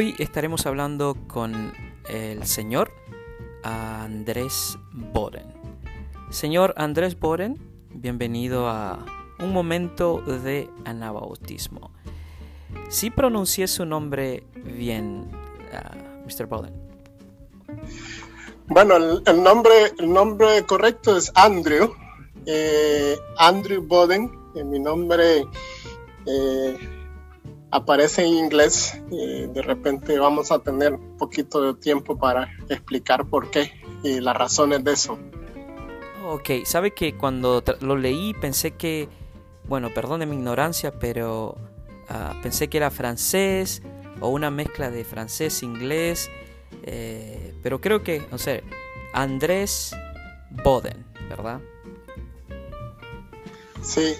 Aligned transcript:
Hoy 0.00 0.14
estaremos 0.18 0.64
hablando 0.64 1.14
con 1.28 1.74
el 2.08 2.46
señor 2.46 2.90
Andrés 3.62 4.78
Boden. 4.92 5.44
Señor 6.30 6.72
Andrés 6.78 7.20
Boden, 7.20 7.60
bienvenido 7.90 8.66
a 8.66 9.04
un 9.40 9.52
momento 9.52 10.22
de 10.22 10.70
anabautismo. 10.86 11.90
Si 12.88 13.10
pronuncié 13.10 13.68
su 13.68 13.84
nombre 13.84 14.42
bien, 14.64 15.30
uh, 15.70 16.24
Mr. 16.24 16.46
Boden. 16.46 16.72
Bueno, 18.68 18.96
el, 18.96 19.42
nombre, 19.42 19.92
el 19.98 20.10
nombre 20.10 20.64
correcto 20.64 21.14
es 21.14 21.30
Andrew. 21.34 21.92
Eh, 22.46 23.18
Andrew 23.36 23.82
Boden. 23.82 24.30
mi 24.64 24.78
nombre 24.78 25.44
eh, 26.24 26.99
aparece 27.70 28.24
en 28.24 28.34
inglés 28.34 29.00
y 29.10 29.46
de 29.46 29.62
repente 29.62 30.18
vamos 30.18 30.50
a 30.50 30.58
tener 30.58 30.94
un 30.94 31.16
poquito 31.16 31.60
de 31.60 31.80
tiempo 31.80 32.18
para 32.18 32.48
explicar 32.68 33.26
por 33.26 33.50
qué 33.50 33.72
y 34.02 34.20
las 34.20 34.36
razones 34.36 34.82
de 34.84 34.92
eso. 34.92 35.18
Ok, 36.26 36.50
sabe 36.64 36.92
que 36.92 37.16
cuando 37.16 37.62
lo 37.80 37.96
leí 37.96 38.34
pensé 38.34 38.72
que, 38.72 39.08
bueno, 39.68 39.90
perdone 39.94 40.26
mi 40.26 40.36
ignorancia, 40.36 40.92
pero 40.98 41.56
ah, 42.08 42.34
pensé 42.42 42.68
que 42.68 42.78
era 42.78 42.90
francés 42.90 43.82
o 44.20 44.28
una 44.28 44.50
mezcla 44.50 44.90
de 44.90 45.04
francés, 45.04 45.62
inglés, 45.62 46.30
eh, 46.82 47.54
pero 47.62 47.80
creo 47.80 48.02
que, 48.02 48.26
no 48.30 48.38
sé, 48.38 48.62
Andrés 49.12 49.96
Boden, 50.50 51.04
¿verdad? 51.28 51.60
Sí, 53.82 54.14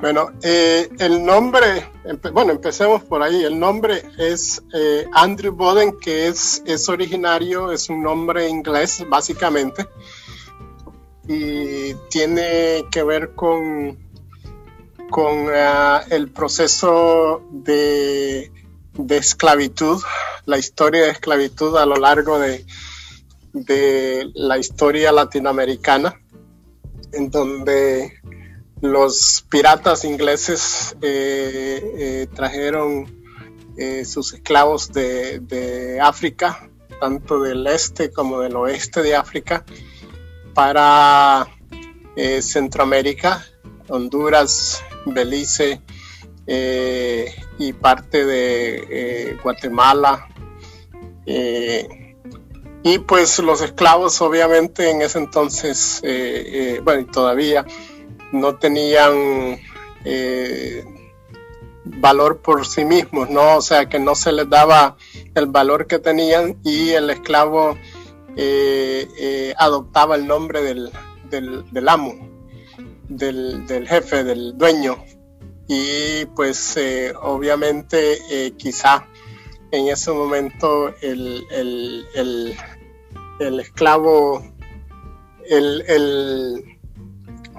bueno, 0.00 0.30
eh, 0.42 0.88
el 1.00 1.24
nombre, 1.24 1.90
bueno, 2.32 2.52
empecemos 2.52 3.02
por 3.02 3.20
ahí. 3.22 3.42
El 3.42 3.58
nombre 3.58 4.04
es 4.16 4.62
eh, 4.72 5.06
Andrew 5.12 5.52
Boden, 5.52 5.98
que 5.98 6.28
es, 6.28 6.62
es 6.66 6.88
originario, 6.88 7.72
es 7.72 7.88
un 7.88 8.02
nombre 8.02 8.48
inglés 8.48 9.04
básicamente, 9.08 9.86
y 11.26 11.94
tiene 12.10 12.86
que 12.92 13.02
ver 13.02 13.34
con, 13.34 13.98
con 15.10 15.48
ah, 15.52 16.04
el 16.10 16.30
proceso 16.30 17.42
de, 17.50 18.52
de, 18.94 19.16
esclavitud, 19.16 20.00
la 20.46 20.58
historia 20.58 21.02
de 21.02 21.10
esclavitud 21.10 21.76
a 21.76 21.86
lo 21.86 21.96
largo 21.96 22.38
de, 22.38 22.64
de 23.52 24.30
la 24.34 24.58
historia 24.58 25.10
latinoamericana, 25.10 26.14
en 27.12 27.30
donde 27.32 28.20
los 28.80 29.44
piratas 29.48 30.04
ingleses 30.04 30.96
eh, 31.02 31.80
eh, 31.98 32.26
trajeron 32.34 33.12
eh, 33.76 34.04
sus 34.04 34.32
esclavos 34.34 34.92
de, 34.92 35.98
África, 36.02 36.68
tanto 37.00 37.40
del 37.40 37.66
este 37.66 38.10
como 38.12 38.40
del 38.40 38.56
oeste 38.56 39.02
de 39.02 39.16
África, 39.16 39.64
para 40.54 41.46
Centroamérica, 42.40 43.44
Honduras, 43.88 44.82
Belice 45.06 45.80
y 46.46 47.72
parte 47.74 48.24
de 48.24 49.38
Guatemala. 49.40 50.28
y 51.24 52.98
pues 53.06 53.38
los 53.38 53.60
esclavos 53.60 54.20
obviamente 54.20 54.90
en 54.90 55.02
ese 55.02 55.18
entonces, 55.18 56.02
bueno, 56.82 57.06
todavía, 57.06 57.64
no 58.32 58.56
tenían 58.56 59.58
eh, 60.04 60.84
valor 61.84 62.40
por 62.40 62.66
sí 62.66 62.84
mismos, 62.84 63.30
¿no? 63.30 63.56
O 63.56 63.62
sea, 63.62 63.88
que 63.88 63.98
no 63.98 64.14
se 64.14 64.32
les 64.32 64.48
daba 64.48 64.96
el 65.34 65.46
valor 65.46 65.86
que 65.86 65.98
tenían 65.98 66.58
y 66.64 66.90
el 66.90 67.10
esclavo 67.10 67.76
eh, 68.36 69.08
eh, 69.18 69.54
adoptaba 69.56 70.16
el 70.16 70.26
nombre 70.26 70.62
del, 70.62 70.90
del, 71.30 71.88
amo, 71.88 72.14
del, 73.08 73.86
jefe, 73.88 74.24
del 74.24 74.56
dueño. 74.56 75.04
Y 75.66 76.24
pues 76.34 76.78
obviamente 77.20 78.54
quizá 78.56 79.06
en 79.70 79.88
ese 79.88 80.10
momento 80.12 80.94
el, 81.02 81.44
el 83.38 83.60
esclavo, 83.60 84.42
el 85.46 86.77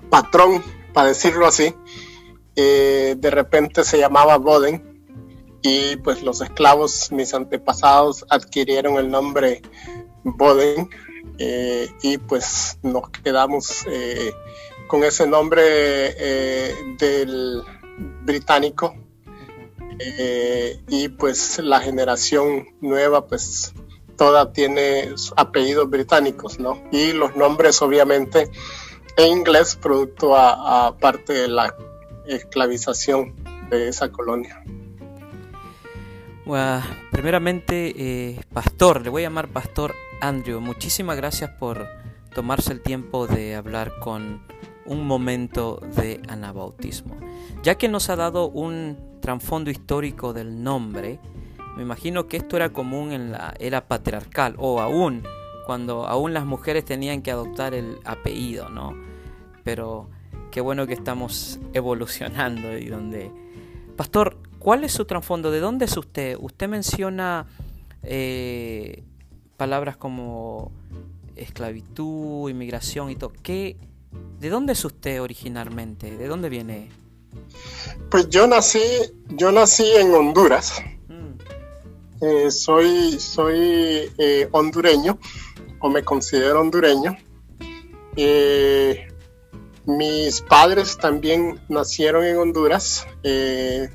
patrón, 0.09 0.63
para 0.93 1.09
decirlo 1.09 1.45
así, 1.45 1.73
eh, 2.55 3.15
de 3.17 3.31
repente 3.31 3.83
se 3.83 3.97
llamaba 3.97 4.37
Boden 4.37 5.01
y 5.61 5.95
pues 5.97 6.23
los 6.23 6.41
esclavos, 6.41 7.11
mis 7.11 7.33
antepasados, 7.33 8.25
adquirieron 8.29 8.97
el 8.97 9.09
nombre 9.09 9.61
Boden 10.23 10.89
eh, 11.37 11.89
y 12.01 12.17
pues 12.17 12.77
nos 12.81 13.09
quedamos 13.09 13.85
eh, 13.89 14.33
con 14.87 15.03
ese 15.03 15.27
nombre 15.27 16.13
del 16.97 17.61
británico 18.23 18.95
y 20.87 21.09
pues 21.09 21.59
la 21.59 21.79
generación 21.81 22.67
nueva 22.81 23.27
pues 23.27 23.73
toda 24.17 24.51
tiene 24.51 25.13
apellidos 25.37 25.89
británicos, 25.89 26.59
¿no? 26.59 26.83
Y 26.91 27.13
los 27.13 27.37
nombres 27.37 27.81
obviamente 27.81 28.51
en 29.19 29.39
inglés 29.39 29.75
producto 29.75 30.35
a, 30.35 30.95
parte 30.97 31.33
de 31.33 31.47
la 31.49 31.75
esclavización 32.25 33.35
de 33.69 33.89
esa 33.89 34.11
colonia. 34.11 34.63
primeramente, 37.11 37.93
eh, 37.97 38.41
Pastor, 38.53 39.01
le 39.01 39.09
voy 39.09 39.23
a 39.23 39.25
llamar 39.25 39.49
Pastor 39.49 39.93
Andrew, 40.21 40.61
muchísimas 40.61 41.17
gracias 41.17 41.49
por 41.51 41.87
tomarse 42.33 42.71
el 42.71 42.81
tiempo 42.81 43.27
de 43.27 43.55
hablar 43.55 43.99
con 43.99 44.41
un 44.85 45.05
momento 45.05 45.81
de 45.95 46.21
anabautismo. 46.29 47.17
Ya 47.61 47.75
que 47.75 47.89
nos 47.89 48.09
ha 48.09 48.15
dado 48.15 48.47
un 48.47 49.19
trasfondo 49.21 49.69
histórico 49.69 50.31
del 50.31 50.63
nombre, 50.63 51.19
me 51.75 51.83
imagino 51.83 52.27
que 52.27 52.37
esto 52.37 52.55
era 52.55 52.69
común 52.69 53.11
en 53.11 53.33
la 53.33 53.53
era 53.59 53.87
patriarcal 53.87 54.55
o 54.57 54.79
aún 54.79 55.23
cuando 55.65 56.07
aún 56.07 56.33
las 56.33 56.45
mujeres 56.45 56.85
tenían 56.85 57.21
que 57.21 57.31
adoptar 57.31 57.73
el 57.73 57.99
apellido, 58.05 58.69
¿no? 58.69 59.08
Pero 59.69 60.09
qué 60.49 60.61
bueno 60.61 60.87
que 60.87 60.95
estamos 60.95 61.59
evolucionando 61.73 62.75
y 62.75 62.87
donde... 62.87 63.31
Pastor, 63.95 64.39
¿cuál 64.57 64.83
es 64.83 64.93
su 64.93 65.05
trasfondo? 65.05 65.51
¿De 65.51 65.59
dónde 65.59 65.85
es 65.85 65.95
usted? 65.95 66.37
Usted 66.39 66.67
menciona 66.67 67.45
eh, 68.01 69.03
palabras 69.57 69.95
como 69.95 70.71
esclavitud, 71.35 72.49
inmigración 72.49 73.11
y 73.11 73.15
todo. 73.15 73.31
¿Qué, 73.43 73.77
¿De 74.39 74.49
dónde 74.49 74.73
es 74.73 74.83
usted 74.83 75.21
originalmente? 75.21 76.17
¿De 76.17 76.27
dónde 76.27 76.49
viene? 76.49 76.89
Pues 78.09 78.27
yo 78.29 78.47
nací, 78.47 78.81
yo 79.27 79.51
nací 79.51 79.85
en 79.97 80.15
Honduras. 80.15 80.81
Mm. 81.09 82.25
Eh, 82.25 82.49
soy 82.49 83.19
soy 83.19 84.11
eh, 84.17 84.49
hondureño 84.51 85.19
o 85.79 85.89
me 85.89 86.03
considero 86.03 86.59
hondureño. 86.59 87.15
Eh, 88.15 89.05
mis 89.89 90.41
padres 90.41 90.97
también 90.97 91.59
nacieron 91.67 92.23
en 92.23 92.37
Honduras, 92.37 93.07
eh, 93.23 93.89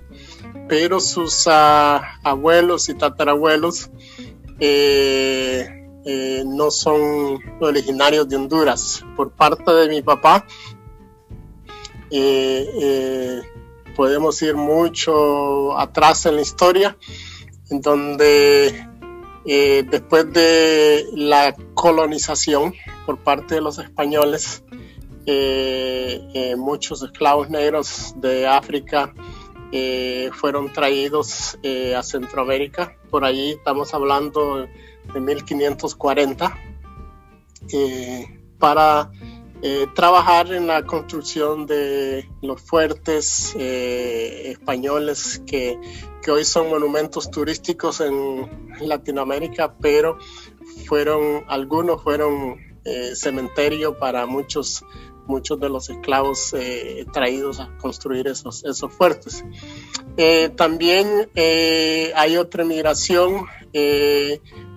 pero 0.69 0.99
sus 0.99 1.47
ah, 1.47 2.19
abuelos 2.25 2.89
y 2.89 2.95
tatarabuelos 2.95 3.91
eh, 4.59 5.87
eh, 6.05 6.43
no 6.45 6.71
son 6.73 7.39
originarios 7.61 8.29
de 8.29 8.37
Honduras. 8.37 9.05
Por 9.17 9.31
parte 9.31 9.71
de 9.73 9.89
mi 9.89 10.03
papá, 10.03 10.47
podemos 13.97 14.43
ir 14.43 14.57
mucho 14.57 15.79
atrás 15.79 16.27
en 16.27 16.37
la 16.37 16.43
historia, 16.43 16.99
en 17.71 17.81
donde 17.81 18.89
después 19.45 20.33
de 20.33 21.07
la 21.15 21.55
colonización 21.75 22.75
por 23.07 23.19
parte 23.19 23.57
de 23.57 23.61
los 23.61 23.79
españoles, 23.79 24.65
muchos 26.56 27.03
esclavos 27.03 27.49
negros 27.50 28.15
de 28.17 28.47
África 28.47 29.12
eh, 29.73 30.31
fueron 30.32 30.73
traídos 30.73 31.59
a 31.97 32.03
Centroamérica. 32.03 32.97
Por 33.11 33.25
allí 33.25 33.53
estamos 33.53 33.94
hablando 33.94 34.67
de 35.12 35.21
1540 35.21 36.59
para 38.59 39.11
trabajar 39.94 40.53
en 40.53 40.67
la 40.67 40.85
construcción 40.85 41.67
de 41.67 42.29
los 42.43 42.61
fuertes 42.61 43.55
españoles 43.56 45.43
que, 45.47 45.79
que, 46.23 46.31
hoy 46.31 46.44
son 46.44 46.69
monumentos 46.69 47.31
turísticos 47.31 48.00
en 48.00 48.69
Latinoamérica, 48.81 49.75
pero 49.81 50.19
fueron, 50.87 51.44
algunos 51.49 52.03
fueron 52.03 52.56
cementerio 53.15 53.99
para 53.99 54.27
muchos 54.27 54.85
muchos 55.26 55.59
de 55.61 55.69
los 55.69 55.91
esclavos 55.91 56.55
eh, 56.55 57.05
traídos 57.12 57.61
a 57.61 57.76
construir 57.79 58.26
esos, 58.29 58.65
esos 58.65 58.93
fuertes. 58.93 59.44
Eh, 60.17 60.50
también 60.50 61.29
eh, 61.35 62.12
hay 62.15 62.37
otra 62.37 62.65
migración 62.65 63.47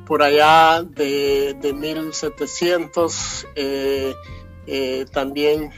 por 0.06 0.24
allá 0.24 0.84
de, 0.84 1.56
de 1.62 1.74
1700. 1.74 3.48
también 5.12 5.72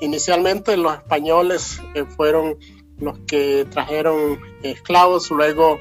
inicialmente 0.00 0.76
los 0.76 0.94
españoles 0.94 1.80
fueron 2.16 2.56
los 2.98 3.18
que 3.26 3.66
trajeron 3.68 4.38
esclavos, 4.62 5.30
luego 5.32 5.80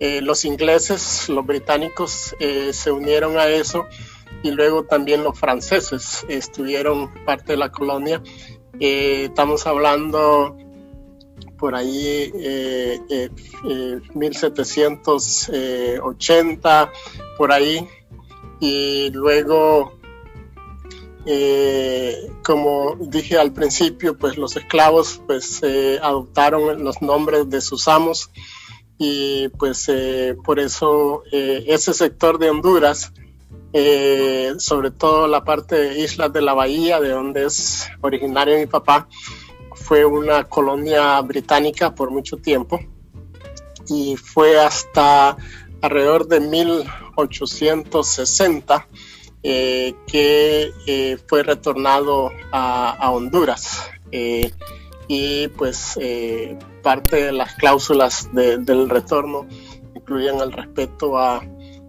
los 0.00 0.46
ingleses, 0.46 1.28
los 1.28 1.44
británicos 1.44 2.34
se 2.72 2.90
unieron 2.90 3.36
a 3.36 3.46
eso 3.48 3.84
y 4.42 4.50
luego 4.50 4.84
también 4.84 5.24
los 5.24 5.38
franceses 5.38 6.24
estuvieron 6.28 7.12
parte 7.24 7.52
de 7.52 7.58
la 7.58 7.70
colonia. 7.70 8.22
estamos 8.78 9.66
hablando 9.66 10.56
por 11.58 11.74
ahí 11.74 12.30
eh, 12.34 13.30
1780, 14.14 15.52
eh, 15.52 15.98
eh, 15.98 16.88
por 17.36 17.52
ahí, 17.52 17.86
y 18.60 19.10
luego, 19.10 19.98
eh, 21.26 22.30
como 22.44 22.96
dije 23.00 23.38
al 23.38 23.52
principio, 23.52 24.16
pues 24.16 24.36
los 24.36 24.56
esclavos 24.56 25.20
pues 25.26 25.62
adoptaron 26.02 26.82
los 26.84 27.02
nombres 27.02 27.50
de 27.50 27.60
sus 27.60 27.86
amos 27.88 28.30
y 28.98 29.48
pues 29.48 29.90
por 30.44 30.58
eso 30.58 31.22
ese 31.32 31.92
sector 31.92 32.38
de 32.38 32.48
Honduras, 32.50 33.12
sobre 34.58 34.90
todo 34.90 35.28
la 35.28 35.44
parte 35.44 35.76
de 35.76 36.00
Islas 36.00 36.32
de 36.32 36.40
la 36.40 36.54
Bahía, 36.54 36.98
de 37.00 37.10
donde 37.10 37.44
es 37.44 37.88
originario 38.00 38.58
mi 38.58 38.66
papá, 38.66 39.06
fue 39.74 40.04
una 40.04 40.42
colonia 40.44 41.20
británica 41.20 41.94
por 41.94 42.10
mucho 42.10 42.38
tiempo 42.38 42.80
y 43.88 44.16
fue 44.16 44.58
hasta 44.58 45.36
alrededor 45.80 46.26
de 46.26 46.40
1860 46.40 48.88
eh, 49.42 49.94
que 50.06 50.72
eh, 50.86 51.18
fue 51.28 51.42
retornado 51.44 52.30
a, 52.50 53.10
Honduras. 53.12 53.90
Eh, 54.10 54.50
y 55.08 55.46
pues 55.48 55.98
parte 56.82 57.26
de 57.26 57.32
las 57.32 57.54
cláusulas 57.54 58.28
del 58.32 58.88
retorno 58.88 59.46
incluían 59.94 60.40
el 60.40 60.50
respeto 60.50 61.16
a, 61.16 61.44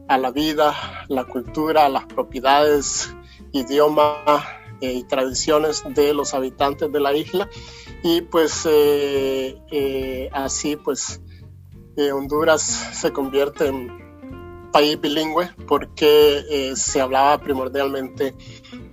a 0.07 0.17
la 0.17 0.31
vida, 0.31 1.05
la 1.07 1.25
cultura, 1.25 1.89
las 1.89 2.05
propiedades, 2.05 3.13
idioma 3.51 4.43
y 4.79 5.03
tradiciones 5.03 5.83
de 5.89 6.13
los 6.13 6.33
habitantes 6.33 6.91
de 6.91 6.99
la 6.99 7.13
isla 7.13 7.49
y 8.03 8.21
pues 8.21 8.67
eh, 8.69 9.57
eh, 9.71 10.29
así 10.31 10.75
pues 10.75 11.21
eh, 11.95 12.11
Honduras 12.11 12.61
se 12.61 13.11
convierte 13.11 13.67
en 13.67 14.69
país 14.71 14.99
bilingüe 14.99 15.49
porque 15.67 16.73
se 16.75 17.01
hablaba 17.01 17.39
primordialmente 17.39 18.35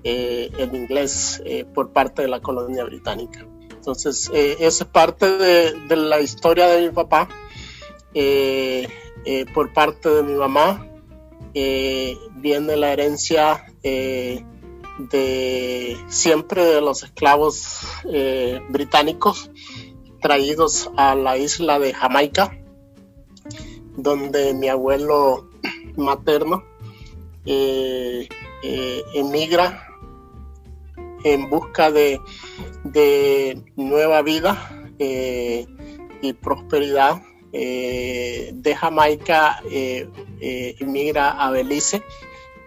el 0.02 0.74
inglés 0.74 1.42
por 1.74 1.92
parte 1.92 2.22
de 2.22 2.28
la 2.28 2.40
colonia 2.40 2.84
británica. 2.84 3.46
Entonces, 3.70 4.30
esa 4.32 4.84
es 4.84 4.90
parte 4.90 5.28
de, 5.36 5.96
la 5.96 6.20
historia 6.20 6.68
de 6.68 6.88
mi 6.88 6.94
papá. 6.94 7.28
por 9.52 9.72
parte 9.74 10.08
de 10.08 10.22
mi 10.22 10.34
mamá 10.34 10.93
viene 11.54 12.76
la 12.76 12.92
herencia 12.92 13.64
de 14.98 15.96
siempre 16.08 16.64
de 16.64 16.80
los 16.80 17.02
esclavos 17.02 17.80
eh, 18.10 18.60
británicos 18.68 19.50
traídos 20.20 20.90
a 20.96 21.14
la 21.14 21.36
isla 21.36 21.78
de 21.78 21.92
Jamaica, 21.92 22.58
donde 23.96 24.54
mi 24.54 24.68
abuelo 24.68 25.50
materno 25.96 26.64
eh, 27.44 28.28
eh, 28.62 29.02
emigra 29.14 29.86
en 31.24 31.50
busca 31.50 31.90
de, 31.90 32.20
nueva 33.76 34.22
vida 34.22 34.88
y 34.98 36.32
prosperidad. 36.34 37.20
De 37.54 38.76
Jamaica 38.76 39.62
emigra 39.70 41.30
a 41.30 41.50
Belice 41.50 42.02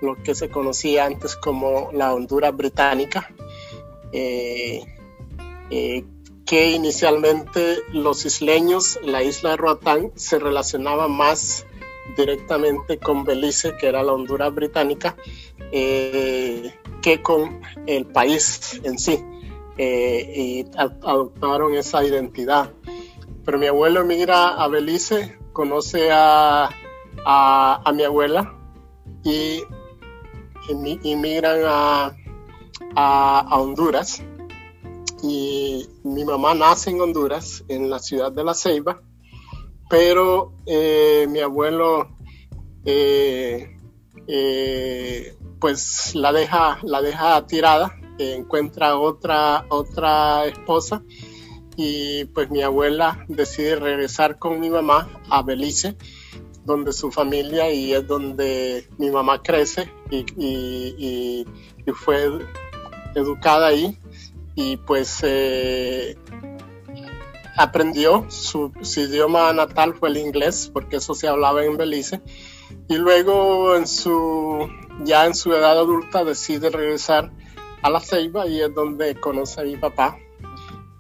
lo 0.02 0.22
que 0.22 0.36
se 0.36 0.50
conocía 0.50 1.06
antes 1.06 1.36
como 1.36 1.90
la 1.94 2.14
Honduras 2.14 2.56
británica, 2.56 3.30
eh, 4.12 4.84
eh, 5.70 6.06
que 6.46 6.72
inicialmente 6.72 7.78
los 7.92 8.26
isleños, 8.26 9.00
la 9.04 9.24
isla 9.24 9.52
de 9.52 9.58
Roatán, 9.58 10.12
se 10.16 10.40
relacionaba 10.40 11.08
más 11.08 11.66
directamente 12.16 12.98
con 12.98 13.26
Belice, 13.26 13.76
que 13.76 13.88
era 13.88 14.02
la 14.04 14.14
Honduras 14.14 14.54
británica, 14.54 15.18
eh, 15.72 16.74
que 17.02 17.22
con 17.22 17.62
el 17.86 18.06
país 18.06 18.80
en 18.84 18.98
sí. 18.98 19.24
y 19.78 20.66
adoptaron 20.76 21.76
esa 21.76 22.04
identidad. 22.04 22.72
Pero 23.48 23.60
mi 23.60 23.68
abuelo 23.68 24.02
emigra 24.02 24.62
a 24.62 24.68
Belice, 24.68 25.40
conoce 25.54 26.10
a, 26.12 26.70
a 27.24 27.94
mi 27.94 28.04
abuela 28.04 28.54
y 29.24 29.64
inmigran 31.04 31.62
a, 31.66 32.14
a, 32.94 33.58
Honduras. 33.58 34.22
Y 35.24 35.88
mi 36.04 36.26
mamá 36.26 36.56
nace 36.56 36.90
en 36.90 37.00
Honduras, 37.00 37.64
en 37.70 37.90
la 37.90 38.00
ciudad 38.00 38.34
de 38.34 38.44
La 38.44 38.54
Ceiba, 38.54 39.02
pero 39.90 40.52
eh, 40.66 41.26
mi 41.30 41.40
abuelo 41.40 42.18
eh, 42.84 43.78
eh, 44.28 45.38
pues 45.62 46.16
la 46.16 46.34
deja, 46.34 46.80
la 46.84 47.02
deja 47.02 47.48
tirada, 47.48 47.96
encuentra 48.20 49.00
otra, 49.00 49.66
otra 49.70 50.48
esposa 50.48 51.02
y 51.78 52.26
pues 52.26 52.50
mi 52.50 52.64
abuela 52.64 53.24
decide 53.28 53.76
regresar 53.76 54.40
con 54.40 54.60
mi 54.60 54.70
mamá 54.70 55.08
a 55.30 55.44
Belice 55.44 55.96
donde 56.66 56.92
su 56.92 57.12
familia 57.12 57.72
y 57.72 57.94
es 57.94 58.06
donde 58.06 58.90
mi 58.98 59.10
mamá 59.10 59.42
crece 59.42 59.90
y, 60.10 61.46
fue 61.94 62.30
educada 63.16 63.68
ahí 63.68 63.98
y 64.56 64.76
pues 64.76 65.20
eh, 65.24 66.18
aprendió 67.56 68.26
su, 68.30 68.74
idioma 68.98 69.54
natal 69.54 69.94
fue 69.94 70.10
el 70.10 70.18
inglés 70.18 70.70
porque 70.74 70.98
eso 70.98 71.14
se 71.14 71.28
hablaba 71.28 71.64
en 71.64 71.78
Belice 71.78 72.22
y 72.90 72.98
luego 72.98 73.76
en 73.76 73.88
su 73.88 74.68
ya 75.06 75.26
en 75.26 75.36
su 75.36 75.54
edad 75.54 75.78
adulta 75.78 76.24
decide 76.26 76.70
regresar 76.70 77.32
a 77.84 77.90
la 77.90 78.02
Ceiba 78.02 78.48
y 78.48 78.62
es 78.62 78.74
donde 78.74 79.16
conoce 79.16 79.62
a 79.62 79.64
mi 79.64 79.78
papá 79.78 80.18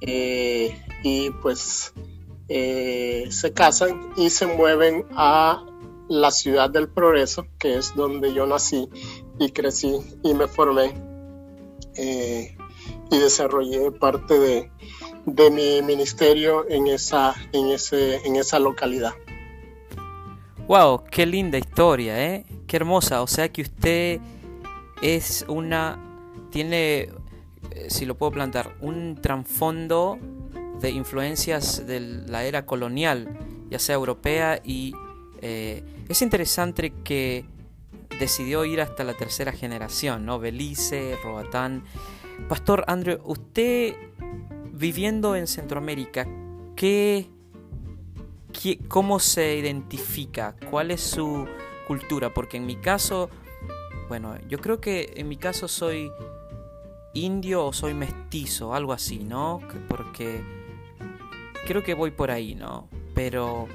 eh, 0.01 0.81
y 1.03 1.29
pues 1.41 1.93
eh, 2.49 3.27
se 3.29 3.53
casan 3.53 4.11
y 4.15 4.29
se 4.29 4.47
mueven 4.47 5.05
a 5.11 5.65
la 6.09 6.31
ciudad 6.31 6.69
del 6.69 6.89
progreso, 6.89 7.47
que 7.59 7.77
es 7.77 7.93
donde 7.95 8.33
yo 8.33 8.45
nací 8.47 8.89
y 9.39 9.51
crecí 9.51 9.99
y 10.23 10.33
me 10.33 10.47
formé 10.47 10.93
eh, 11.95 12.55
y 13.11 13.17
desarrollé 13.17 13.91
parte 13.91 14.39
de, 14.39 14.71
mi 15.51 15.81
ministerio 15.81 16.69
en 16.69 16.87
esa, 16.87 17.35
en, 17.51 17.67
ese, 17.67 18.25
en 18.25 18.37
esa 18.37 18.59
localidad. 18.59 19.13
Wow, 20.67 21.03
qué 21.09 21.25
linda 21.25 21.57
historia, 21.57 22.33
¿eh? 22.33 22.45
Qué 22.67 22.77
hermosa. 22.77 23.21
O 23.21 23.27
sea 23.27 23.51
que 23.51 23.61
usted 23.61 24.19
es 25.01 25.45
una. 25.47 25.97
tiene, 26.51 27.09
si 27.89 28.05
lo 28.05 28.15
puedo 28.15 28.31
plantar, 28.31 28.75
un 28.81 29.15
trasfondo 29.21 30.19
de 30.79 30.91
influencias 30.91 31.85
de 31.87 31.99
la 31.99 32.43
era 32.43 32.65
colonial, 32.65 33.37
ya 33.69 33.79
sea 33.79 33.95
europea 33.95 34.61
y 34.63 34.93
eh, 35.41 35.83
es 36.07 36.21
interesante 36.21 36.93
que 37.03 37.45
decidió 38.19 38.65
ir 38.65 38.81
hasta 38.81 39.03
la 39.03 39.13
tercera 39.13 39.51
generación, 39.51 40.25
¿no? 40.25 40.39
Belice, 40.39 41.17
Roatán. 41.23 41.83
Pastor 42.49 42.83
Andrew, 42.87 43.19
usted 43.23 43.95
viviendo 44.73 45.35
en 45.35 45.47
Centroamérica, 45.47 46.27
¿qué, 46.75 47.29
qué, 48.53 48.79
cómo 48.87 49.19
se 49.19 49.57
identifica? 49.57 50.55
¿Cuál 50.69 50.91
es 50.91 51.01
su 51.01 51.47
cultura? 51.87 52.33
Porque 52.33 52.57
en 52.57 52.65
mi 52.65 52.75
caso, 52.75 53.29
bueno, 54.07 54.35
yo 54.47 54.59
creo 54.59 54.79
que 54.79 55.13
en 55.15 55.27
mi 55.27 55.37
caso 55.37 55.67
soy 55.67 56.11
indio 57.25 57.65
o 57.65 57.73
soy 57.73 57.93
mestizo, 57.93 58.73
algo 58.73 58.93
así, 58.93 59.19
¿no? 59.19 59.59
Porque 59.87 60.41
creo 61.65 61.83
que 61.83 61.93
voy 61.93 62.11
por 62.11 62.31
ahí, 62.31 62.55
¿no? 62.55 62.87
Pero 63.13 63.67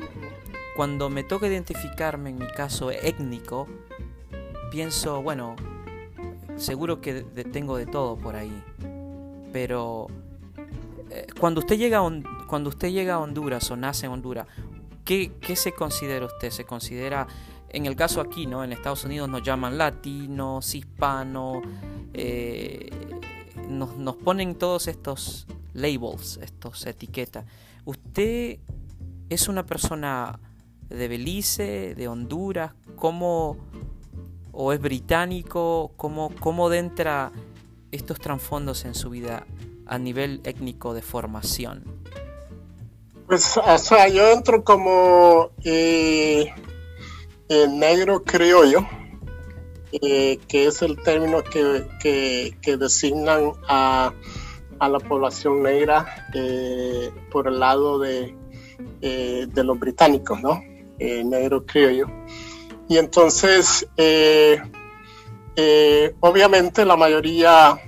cuando 0.76 1.10
me 1.10 1.24
toca 1.24 1.46
identificarme 1.46 2.30
en 2.30 2.38
mi 2.38 2.46
caso 2.46 2.90
étnico, 2.90 3.68
pienso, 4.70 5.22
bueno, 5.22 5.56
seguro 6.56 7.00
que 7.00 7.22
tengo 7.52 7.76
de 7.76 7.86
todo 7.86 8.16
por 8.16 8.36
ahí. 8.36 8.62
Pero 9.52 10.06
eh, 11.10 11.26
cuando 11.38 11.60
usted 11.60 11.76
llega 11.76 12.00
cuando 12.46 12.70
usted 12.70 12.90
llega 12.90 13.14
a 13.14 13.18
Honduras 13.18 13.70
o 13.70 13.76
nace 13.76 14.06
en 14.06 14.12
Honduras, 14.12 14.46
¿qué, 15.04 15.32
¿qué, 15.40 15.56
se 15.56 15.72
considera 15.72 16.26
usted? 16.26 16.50
¿Se 16.50 16.64
considera, 16.64 17.26
en 17.68 17.86
el 17.86 17.96
caso 17.96 18.20
aquí, 18.20 18.46
¿no? 18.46 18.64
En 18.64 18.72
Estados 18.72 19.04
Unidos 19.04 19.28
nos 19.28 19.42
llaman 19.42 19.76
latinos, 19.76 20.74
hispanos, 20.74 21.62
eh, 22.14 22.90
nos, 23.68 23.96
nos, 23.96 24.16
ponen 24.16 24.54
todos 24.54 24.88
estos 24.88 25.46
labels, 25.74 26.38
estos 26.42 26.86
etiquetas. 26.86 27.44
¿Usted 27.84 28.58
es 29.28 29.48
una 29.48 29.64
persona 29.66 30.38
de 30.88 31.08
Belice, 31.08 31.94
de 31.94 32.08
Honduras? 32.08 32.72
¿Cómo, 32.96 33.56
o 34.52 34.72
es 34.72 34.80
británico? 34.80 35.92
¿Cómo, 35.96 36.30
cómo 36.40 36.72
entra 36.72 37.32
estos 37.90 38.18
trasfondos 38.18 38.84
en 38.84 38.94
su 38.94 39.10
vida 39.10 39.46
a 39.86 39.98
nivel 39.98 40.40
étnico 40.44 40.94
de 40.94 41.02
formación? 41.02 41.84
Pues, 43.26 43.56
o 43.56 43.78
sea, 43.78 44.08
yo 44.08 44.30
entro 44.30 44.62
como 44.62 45.50
eh, 45.64 46.52
negro 47.70 48.24
criollo, 48.24 48.86
eh, 49.92 50.38
que 50.48 50.66
es 50.66 50.82
el 50.82 51.02
término 51.02 51.42
que, 51.42 51.86
que, 52.00 52.76
designan 52.76 53.52
a, 53.68 54.12
a, 54.78 54.88
la 54.88 54.98
población 54.98 55.62
negra 55.62 56.28
eh, 56.34 57.10
por 57.30 57.48
el 57.48 57.60
lado 57.60 57.98
de, 57.98 58.34
de 59.00 59.64
los 59.64 59.78
británicos, 59.78 60.40
¿no? 60.40 60.62
negro 60.98 61.66
criollo. 61.66 62.06
Y 62.88 62.96
entonces, 62.96 63.88
obviamente 66.20 66.84
la 66.84 66.96
mayoría 66.96 67.78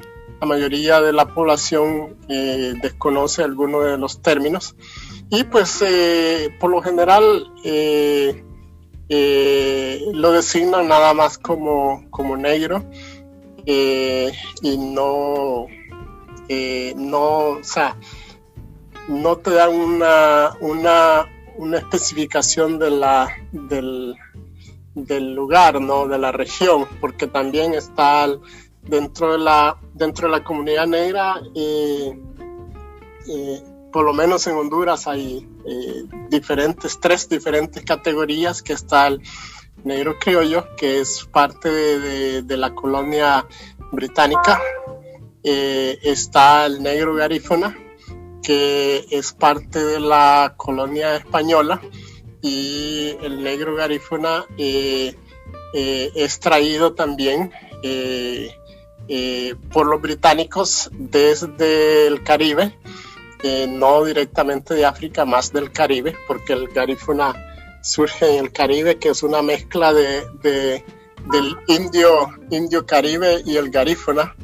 la 0.44 0.46
mayoría 0.46 1.00
de 1.00 1.12
la 1.14 1.26
población 1.26 2.18
eh, 2.28 2.74
desconoce 2.82 3.42
algunos 3.42 3.84
de 3.84 3.96
los 3.96 4.20
términos 4.20 4.76
y 5.30 5.44
pues 5.44 5.82
eh, 5.82 6.54
por 6.60 6.70
lo 6.70 6.82
general 6.82 7.50
eh, 9.08 10.02
lo 10.12 10.32
designan 10.32 10.88
nada 10.88 11.14
más 11.14 11.38
como, 11.38 12.08
como 12.10 12.36
negro 12.36 12.84
y 13.66 14.76
no, 14.78 15.66
no, 16.96 17.46
o 17.48 17.62
sea, 17.62 17.96
no 19.08 19.36
te 19.36 19.50
dan 19.50 19.74
una, 19.74 20.56
una, 20.60 21.26
una 21.56 21.78
especificación 21.78 22.78
de 22.78 22.90
la, 22.90 23.28
del, 23.52 24.16
del 24.94 25.34
lugar, 25.34 25.80
¿no? 25.80 26.06
de 26.06 26.18
la 26.18 26.32
región, 26.32 26.86
porque 27.00 27.26
también 27.26 27.74
está 27.74 28.28
dentro 28.82 29.32
de 29.32 29.38
la, 29.38 29.76
dentro 29.92 30.28
de 30.28 30.38
la 30.38 30.44
comunidad 30.44 30.86
negra, 30.86 31.40
eh, 31.54 32.18
eh, 33.28 33.62
por 33.92 34.04
lo 34.04 34.12
menos 34.12 34.46
en 34.46 34.56
Honduras 34.56 35.06
hay 35.06 35.48
eh, 35.66 36.04
diferentes, 36.30 36.98
tres 37.00 37.28
diferentes 37.28 37.82
categorías, 37.84 38.62
que 38.62 38.72
está 38.72 39.06
el 39.06 39.20
negro 39.84 40.18
criollo, 40.18 40.74
que 40.76 41.00
es 41.00 41.28
parte 41.30 41.70
de, 41.70 42.56
la 42.56 42.74
colonia 42.74 43.46
británica, 43.92 44.60
está 45.42 46.64
el 46.66 46.82
negro 46.82 47.14
garífona, 47.14 47.76
que 48.42 49.04
es 49.10 49.32
parte 49.32 49.84
de 49.84 50.00
la 50.00 50.54
colonia 50.56 51.16
española, 51.16 51.82
y 52.40 53.16
el 53.22 53.42
negro 53.42 53.74
garífona 53.74 54.46
es 54.56 56.40
traído 56.40 56.94
también 56.94 57.50
eh, 59.06 59.54
por 59.70 59.86
los 59.86 60.00
británicos 60.00 60.88
desde 60.92 62.06
el 62.06 62.22
Caribe, 62.22 62.74
eh, 63.44 63.66
no 63.68 64.04
directamente 64.04 64.74
de 64.74 64.84
África, 64.84 65.24
más 65.24 65.52
del 65.52 65.70
Caribe, 65.70 66.16
porque 66.26 66.54
el 66.54 66.68
garífuna 66.68 67.34
surge 67.82 68.36
en 68.36 68.44
el 68.44 68.52
Caribe, 68.52 68.98
que 68.98 69.10
es 69.10 69.22
una 69.22 69.42
mezcla 69.42 69.92
de, 69.92 70.24
del 70.42 71.56
indio, 71.68 72.28
indio 72.50 72.86
Caribe 72.86 73.42
y 73.44 73.56
el 73.56 73.70
garífuna. 73.70 74.34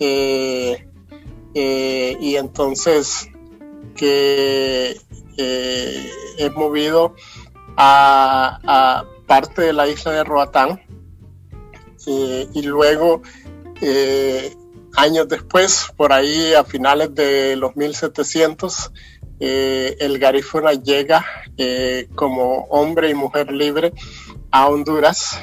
Eh, 0.00 0.86
y 1.54 2.36
entonces 2.36 3.28
que 3.96 4.96
es 5.36 6.54
movido 6.54 7.16
a, 7.76 8.60
a, 8.62 9.04
parte 9.26 9.62
de 9.62 9.72
la 9.72 9.88
isla 9.88 10.12
de 10.12 10.24
Roatán 10.24 10.80
y 12.06 12.62
luego 12.62 13.22
eh, 13.80 14.56
años 14.96 15.28
después, 15.28 15.92
por 15.96 16.12
ahí 16.12 16.54
a 16.54 16.64
finales 16.64 17.14
de 17.14 17.56
los 17.56 17.76
1700, 17.76 18.92
eh, 19.40 19.96
el 20.00 20.18
garífuna 20.18 20.72
llega 20.72 21.24
eh, 21.56 22.08
como 22.14 22.64
hombre 22.70 23.10
y 23.10 23.14
mujer 23.14 23.52
libre 23.52 23.92
a 24.50 24.68
Honduras, 24.68 25.38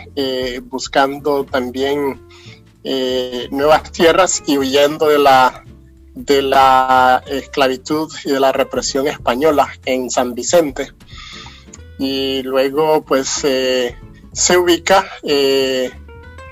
buscando 0.63 1.45
también 1.45 2.21
nuevas 3.51 3.91
tierras 3.91 4.43
y 4.47 4.57
huyendo 4.57 5.07
de 5.07 5.19
la, 5.19 5.63
de 6.15 6.41
la 6.41 7.23
esclavitud 7.27 8.11
y 8.23 8.31
de 8.31 8.39
la 8.39 8.51
represión 8.51 9.07
española 9.07 9.69
en 9.85 10.09
San 10.09 10.33
Vicente. 10.33 10.91
Y 11.99 12.41
luego 12.41 13.03
pues 13.05 13.29
se 13.29 14.57
ubica 14.57 15.07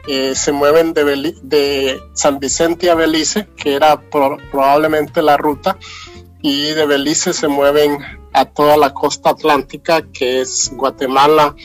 eh, 0.05 0.35
se 0.35 0.51
mueven 0.51 0.93
de, 0.93 1.33
de, 1.41 2.01
San 2.13 2.39
Vicente 2.39 2.89
a 2.91 2.95
Belice, 2.95 3.47
que 3.55 3.73
era 3.73 4.01
probablemente 4.09 5.21
la 5.21 5.37
ruta, 5.37 5.77
y 6.41 6.71
de 6.71 6.85
Belice 6.85 7.33
se 7.33 7.47
mueven 7.47 7.99
a 8.33 8.45
toda 8.45 8.75
la 8.75 8.93
costa 8.93 9.29
atlántica, 9.29 10.01
que 10.11 10.41
es 10.41 10.73
Guatemala 10.75 11.55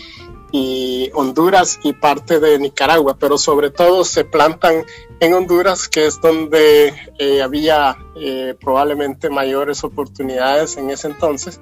y 0.53 1.11
Honduras 1.15 1.81
y 1.83 1.95
parte 1.95 2.39
de 2.39 2.61
Nicaragua, 2.61 3.17
pero 3.19 3.39
sobre 3.39 3.71
todo 3.71 4.05
se 4.05 4.25
plantan 4.25 4.85
en 5.19 5.35
Honduras, 5.35 5.89
que 5.89 6.07
es 6.07 6.21
donde 6.21 6.95
eh, 7.19 7.43
había 7.43 7.97
eh, 8.15 8.55
probablemente 8.61 9.31
mayores 9.31 9.83
oportunidades 9.83 10.77
en 10.77 10.91
ese 10.91 11.09
entonces, 11.09 11.61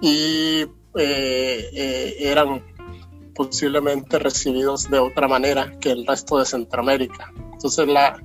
y 0.00 0.66
eran 0.94 2.62
posiblemente 3.34 4.18
recibidos 4.18 4.90
de 4.90 4.98
otra 4.98 5.28
manera 5.28 5.78
que 5.80 5.90
el 5.90 6.06
resto 6.06 6.38
de 6.38 6.46
Centroamérica. 6.46 7.32
Entonces, 7.52 7.86
la, 7.86 8.22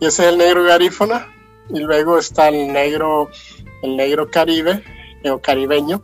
ese 0.00 0.22
es 0.22 0.32
el 0.32 0.38
negro 0.38 0.64
garífona 0.64 1.28
y 1.68 1.80
luego 1.80 2.18
está 2.18 2.48
el 2.48 2.72
negro, 2.72 3.28
el 3.82 3.96
negro 3.96 4.30
caribe 4.30 4.82
o 5.30 5.38
caribeño, 5.40 6.02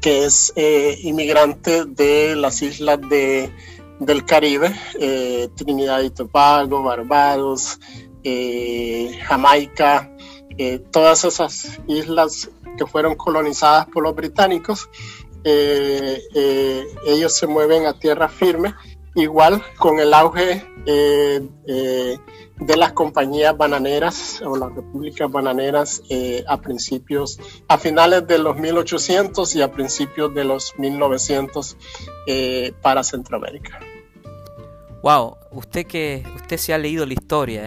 que 0.00 0.24
es 0.24 0.52
eh, 0.56 0.98
inmigrante 1.02 1.84
de 1.84 2.34
las 2.36 2.62
islas 2.62 2.98
de, 3.08 3.52
del 3.98 4.24
Caribe, 4.24 4.74
eh, 4.98 5.48
Trinidad 5.54 6.00
y 6.00 6.10
Tobago, 6.10 6.82
Barbados, 6.82 7.78
eh, 8.24 9.18
Jamaica, 9.24 10.10
todas 10.90 11.24
esas 11.24 11.80
islas 11.86 12.50
que 12.76 12.86
fueron 12.86 13.14
colonizadas 13.14 13.86
por 13.86 14.02
los 14.02 14.14
británicos 14.14 14.90
eh, 15.44 16.22
eh, 16.34 16.86
ellos 17.06 17.34
se 17.34 17.46
mueven 17.46 17.86
a 17.86 17.98
tierra 17.98 18.28
firme, 18.28 18.74
igual 19.14 19.62
con 19.78 19.98
el 19.98 20.12
auge 20.12 20.64
eh, 20.86 21.40
de 22.56 22.76
las 22.76 22.92
compañías 22.92 23.56
bananeras 23.56 24.42
o 24.44 24.56
las 24.56 24.74
repúblicas 24.74 25.30
bananeras 25.30 26.02
a 26.46 26.60
principios, 26.60 27.40
a 27.68 27.78
finales 27.78 28.26
de 28.26 28.38
los 28.38 28.56
1800 28.56 29.56
y 29.56 29.62
a 29.62 29.72
principios 29.72 30.34
de 30.34 30.44
los 30.44 30.74
1900 30.78 31.76
para 32.82 33.02
Centroamérica. 33.02 33.80
Wow, 35.02 35.38
usted 35.52 35.86
que 35.86 36.22
usted 36.36 36.58
se 36.58 36.74
ha 36.74 36.78
leído 36.78 37.06
la 37.06 37.14
historia, 37.14 37.62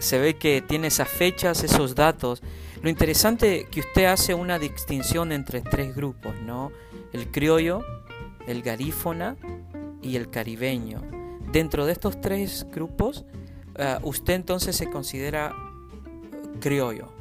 se 0.00 0.18
ve 0.18 0.36
que 0.36 0.60
tiene 0.60 0.88
esas 0.88 1.08
fechas, 1.08 1.64
esos 1.64 1.94
datos. 1.94 2.42
Lo 2.82 2.90
interesante 2.90 3.68
que 3.70 3.80
usted 3.80 4.06
hace 4.06 4.34
una 4.34 4.58
distinción 4.58 5.30
entre 5.30 5.60
tres 5.60 5.94
grupos, 5.94 6.34
¿no? 6.44 6.72
El 7.12 7.30
criollo, 7.30 7.84
el 8.48 8.62
garífona 8.62 9.36
y 10.02 10.16
el 10.16 10.30
caribeño. 10.30 11.00
Dentro 11.52 11.86
de 11.86 11.92
estos 11.92 12.20
tres 12.20 12.66
grupos, 12.72 13.24
eh, 13.76 13.98
usted 14.02 14.34
entonces 14.34 14.74
se 14.74 14.90
considera 14.90 15.54
criollo, 16.60 17.12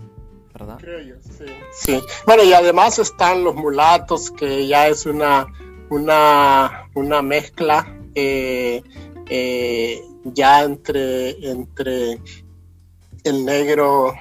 ¿verdad? 0.51 0.79
Criollo, 0.79 1.17
sí. 1.21 1.45
sí. 1.73 2.01
Bueno, 2.25 2.43
y 2.43 2.53
además 2.53 2.97
están 2.97 3.43
los 3.43 3.53
mulatos, 3.53 4.31
que 4.31 4.65
ya 4.67 4.87
es 4.87 5.05
una, 5.05 5.45
una, 5.89 6.89
una 6.95 7.21
mezcla 7.21 7.99
eh, 8.15 8.81
eh, 9.29 10.01
ya 10.23 10.63
entre, 10.63 11.29
entre 11.47 12.19
el 13.23 13.45
negro 13.45 14.13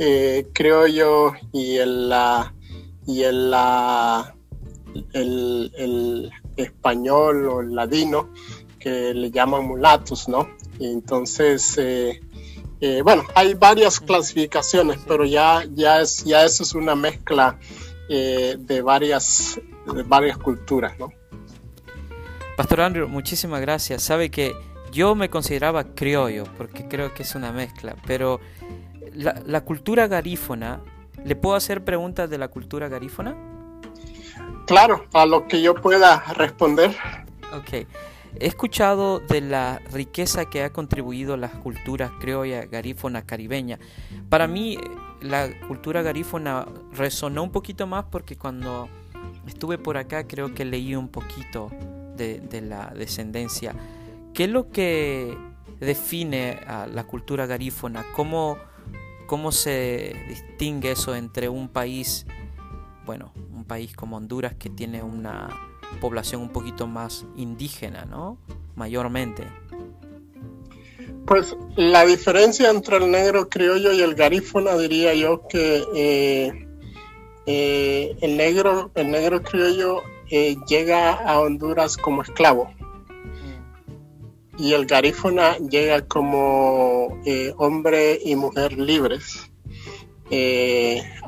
eh, 0.00 0.48
creo 0.52 0.88
yo, 0.88 1.34
y 1.52 1.76
el, 1.76 2.08
la, 2.08 2.52
y 3.06 3.22
el, 3.22 3.50
la, 3.50 4.34
el, 5.12 6.32
español 6.56 7.46
o 7.46 7.60
el 7.60 7.74
ladino, 7.74 8.30
que 8.80 9.14
le 9.14 9.30
llaman 9.30 9.66
mulatos, 9.66 10.28
¿no? 10.28 10.48
Y 10.78 10.86
entonces, 10.86 11.76
eh, 11.78 12.20
Eh, 12.82 13.02
bueno, 13.02 13.24
hay 13.34 13.52
varias 13.52 14.00
clasificaciones, 14.00 14.98
pero 15.06 15.26
ya, 15.26 15.66
ya, 15.74 16.00
es, 16.00 16.24
ya 16.24 16.46
eso 16.46 16.62
es 16.62 16.74
una 16.74 16.94
mezcla 16.94 17.58
eh, 18.08 18.56
de, 18.58 18.80
varias, 18.80 19.60
de 19.94 20.02
varias 20.02 20.38
culturas, 20.38 20.98
¿no? 20.98 21.12
Pastor 22.56 22.80
Andrew, 22.80 23.06
muchísimas 23.06 23.60
gracias. 23.60 24.02
Sabe 24.02 24.30
que 24.30 24.54
yo 24.92 25.14
me 25.14 25.28
consideraba 25.28 25.84
criollo, 25.94 26.44
porque 26.56 26.88
creo 26.88 27.12
que 27.12 27.22
es 27.22 27.34
una 27.34 27.52
mezcla, 27.52 27.96
pero 28.06 28.40
la, 29.12 29.42
la 29.46 29.64
cultura 29.64 30.06
garífona, 30.06 30.80
¿le 31.24 31.36
puedo 31.36 31.56
hacer 31.56 31.84
preguntas 31.84 32.28
de 32.30 32.38
la 32.38 32.48
cultura 32.48 32.88
garífona? 32.88 33.36
Claro, 34.66 35.04
a 35.12 35.26
lo 35.26 35.48
que 35.48 35.62
yo 35.62 35.74
pueda 35.74 36.20
responder. 36.34 36.96
Ok. 37.52 37.86
He 38.38 38.46
escuchado 38.46 39.18
de 39.18 39.40
la 39.40 39.80
riqueza 39.92 40.44
que 40.44 40.62
ha 40.62 40.70
contribuido 40.70 41.36
las 41.36 41.50
culturas 41.50 42.12
criolla, 42.20 42.64
garífona, 42.66 43.26
caribeña. 43.26 43.78
Para 44.28 44.46
mí 44.46 44.78
la 45.20 45.48
cultura 45.66 46.02
garífona 46.02 46.66
resonó 46.92 47.42
un 47.42 47.50
poquito 47.50 47.86
más 47.86 48.04
porque 48.04 48.36
cuando 48.36 48.88
estuve 49.46 49.78
por 49.78 49.96
acá 49.96 50.26
creo 50.26 50.54
que 50.54 50.64
leí 50.64 50.94
un 50.94 51.08
poquito 51.08 51.70
de, 52.16 52.62
la 52.62 52.92
descendencia. 52.94 53.74
¿Qué 54.34 54.44
es 54.44 54.50
lo 54.50 54.70
que 54.70 55.36
define 55.80 56.60
a 56.66 56.86
la 56.86 57.04
cultura 57.04 57.46
garífona? 57.46 58.04
¿Cómo, 58.14 58.58
¿Cómo 59.30 59.52
se 59.52 60.16
distingue 60.26 60.90
eso 60.90 61.14
entre 61.14 61.48
un 61.48 61.68
país, 61.68 62.26
bueno, 63.06 63.32
un 63.54 63.64
país 63.64 63.94
como 63.94 64.16
Honduras 64.16 64.56
que 64.56 64.68
tiene 64.70 65.04
una 65.04 65.48
población 66.00 66.42
un 66.42 66.48
poquito 66.48 66.88
más 66.88 67.24
indígena, 67.36 68.06
¿no? 68.06 68.38
Mayormente. 68.74 69.44
Pues 71.28 71.56
la 71.76 72.04
diferencia 72.06 72.70
entre 72.70 72.96
el 72.96 73.08
negro 73.08 73.48
criollo 73.48 73.92
y 73.92 74.02
el 74.02 74.16
garífona 74.16 74.76
diría 74.76 75.14
yo 75.14 75.46
que 75.46 75.84
eh, 75.94 76.68
eh, 77.46 78.16
el 78.22 78.36
negro 78.36 78.90
el 78.96 79.12
negro 79.12 79.44
criollo 79.44 80.02
eh, 80.28 80.56
llega 80.66 81.12
a 81.12 81.38
Honduras 81.38 81.96
como 81.96 82.22
esclavo 82.22 82.72
y 84.60 84.74
el 84.74 84.86
garífona 84.86 85.56
llega 85.58 86.06
como 86.06 87.18
hombre 87.56 88.18
y 88.22 88.36
mujer 88.36 88.78
libres 88.78 89.50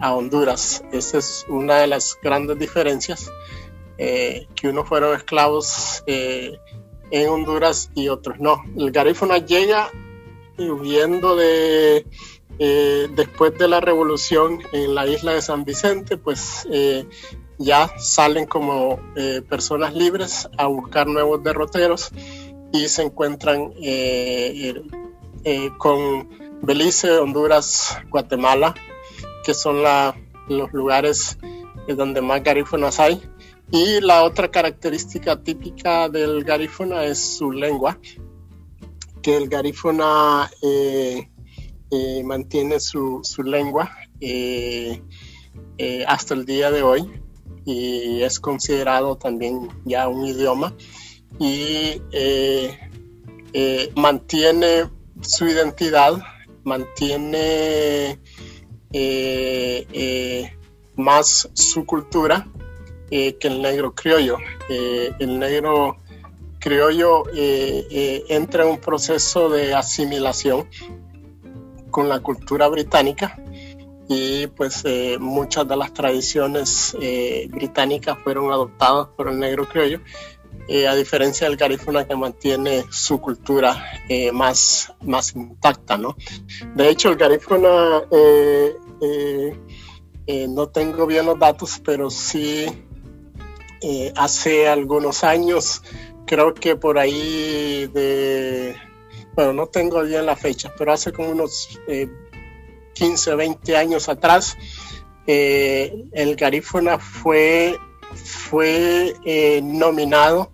a 0.01 0.15
Honduras. 0.15 0.85
Esa 0.93 1.19
es 1.19 1.47
una 1.49 1.79
de 1.79 1.87
las 1.87 2.19
grandes 2.23 2.59
diferencias. 2.59 3.31
Eh, 4.05 4.49
que 4.57 4.69
unos 4.69 4.89
fueron 4.89 5.15
esclavos 5.15 6.03
eh, 6.09 6.59
en 7.13 7.29
Honduras 7.29 7.89
y 7.95 8.09
otros 8.09 8.41
no. 8.41 8.61
El 8.77 8.91
garífuna 8.91 9.39
llega 9.39 9.91
huyendo 10.59 11.37
de 11.37 12.05
eh, 12.59 13.09
después 13.15 13.57
de 13.59 13.69
la 13.69 13.81
revolución 13.81 14.61
en 14.73 14.97
la 14.97 15.07
isla 15.07 15.35
de 15.35 15.43
San 15.43 15.65
Vicente, 15.65 16.17
pues 16.17 16.67
ya 17.59 17.97
salen 17.97 18.47
como 18.47 18.99
personas 19.49 19.95
libres 19.95 20.49
a 20.57 20.67
buscar 20.67 21.07
nuevos 21.07 21.43
derroteros 21.45 22.11
y 22.73 22.89
se 22.89 23.03
encuentran 23.03 23.73
con 25.79 26.29
Belice, 26.63 27.19
Honduras, 27.19 27.99
Guatemala, 28.11 28.75
que 29.45 29.55
son 29.55 29.83
los 30.49 30.73
lugares 30.73 31.39
donde 31.89 32.21
más 32.21 32.43
garífunas 32.43 33.01
hay. 33.01 33.21
Y 33.71 34.01
la 34.01 34.23
otra 34.25 34.51
característica 34.51 35.43
típica 35.43 36.09
del 36.09 36.45
garífona 36.45 37.05
es 37.05 37.19
su 37.39 37.51
lengua, 37.51 37.99
que 39.23 39.37
el 39.37 39.49
garífona 39.49 40.51
eh, 40.61 41.31
eh, 41.91 42.23
mantiene 42.23 42.81
su, 42.81 43.23
lengua 43.43 43.91
eh, 44.21 45.01
hasta 46.07 46.35
el 46.35 46.45
día 46.45 46.71
de 46.71 46.83
hoy 46.83 47.11
y 47.65 48.23
es 48.23 48.41
considerado 48.41 49.17
también 49.17 49.69
ya 49.85 50.09
un 50.09 50.27
idioma 50.27 50.75
y 51.39 52.01
mantiene 53.95 54.89
su 55.21 55.47
identidad, 55.47 56.23
mantiene 56.65 58.19
más 60.97 61.49
su 61.55 61.85
cultura 61.87 62.47
eh, 63.11 63.37
que 63.37 63.49
el 63.49 63.61
negro 63.61 63.95
criollo. 63.95 64.39
Eh, 64.71 65.13
el 65.19 65.39
negro 65.39 65.99
criollo 66.59 67.25
eh, 67.35 68.25
entra 68.29 68.65
en 68.65 68.71
un 68.71 68.79
proceso 68.79 69.51
de 69.51 69.75
asimilación 69.75 70.67
con 71.91 72.09
la 72.09 72.21
cultura 72.21 72.69
británica 72.69 73.39
y 74.09 74.47
pues 74.47 74.85
muchas 75.21 75.69
de 75.69 75.77
las 75.77 75.93
tradiciones 75.93 76.97
británicas 77.49 78.19
fueron 78.25 78.51
adoptadas 78.51 79.09
por 79.17 79.29
el 79.29 79.39
negro 79.39 79.69
criollo, 79.69 80.01
a 80.69 80.95
diferencia 80.95 81.49
del 81.49 81.57
garífuna 81.57 82.07
que 82.07 82.17
mantiene 82.17 82.85
su 82.91 83.21
cultura 83.21 83.85
más, 84.33 84.93
más 85.03 85.35
intacta. 85.35 85.99
¿no? 85.99 86.17
De 86.75 86.89
hecho, 86.89 87.11
el 87.11 87.17
garífuna, 87.17 88.03
no 90.49 90.69
tengo 90.69 91.07
bien 91.07 91.27
los 91.27 91.39
datos, 91.39 91.81
pero 91.85 92.11
sí 92.11 92.67
eh, 93.85 94.13
hace 94.15 94.69
algunos 94.69 95.25
años, 95.25 95.83
creo 96.25 96.55
que 96.55 96.77
por 96.77 97.01
ahí 97.01 97.91
de, 97.93 98.77
bueno, 99.35 99.53
no 99.53 99.67
tengo 99.67 100.05
bien 100.05 100.25
la 100.25 100.37
fecha, 100.37 100.73
pero 100.79 100.93
hace 100.93 101.13
como 101.13 101.31
unos 101.31 101.81
15 102.95 103.33
o 103.33 103.37
20 103.37 103.77
años 103.77 104.09
atrás, 104.09 104.57
eh, 105.27 106.05
el 106.13 106.37
garífona 106.37 107.01
fue, 107.01 107.77
fue 108.15 109.15
eh, 109.25 109.61
nominado 109.63 110.51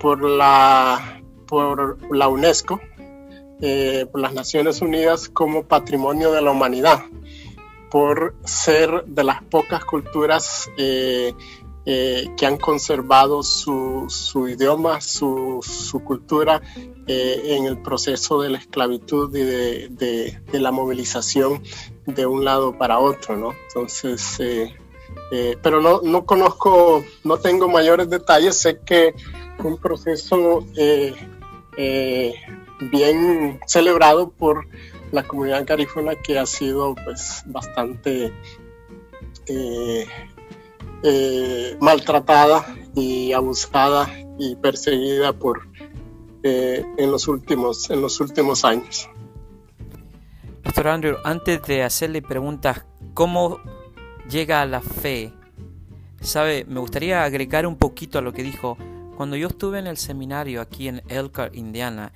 por, 0.00 0.22
la, 0.22 1.22
por 1.46 1.98
la 2.14 2.28
UNESCO, 2.28 2.80
por 4.12 4.20
las 4.20 4.34
Naciones 4.34 4.82
Unidas, 4.82 5.28
como 5.28 5.64
Patrimonio 5.64 6.32
de 6.32 6.42
la 6.42 6.50
Humanidad 6.50 7.04
por 7.94 8.34
ser 8.44 9.04
de 9.06 9.22
las 9.22 9.40
pocas 9.44 9.84
culturas 9.84 10.68
eh, 10.76 11.32
que 11.84 12.44
han 12.44 12.56
conservado 12.56 13.44
su, 13.44 14.06
su 14.08 14.48
idioma, 14.48 15.00
su, 15.00 15.60
su 15.62 16.02
cultura 16.02 16.60
eh, 17.06 17.54
en 17.56 17.66
el 17.66 17.80
proceso 17.82 18.42
de 18.42 18.50
la 18.50 18.58
esclavitud 18.58 19.32
y 19.36 19.42
de, 19.42 20.40
de, 20.50 20.58
la 20.58 20.72
movilización 20.72 21.62
de 22.04 22.26
un 22.26 22.44
lado 22.44 22.76
para 22.76 22.98
otro, 22.98 23.36
¿no? 23.36 23.54
Entonces, 23.68 24.40
eh, 25.36 25.58
pero 25.60 25.80
no, 25.80 26.00
no, 26.00 26.24
conozco, 26.24 27.04
no 27.24 27.38
tengo 27.38 27.66
mayores 27.66 28.08
detalles, 28.08 28.56
sé 28.56 28.78
que 28.86 29.12
un 29.64 29.78
proceso 29.78 30.64
bien 32.92 33.58
celebrado 33.66 34.30
por 34.30 34.68
la 35.10 35.24
comunidad 35.24 35.66
garífuna 35.66 36.14
que 36.14 36.38
ha 36.38 36.46
sido 36.46 36.94
pues 37.04 37.42
bastante 37.46 38.32
eh, 39.48 40.06
maltratada 41.80 42.64
y 42.94 43.32
abusada 43.32 44.08
y 44.38 44.54
perseguida 44.54 45.32
por 45.32 45.66
eh, 46.44 46.86
en 46.96 47.10
los 47.10 47.26
últimos 47.26 47.90
en 47.90 48.00
los 48.00 48.20
últimos 48.20 48.64
años. 48.64 49.10
Pastor 50.62 50.86
Andrew, 50.86 51.16
antes 51.24 51.60
de 51.62 51.82
hacerle 51.82 52.22
preguntas, 52.22 52.84
¿cómo 53.14 53.58
llega 54.28 54.62
a 54.62 54.66
la 54.66 54.80
fe? 54.80 55.32
Sabe, 56.20 56.64
me 56.66 56.80
gustaría 56.80 57.24
agregar 57.24 57.66
un 57.66 57.76
poquito 57.76 58.18
a 58.18 58.22
lo 58.22 58.32
que 58.32 58.42
dijo. 58.42 58.76
Cuando 59.16 59.36
yo 59.36 59.48
estuve 59.48 59.78
en 59.78 59.86
el 59.86 59.96
seminario 59.96 60.60
aquí 60.60 60.88
en 60.88 61.02
Elkhart, 61.08 61.54
Indiana, 61.54 62.12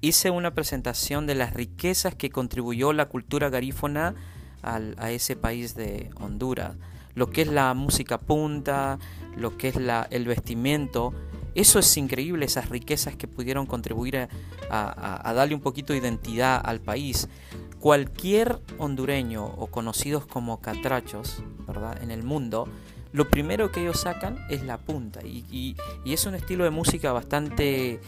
hice 0.00 0.30
una 0.30 0.54
presentación 0.54 1.26
de 1.26 1.34
las 1.34 1.54
riquezas 1.54 2.14
que 2.14 2.30
contribuyó 2.30 2.92
la 2.92 3.08
cultura 3.08 3.48
garífona 3.48 4.14
a 4.62 5.10
ese 5.10 5.36
país 5.36 5.74
de 5.74 6.10
Honduras 6.16 6.76
lo 7.18 7.30
que 7.30 7.42
es 7.42 7.48
la 7.48 7.74
música 7.74 8.18
punta, 8.18 8.98
lo 9.36 9.58
que 9.58 9.68
es 9.68 9.76
la, 9.76 10.06
el 10.10 10.24
vestimento. 10.24 11.12
Eso 11.54 11.80
es 11.80 11.96
increíble, 11.96 12.46
esas 12.46 12.68
riquezas 12.68 13.16
que 13.16 13.26
pudieron 13.26 13.66
contribuir 13.66 14.28
a, 14.70 15.32
darle 15.34 15.54
un 15.54 15.60
poquito 15.60 15.92
de 15.92 15.98
identidad 15.98 16.60
al 16.64 16.80
país. 16.80 17.28
Cualquier 17.80 18.58
hondureño 18.78 19.44
o 19.44 19.68
conocidos 19.68 20.26
como 20.26 20.60
catrachos 20.60 21.42
¿verdad? 21.66 22.02
en 22.02 22.10
el 22.10 22.22
mundo, 22.22 22.68
lo 23.12 23.28
primero 23.28 23.70
que 23.70 23.80
ellos 23.80 24.00
sacan 24.00 24.38
es 24.50 24.62
la 24.62 24.78
punta. 24.78 25.20
Y, 25.24 25.76
es 26.04 26.26
un 26.26 26.34
estilo 26.34 26.64
de 26.64 26.70
música 26.70 27.12
bastante 27.12 28.00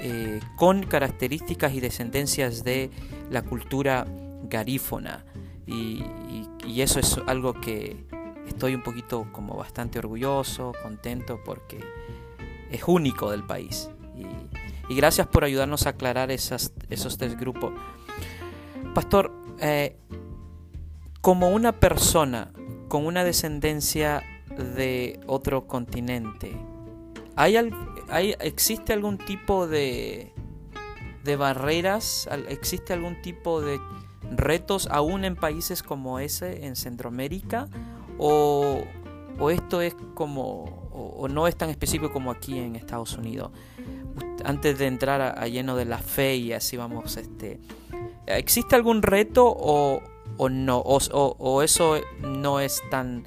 eh, 0.00 0.40
con 0.56 0.84
características 0.84 1.72
y 1.74 1.80
descendencias 1.80 2.64
de 2.64 2.90
la 3.30 3.42
cultura 3.42 4.06
garífona. 4.48 5.24
y, 5.66 6.04
eso 6.76 6.98
es 6.98 7.18
algo 7.26 7.54
que, 7.54 8.04
estoy 8.46 8.74
un 8.74 8.82
poquito 8.82 9.26
como 9.32 9.56
bastante 9.56 9.98
orgulloso, 9.98 10.72
contento 10.82 11.40
porque 11.44 11.80
es 12.70 12.82
único 12.86 13.30
del 13.30 13.44
país. 13.44 13.88
Y, 14.88 14.94
gracias 14.94 15.26
por 15.26 15.44
ayudarnos 15.44 15.86
a 15.86 15.90
aclarar 15.90 16.30
esas, 16.30 16.72
esos 16.90 17.16
tres 17.16 17.38
grupos. 17.38 17.72
Pastor, 18.94 19.32
como 21.20 21.50
una 21.50 21.72
persona 21.72 22.52
con 22.88 23.06
una 23.06 23.24
descendencia 23.24 24.22
de 24.76 25.20
otro 25.26 25.66
continente, 25.66 26.56
¿hay, 27.36 27.56
hay 28.08 28.34
¿existe 28.40 28.92
algún 28.92 29.18
tipo 29.18 29.66
de, 29.66 30.32
de 31.24 31.36
barreras? 31.36 32.28
¿Existe 32.48 32.92
algún 32.92 33.20
tipo 33.22 33.60
de 33.60 33.80
retos 34.30 34.88
aún 34.90 35.24
en 35.24 35.36
países 35.36 35.82
como 35.82 36.18
ese, 36.18 36.66
en 36.66 36.76
Centroamérica? 36.76 37.68
¿O, 38.18 38.84
o 39.38 39.50
esto 39.50 39.80
es 39.80 39.96
como, 40.14 40.88
o, 40.92 41.26
no 41.28 41.48
es 41.48 41.56
tan 41.56 41.70
específico 41.70 42.12
como 42.12 42.30
aquí 42.30 42.58
en 42.58 42.76
Estados 42.76 43.16
Unidos? 43.16 43.50
Antes 44.44 44.78
de 44.78 44.86
entrar 44.86 45.20
a, 45.20 45.48
lleno 45.48 45.74
de 45.76 45.84
la 45.86 45.98
fe 45.98 46.36
y 46.36 46.52
así 46.52 46.76
vamos, 46.76 47.16
este, 47.16 47.60
¿existe 48.26 48.74
algún 48.76 49.02
reto 49.02 49.46
o, 49.46 50.02
o 50.36 50.48
no? 50.48 50.78
O, 50.78 51.62
eso 51.62 52.00
no 52.20 52.60
es 52.60 52.82
tan 52.90 53.26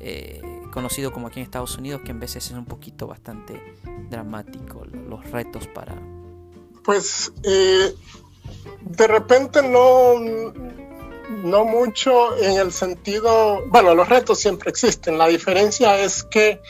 eh, 0.00 0.40
conocido 0.72 1.12
como 1.12 1.28
aquí 1.28 1.40
en 1.40 1.44
Estados 1.44 1.76
Unidos, 1.78 2.02
que 2.04 2.10
en 2.10 2.20
veces 2.20 2.46
es 2.46 2.52
un 2.52 2.66
poquito 2.66 3.06
bastante 3.06 3.60
dramático 4.10 4.84
los 4.84 5.30
retos 5.30 5.66
para... 5.68 5.94
Pues 6.82 7.32
eh, 7.42 7.94
de 8.82 9.06
repente 9.06 9.62
no, 9.62 10.14
no 11.44 11.64
mucho 11.64 12.36
en 12.36 12.58
el 12.58 12.72
sentido, 12.72 13.62
bueno, 13.68 13.94
los 13.94 14.08
retos 14.08 14.38
siempre 14.38 14.70
existen, 14.70 15.16
la 15.16 15.28
diferencia 15.28 15.98
es 16.00 16.24
que 16.24 16.60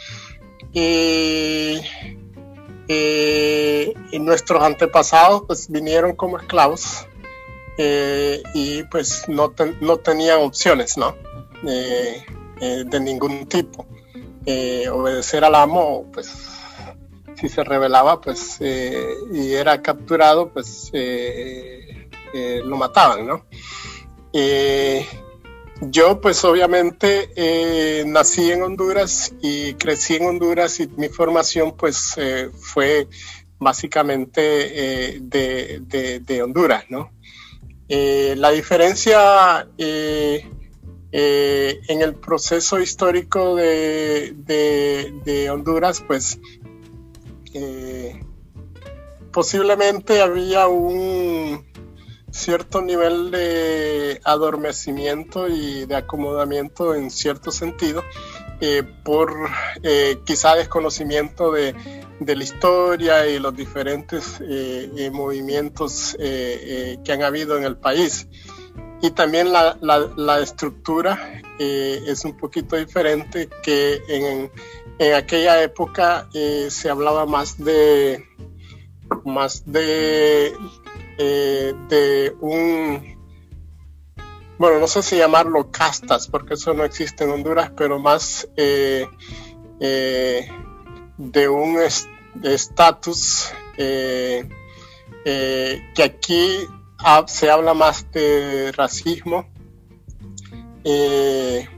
eh, 0.72 1.80
nuestros 4.20 4.62
antepasados 4.62 5.42
pues 5.46 5.68
vinieron 5.68 6.14
como 6.14 6.38
esclavos 6.38 7.06
eh, 7.76 8.42
y 8.54 8.84
pues 8.84 9.28
no, 9.28 9.50
tenían 9.50 10.40
opciones, 10.40 10.96
¿no? 10.96 11.16
Eh, 11.66 12.24
eh, 12.60 12.84
de 12.86 13.00
ningún 13.00 13.46
tipo. 13.46 13.86
obedecer 14.92 15.44
al 15.44 15.54
amo, 15.54 16.06
pues 16.12 16.30
si 17.36 17.48
se 17.48 17.64
rebelaba, 17.64 18.20
pues 18.20 18.60
y 18.60 19.52
era 19.54 19.82
capturado, 19.82 20.50
pues 20.50 20.92
lo 22.64 22.76
mataban, 22.76 23.26
¿no? 23.26 23.44
yo 25.80 26.20
pues 26.20 26.44
obviamente 26.44 28.04
nací 28.06 28.52
en 28.52 28.62
Honduras 28.62 29.34
y 29.42 29.74
crecí 29.74 30.16
en 30.16 30.26
Honduras 30.26 30.80
y 30.80 30.88
mi 30.96 31.08
formación 31.08 31.76
pues 31.76 32.16
fue 32.60 33.08
básicamente 33.58 35.20
de, 35.20 36.42
Honduras, 36.42 36.84
¿no? 36.88 37.13
Eh, 37.88 38.34
la 38.38 38.50
diferencia 38.50 39.68
eh, 39.76 40.50
eh, 41.12 41.80
en 41.88 42.00
el 42.00 42.14
proceso 42.14 42.80
histórico 42.80 43.56
de, 43.56 45.48
Honduras, 45.50 46.02
pues 46.06 46.40
posiblemente 49.30 50.22
había 50.22 50.66
un 50.66 51.64
cierto 52.30 52.82
nivel 52.82 53.30
de 53.30 54.20
adormecimiento 54.24 55.46
y 55.48 55.84
de 55.84 55.94
acomodamiento 55.94 56.94
en 56.94 57.10
cierto 57.10 57.52
sentido 57.52 58.02
por 59.04 59.32
quizá 60.24 60.56
desconocimiento 60.56 61.52
de, 61.52 61.74
de 62.20 62.36
la 62.36 62.44
historia 62.44 63.26
y 63.26 63.38
los 63.38 63.54
diferentes 63.56 64.40
eh, 64.40 64.90
eh, 64.96 65.10
movimientos 65.10 66.16
eh, 66.18 66.98
que 67.04 67.12
han 67.12 67.22
habido 67.22 67.56
en 67.56 67.64
el 67.64 67.76
país. 67.76 68.28
Y 69.02 69.10
también 69.10 69.52
la, 69.52 69.76
la, 69.80 70.40
estructura 70.40 71.42
es 71.58 72.24
un 72.24 72.38
poquito 72.38 72.76
diferente 72.76 73.50
que 73.62 74.00
en, 74.08 74.50
en 74.98 75.14
aquella 75.14 75.62
época 75.62 76.26
se 76.32 76.88
hablaba 76.88 77.26
más 77.26 77.62
de 77.62 78.24
más 79.26 79.62
de, 79.66 80.54
de 81.18 82.34
un 82.40 83.14
bueno, 84.56 84.78
no 84.78 84.86
sé 84.86 85.02
si 85.02 85.16
llamarlo 85.16 85.70
castas, 85.70 86.28
porque 86.28 86.54
eso 86.54 86.72
no 86.72 86.84
existe 86.84 87.24
en 87.24 87.30
Honduras, 87.30 87.72
pero 87.76 87.98
más 87.98 88.48
de 91.18 91.48
un, 91.48 91.78
estatus 92.42 93.52
eh, 93.76 94.48
eh, 95.24 95.82
que 95.94 96.02
aquí 96.02 96.58
se 97.26 97.50
habla 97.50 97.74
más 97.74 98.10
de 98.12 98.72
racismo 98.72 99.46
eh, 100.84 101.68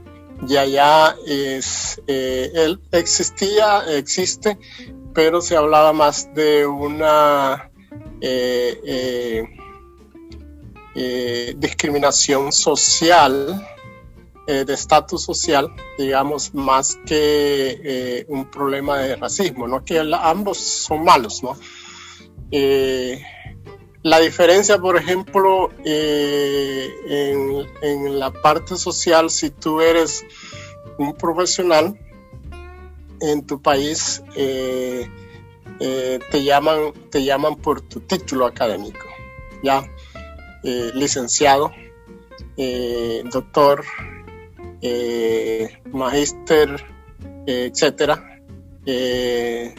y 0.47 0.57
allá 0.57 1.15
es, 1.25 2.01
él 2.07 2.79
existía, 2.91 3.83
existe, 3.95 4.57
pero 5.13 5.41
se 5.41 5.57
hablaba 5.57 5.93
más 5.93 6.33
de 6.33 6.65
una 6.67 7.71
discriminación 11.55 12.51
social 12.51 13.67
eh, 14.49 14.63
de 14.63 14.75
estatus 14.75 15.25
social, 15.25 15.75
digamos, 15.97 16.53
más 16.53 16.97
que 17.05 17.81
eh, 17.83 18.25
un 18.29 18.49
problema 18.49 18.97
de 18.97 19.17
racismo, 19.17 19.67
¿no? 19.67 19.83
Que 19.83 19.99
ambos 19.99 20.57
son 20.57 21.03
malos, 21.03 21.43
¿no? 21.43 21.57
Eh, 22.49 23.21
la 24.03 24.21
diferencia, 24.21 24.77
por 24.77 24.95
ejemplo, 24.95 25.69
en, 25.83 27.67
en, 27.81 28.19
la 28.19 28.31
parte 28.31 28.77
social, 28.77 29.29
si 29.29 29.49
tú 29.49 29.81
eres 29.81 30.25
un 30.97 31.13
profesional 31.13 31.99
en 33.19 33.45
tu 33.45 33.61
país, 33.61 34.23
te, 34.33 35.09
llaman, 36.41 36.93
te 37.11 37.25
llaman 37.25 37.57
por 37.57 37.81
tu 37.81 37.99
título 37.99 38.45
académico, 38.45 39.07
¿ya? 39.61 39.83
licenciado, 40.63 41.73
doctor, 43.29 43.83
eh, 44.81 45.81
magíster, 45.91 46.83
eh, 47.47 47.71
etcétera, 47.71 48.41
eh, 48.85 49.73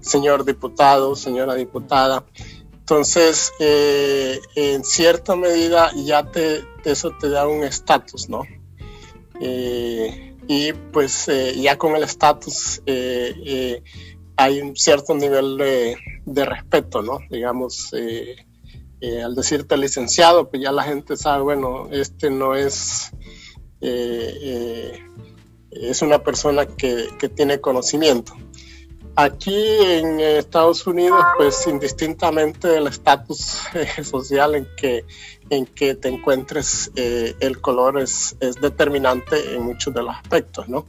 señor 0.00 0.44
diputado, 0.44 1.14
señora 1.14 1.54
diputada. 1.54 2.24
Entonces, 2.72 3.52
eh, 3.60 4.40
en 4.54 4.82
cierta 4.84 5.36
medida 5.36 5.92
ya 5.94 6.30
te, 6.30 6.64
eso 6.84 7.12
te 7.20 7.28
da 7.28 7.46
un 7.46 7.62
estatus, 7.62 8.28
¿no? 8.28 8.42
y 9.40 10.72
pues 10.92 11.30
ya 11.54 11.78
con 11.78 11.94
el 11.94 12.02
estatus 12.02 12.82
hay 14.36 14.60
un 14.60 14.74
cierto 14.74 15.14
nivel 15.14 15.56
de, 15.56 15.96
de 16.26 16.44
respeto, 16.44 17.02
¿no? 17.02 17.20
Digamos, 17.30 17.92
al 17.92 19.34
decirte 19.36 19.76
licenciado, 19.76 20.50
pues 20.50 20.60
ya 20.60 20.72
la 20.72 20.82
gente 20.82 21.16
sabe, 21.16 21.44
bueno, 21.44 21.88
este 21.92 22.30
no 22.30 22.56
es 22.56 23.12
eh, 23.80 24.38
eh, 24.42 25.02
es 25.70 26.02
una 26.02 26.22
persona 26.22 26.66
que, 26.66 27.08
tiene 27.34 27.60
conocimiento. 27.60 28.32
Aquí 29.14 29.56
en 29.80 30.20
Estados 30.20 30.86
Unidos, 30.86 31.20
pues 31.36 31.66
indistintamente 31.66 32.68
del 32.68 32.86
estatus 32.86 33.62
eh, 33.74 34.04
social 34.04 34.54
en 34.54 34.68
que, 34.76 35.04
en 35.50 35.66
que 35.66 35.94
te 35.94 36.08
encuentres, 36.08 36.92
el 36.94 37.60
color 37.60 38.00
es, 38.00 38.36
determinante 38.60 39.54
en 39.54 39.62
muchos 39.62 39.92
de 39.94 40.02
los 40.02 40.14
aspectos, 40.14 40.68
¿no? 40.68 40.86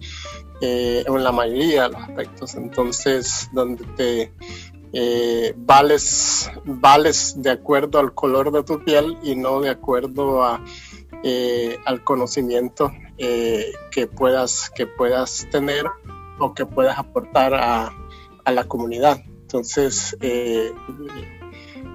en 0.62 1.23
la 1.23 1.32
mayoría 1.32 1.84
de 1.84 1.89
los 1.89 2.02
aspectos. 2.02 2.56
Entonces, 2.56 3.49
donde 3.54 3.86
te 3.95 5.54
vales, 5.56 6.52
vales 6.65 7.41
de 7.41 7.52
acuerdo 7.52 7.99
al 7.99 8.13
color 8.13 8.52
de 8.52 8.63
tu 8.63 8.84
piel 8.84 9.17
y 9.23 9.36
no 9.36 9.62
de 9.62 9.69
acuerdo 9.69 10.43
a 10.43 10.62
eh, 11.22 11.78
al 11.84 12.04
conocimiento 12.04 12.94
eh, 13.18 13.74
que, 13.92 14.08
puedas, 14.08 14.70
que 14.74 14.88
puedas 14.88 15.48
tener 15.52 15.86
o 16.40 16.54
que 16.54 16.66
puedas 16.66 16.98
aportar 16.98 17.54
a, 17.54 17.94
la 18.46 18.64
comunidad. 18.64 19.22
Entonces, 19.42 20.18
eh, 20.22 20.72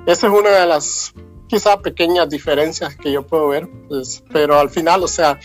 esa 0.06 0.26
es 0.28 0.32
una 0.32 0.50
de 0.50 0.66
las 0.66 1.12
quizá 1.48 1.80
pequeñas 1.80 2.28
diferencias 2.28 2.94
que 2.94 3.10
yo 3.10 3.26
puedo 3.26 3.48
ver, 3.48 3.68
pues, 3.88 4.22
pero 4.30 4.56
al 4.56 4.70
final, 4.70 5.02
o 5.02 5.08
sea, 5.08 5.40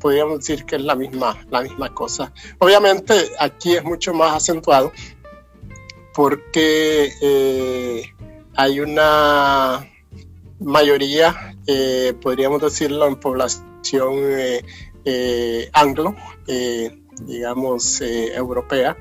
podríamos 0.00 0.38
decir 0.40 0.64
que 0.64 0.76
es 0.76 0.82
la 0.82 0.96
misma, 0.96 1.38
la 1.50 1.60
misma 1.60 1.94
cosa. 1.94 2.32
Obviamente 2.58 3.14
aquí 3.38 3.76
es 3.76 3.84
mucho 3.84 4.12
más 4.14 4.34
acentuado 4.34 4.90
porque 6.12 7.12
hay 8.56 8.80
una 8.80 9.86
mayoría, 10.60 11.56
eh, 11.66 12.14
podríamos 12.20 12.60
decirlo, 12.60 13.06
en 13.06 13.16
población 13.16 14.14
eh, 14.22 14.64
eh, 15.04 15.70
anglo, 15.72 16.14
digamos, 17.22 18.00
europea, 18.00 18.96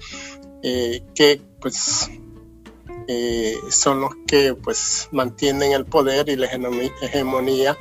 que 0.61 1.41
pues 1.59 2.09
son 3.69 4.01
los 4.01 4.11
que 4.27 4.55
pues 4.55 5.09
mantienen 5.11 5.73
el 5.73 5.85
poder 5.85 6.29
y 6.29 6.35
la 6.35 6.47
hegemonía 6.47 7.77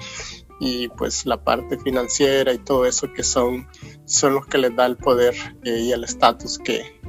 y 0.60 0.88
pues 0.88 1.24
la 1.24 1.42
parte 1.42 1.78
financiera 1.78 2.52
y 2.52 2.58
todo 2.58 2.84
eso 2.84 3.12
que 3.12 3.22
son, 3.22 3.68
son 4.04 4.34
los 4.34 4.46
que 4.46 4.58
les 4.58 4.74
da 4.76 4.86
el 4.86 4.96
poder 4.96 5.34
y 5.62 5.92
el 5.92 6.04
estatus 6.04 6.58
que 6.58 7.00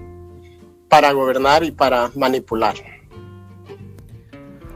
para 0.87 1.11
gobernar 1.11 1.63
y 1.63 1.71
para 1.71 2.11
manipular. 2.15 2.94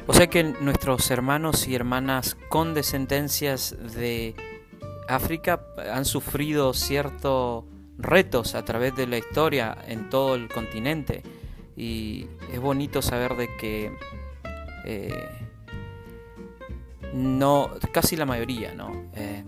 O 0.10 0.14
sea 0.14 0.26
que 0.26 0.44
nuestros 0.44 1.12
hermanos 1.12 1.68
y 1.68 1.76
hermanas 1.76 2.36
con 2.50 2.74
descendencias 2.74 3.76
de 3.94 4.34
África 5.08 5.68
han 5.94 6.04
sufrido 6.04 6.74
ciertos 6.74 7.66
retos 7.96 8.56
a 8.56 8.66
través 8.66 8.96
de 8.96 9.06
la 9.06 9.20
historia 9.20 9.78
en 9.88 10.10
todo 10.10 10.34
el 10.34 10.50
continente 10.50 11.22
y 11.78 12.26
es 12.52 12.60
bonito 12.60 13.04
saber 13.04 13.36
de 13.36 13.56
que 13.58 13.96
eh, 14.84 15.30
no, 17.14 17.70
casi 17.94 18.16
la 18.16 18.26
mayoría, 18.26 18.74
¿no? 18.74 19.12
Eh, 19.14 19.44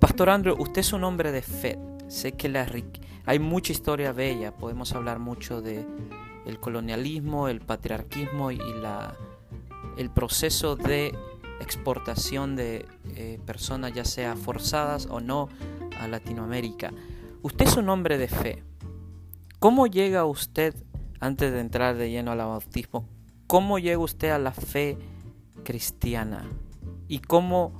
Pastor 0.00 0.30
Andrew, 0.30 0.56
usted 0.58 0.80
es 0.80 0.94
un 0.94 1.04
hombre 1.04 1.32
de 1.32 1.42
fe. 1.42 1.78
Sé 2.08 2.32
que 2.32 2.48
la 2.48 2.66
hay 3.26 3.38
mucha 3.38 3.72
historia 3.72 4.12
bella, 4.12 4.56
podemos 4.56 4.94
hablar 4.94 5.18
mucho 5.18 5.60
de 5.60 5.84
el 6.46 6.58
colonialismo, 6.58 7.48
el 7.48 7.60
patriarquismo 7.60 8.50
y 8.50 8.56
la 8.56 9.14
el 9.98 10.10
proceso 10.10 10.76
de 10.76 11.12
exportación 11.60 12.56
de 12.56 12.86
eh, 13.16 13.40
personas, 13.44 13.92
ya 13.92 14.04
sea 14.04 14.36
forzadas 14.36 15.06
o 15.10 15.20
no, 15.20 15.48
a 15.98 16.06
Latinoamérica. 16.06 16.92
Usted 17.42 17.66
es 17.66 17.76
un 17.76 17.88
hombre 17.88 18.16
de 18.16 18.28
fe. 18.28 18.62
¿Cómo 19.58 19.88
llega 19.88 20.24
usted, 20.24 20.74
antes 21.18 21.52
de 21.52 21.60
entrar 21.60 21.96
de 21.96 22.10
lleno 22.10 22.30
al 22.30 22.38
bautismo, 22.38 23.08
cómo 23.48 23.80
llega 23.80 23.98
usted 23.98 24.30
a 24.30 24.38
la 24.38 24.52
fe 24.52 24.96
cristiana? 25.64 26.44
¿Y 27.08 27.18
cómo 27.18 27.72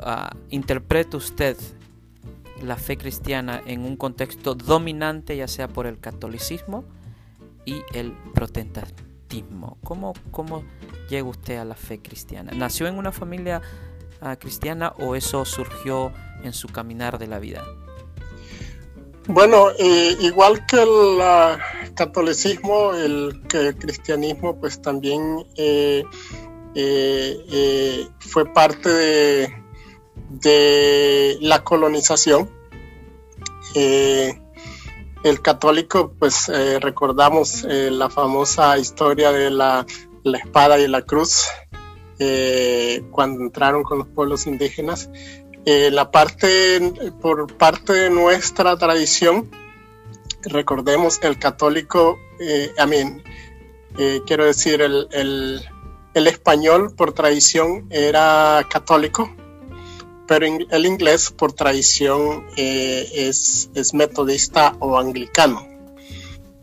ah, 0.00 0.34
interpreta 0.50 1.16
usted 1.16 1.56
la 2.62 2.76
fe 2.76 2.96
cristiana 2.96 3.62
en 3.64 3.84
un 3.84 3.96
contexto 3.96 4.56
dominante, 4.56 5.36
ya 5.36 5.46
sea 5.46 5.68
por 5.68 5.86
el 5.86 6.00
catolicismo 6.00 6.84
y 7.64 7.82
el 7.92 8.12
protestantismo? 8.34 9.13
¿Cómo, 9.82 10.12
cómo 10.30 10.64
llega 11.08 11.28
usted 11.28 11.56
a 11.56 11.64
la 11.64 11.74
fe 11.74 12.00
cristiana? 12.00 12.52
¿Nació 12.54 12.86
en 12.86 12.96
una 12.96 13.12
familia 13.12 13.62
ah, 14.20 14.36
cristiana 14.36 14.94
o 14.98 15.14
eso 15.14 15.44
surgió 15.44 16.12
en 16.42 16.52
su 16.52 16.68
caminar 16.68 17.18
de 17.18 17.26
la 17.26 17.38
vida? 17.38 17.64
Bueno, 19.26 19.70
eh, 19.78 20.16
igual 20.20 20.66
que 20.66 20.82
el 20.82 21.20
ah, 21.20 21.58
catolicismo, 21.94 22.92
el, 22.92 23.42
que 23.48 23.68
el 23.68 23.76
cristianismo, 23.76 24.60
pues 24.60 24.82
también 24.82 25.46
eh, 25.56 26.04
eh, 26.74 28.06
fue 28.18 28.52
parte 28.52 28.90
de, 28.90 29.54
de 30.28 31.38
la 31.40 31.64
colonización. 31.64 32.50
El 35.24 35.42
católico, 35.42 36.12
pues 36.18 36.48
recordamos 36.80 37.64
la 37.64 38.08
famosa 38.08 38.78
historia 38.78 39.32
de 39.32 39.50
la 39.50 39.84
la 40.24 40.38
espada 40.38 40.78
y 40.80 40.88
la 40.88 41.02
cruz 41.02 41.46
eh, 42.18 43.04
cuando 43.10 43.42
entraron 43.42 43.82
con 43.82 43.98
los 43.98 44.08
pueblos 44.08 44.46
indígenas. 44.46 45.10
Eh, 45.66 45.90
la 45.90 46.10
parte, 46.10 47.12
por 47.20 47.54
parte 47.56 47.92
de 47.92 48.10
nuestra 48.10 48.76
tradición, 48.76 49.50
recordemos 50.42 51.20
el 51.22 51.38
católico, 51.38 52.18
eh, 52.40 52.72
eh 53.98 54.20
quiero 54.26 54.44
decir, 54.44 54.82
el, 54.82 55.08
el, 55.12 56.26
español 56.26 56.94
por 56.96 57.12
tradición 57.12 57.86
era 57.90 58.66
católico, 58.70 59.30
pero 60.26 60.46
el 60.46 60.86
inglés 60.86 61.30
por 61.30 61.52
tradición 61.52 62.46
es, 62.56 63.70
es 63.74 63.94
metodista 63.94 64.76
o 64.80 64.98
anglicano. 64.98 65.74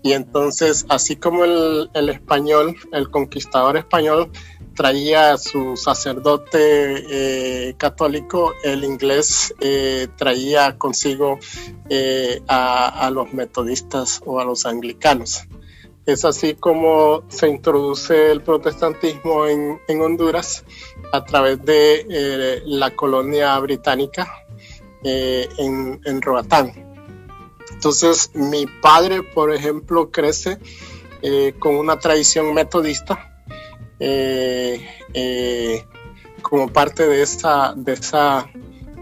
Y 0.04 0.14
entonces, 0.14 0.86
así 0.90 1.16
como 1.16 1.46
el, 1.46 2.10
español, 2.10 2.76
el 2.92 3.10
conquistador 3.12 3.78
español 3.78 4.32
traía 4.76 5.34
a 5.34 5.38
su 5.38 5.78
sacerdote 5.78 7.68
eh, 7.70 7.76
católico, 7.78 8.54
el 8.64 8.84
inglés 8.84 9.54
eh, 9.60 10.08
traía 10.18 10.78
consigo 10.78 11.38
eh, 11.90 12.42
a, 12.48 13.12
los 13.14 13.32
metodistas 13.34 14.22
o 14.26 14.40
a 14.40 14.46
los 14.46 14.66
anglicanos. 14.66 15.44
Es 16.06 16.26
así 16.26 16.56
como 16.56 17.24
se 17.30 17.48
introduce 17.48 18.32
el 18.32 18.42
protestantismo 18.42 19.46
en, 19.46 19.80
Honduras 20.02 20.66
a 21.14 21.24
través 21.24 21.64
de 21.64 22.62
la 22.66 22.96
colonia 22.96 23.58
británica 23.60 24.28
en, 25.04 26.02
en 26.04 26.22
Roatán. 26.22 26.92
Entonces, 27.72 28.30
mi 28.36 28.68
padre, 28.68 29.24
por 29.24 29.52
ejemplo, 29.52 30.12
crece 30.12 30.60
eh, 31.24 31.54
con 31.60 31.76
una 31.76 32.00
tradición 32.00 32.54
metodista 32.54 33.44
eh, 34.00 34.88
eh, 35.14 35.86
como 36.42 36.68
parte 36.68 37.08
de 37.08 37.22
esa, 37.22 37.74
de 37.76 37.94
esa, 37.94 38.50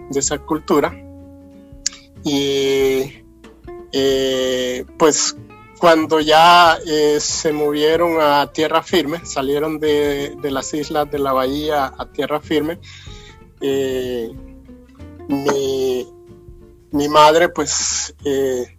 de 0.09 0.19
esa 0.19 0.37
cultura. 0.39 0.93
Y 2.23 3.23
pues 4.97 5.35
cuando 5.79 6.19
ya 6.19 6.77
se 7.19 7.53
movieron 7.53 8.21
a 8.21 8.51
tierra 8.51 8.83
firme, 8.83 9.25
salieron 9.25 9.79
de, 9.79 10.35
las 10.43 10.73
islas 10.73 11.09
de 11.09 11.19
la 11.19 11.33
bahía 11.33 11.93
a 11.97 12.05
tierra 12.11 12.39
firme, 12.41 12.79
mi, 15.29 16.07
mi 16.91 17.07
madre 17.07 17.49
pues 17.49 18.15
eh, 18.25 18.77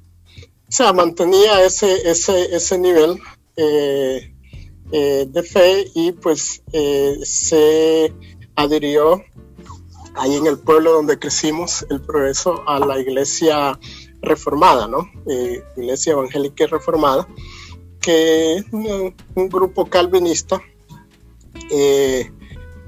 mantenía 0.94 1.64
ese, 1.64 2.10
ese, 2.10 2.78
nivel 2.78 3.18
eh, 3.56 4.34
eh, 4.92 5.26
de 5.28 5.42
fe 5.42 5.90
y 5.94 6.12
pues 6.12 6.62
se 7.22 8.12
adhirió 8.56 9.22
ahí 10.14 10.36
en 10.36 10.46
el 10.46 10.58
pueblo 10.58 10.92
donde 10.92 11.18
crecimos 11.18 11.86
el 11.88 12.00
progreso 12.00 12.68
a 12.68 12.80
la 12.80 12.98
iglesia 12.98 13.78
reformada, 14.22 14.86
¿no? 14.86 15.10
iglesia 15.76 16.12
evangélica 16.12 16.66
reformada, 16.66 17.26
que 18.00 18.56
es 18.56 18.64
un, 18.72 19.14
grupo 19.48 19.86
calvinista, 19.86 20.60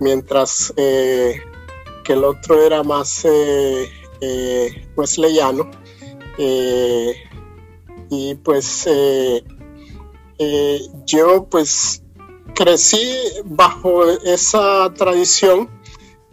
mientras 0.00 0.72
que 0.76 2.12
el 2.12 2.24
otro 2.24 2.60
era 2.62 2.82
más 2.82 3.24
eh, 4.22 4.88
wesleyano. 4.96 5.70
Eh, 6.38 7.14
y 8.08 8.34
pues 8.36 8.86
eh, 8.86 9.44
eh, 10.38 10.80
yo 11.04 11.46
pues 11.50 12.02
crecí 12.54 13.02
bajo 13.44 14.08
esa 14.24 14.92
tradición, 14.94 15.68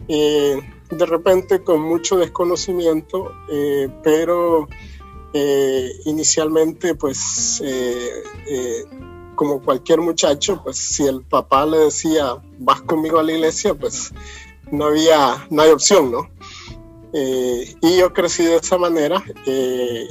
de 0.08 1.06
repente 1.06 1.62
con 1.62 1.80
mucho 1.82 2.16
desconocimiento, 2.16 3.32
pero 4.02 4.68
inicialmente 5.32 6.94
pues 6.94 7.62
como 9.40 9.62
cualquier 9.62 10.02
muchacho, 10.02 10.60
pues 10.62 10.76
si 10.76 11.06
el 11.06 11.22
papá 11.22 11.64
le 11.64 11.78
decía, 11.78 12.36
vas 12.58 12.82
conmigo 12.82 13.18
a 13.18 13.22
la 13.22 13.32
iglesia, 13.32 13.72
pues 13.72 14.12
no 14.70 14.84
había, 14.88 15.46
no 15.48 15.62
hay 15.62 15.70
opción, 15.70 16.10
¿no? 16.10 16.28
Eh, 17.14 17.74
y 17.80 17.96
yo 17.96 18.12
crecí 18.12 18.44
de 18.44 18.56
esa 18.56 18.76
manera. 18.76 19.24
Eh, 19.46 20.06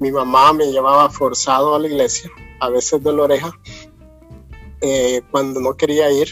mi 0.00 0.12
mamá 0.12 0.52
me 0.52 0.70
llevaba 0.70 1.08
forzado 1.08 1.74
a 1.74 1.78
la 1.78 1.88
iglesia, 1.88 2.30
a 2.60 2.68
veces 2.68 3.02
de 3.02 3.10
la 3.10 3.22
oreja, 3.22 3.58
eh, 4.82 5.22
cuando 5.30 5.60
no 5.60 5.74
quería 5.74 6.10
ir. 6.10 6.28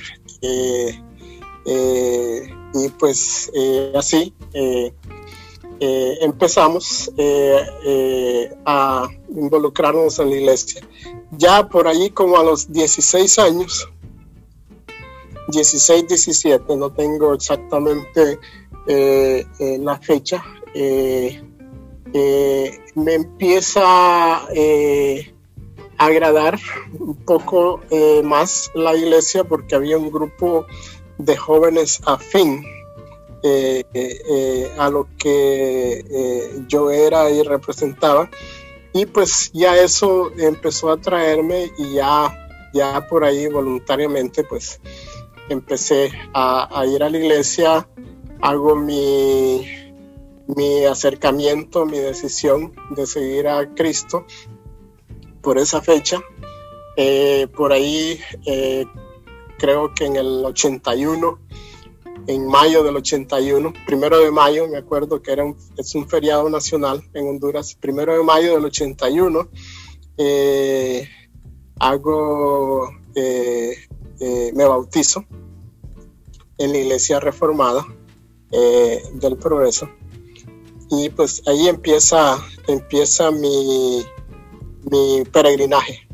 y 2.74 2.88
pues 2.98 3.50
así 3.94 4.34
empezamos 5.80 7.12
a 8.64 9.08
involucrarnos 9.28 10.18
en 10.18 10.30
la 10.30 10.36
iglesia. 10.36 10.86
Ya 11.32 11.68
por 11.68 11.88
allí 11.88 12.10
como 12.10 12.38
a 12.38 12.44
los 12.44 12.72
16 12.72 13.38
años, 13.38 13.88
16, 15.48 16.08
17, 16.08 16.76
no 16.76 16.90
tengo 16.90 17.34
exactamente 17.34 18.38
eh, 18.86 19.44
eh, 19.58 19.78
la 19.80 19.98
fecha, 19.98 20.42
eh, 20.74 21.42
me 22.94 23.14
empieza 23.14 23.82
a 23.84 24.48
agradar 25.98 26.58
un 26.98 27.14
poco 27.16 27.80
más 28.24 28.70
la 28.74 28.94
iglesia 28.94 29.44
porque 29.44 29.74
había 29.74 29.98
un 29.98 30.10
grupo 30.10 30.66
de 31.18 31.36
jóvenes 31.36 32.00
afín 32.06 32.64
a 34.78 34.90
lo 34.90 35.09
que 35.18 36.64
yo 36.68 36.90
era 36.90 37.30
y 37.30 37.42
representaba. 37.42 38.30
Y 38.92 39.06
pues 39.06 39.50
ya 39.52 39.76
eso 39.76 40.30
empezó 40.38 40.90
a 40.90 40.96
traerme 40.96 41.70
y 41.76 41.94
ya 41.94 42.46
ya 42.76 43.06
por 43.09 43.24
ahí 43.24 43.48
voluntariamente 43.48 44.44
pues 44.44 44.80
empecé 45.48 46.12
a, 46.35 46.85
ir 46.87 47.02
a 47.02 47.09
la 47.11 47.18
iglesia, 47.18 47.88
hago 48.42 48.76
mi, 48.76 49.66
mi 50.46 50.85
acercamiento, 50.85 51.87
mi 51.87 51.98
decisión 51.98 52.74
de 52.90 53.06
seguir 53.06 53.48
a 53.48 53.74
Cristo 53.74 54.26
por 55.40 55.59
esa 55.59 55.80
fecha. 55.80 56.20
Eh, 56.96 57.46
por 57.54 57.72
ahí 57.72 58.20
eh, 58.46 58.87
creo 59.59 59.94
que 59.94 60.06
en 60.06 60.16
el 60.16 60.44
81, 60.44 61.38
en 62.26 62.46
mayo 62.46 62.82
del 62.82 62.96
81, 62.96 63.72
primero 63.86 64.18
de 64.18 64.30
mayo, 64.30 64.68
me 64.68 64.78
acuerdo 64.78 65.22
que 65.22 65.32
era 65.32 65.44
un, 65.44 65.56
es 65.76 65.94
un 65.94 66.08
feriado 66.08 66.48
nacional 66.50 67.02
en 67.14 67.28
Honduras, 67.28 67.74
primero 67.74 68.16
de 68.16 68.22
mayo 68.22 68.54
del 68.54 68.64
81, 68.64 69.48
eh, 70.18 71.08
hago, 71.78 72.90
eh, 73.14 73.76
eh, 74.20 74.52
me 74.54 74.64
bautizo 74.64 75.24
en 76.58 76.72
la 76.72 76.78
iglesia 76.78 77.20
reformada 77.20 77.86
del 78.50 79.36
progreso 79.36 79.90
y 80.88 81.10
pues 81.10 81.42
ahí 81.46 81.68
empieza, 81.68 82.38
empieza 82.68 83.30
mi, 83.30 84.02
mi 84.90 85.24
peregrinaje 85.30 86.08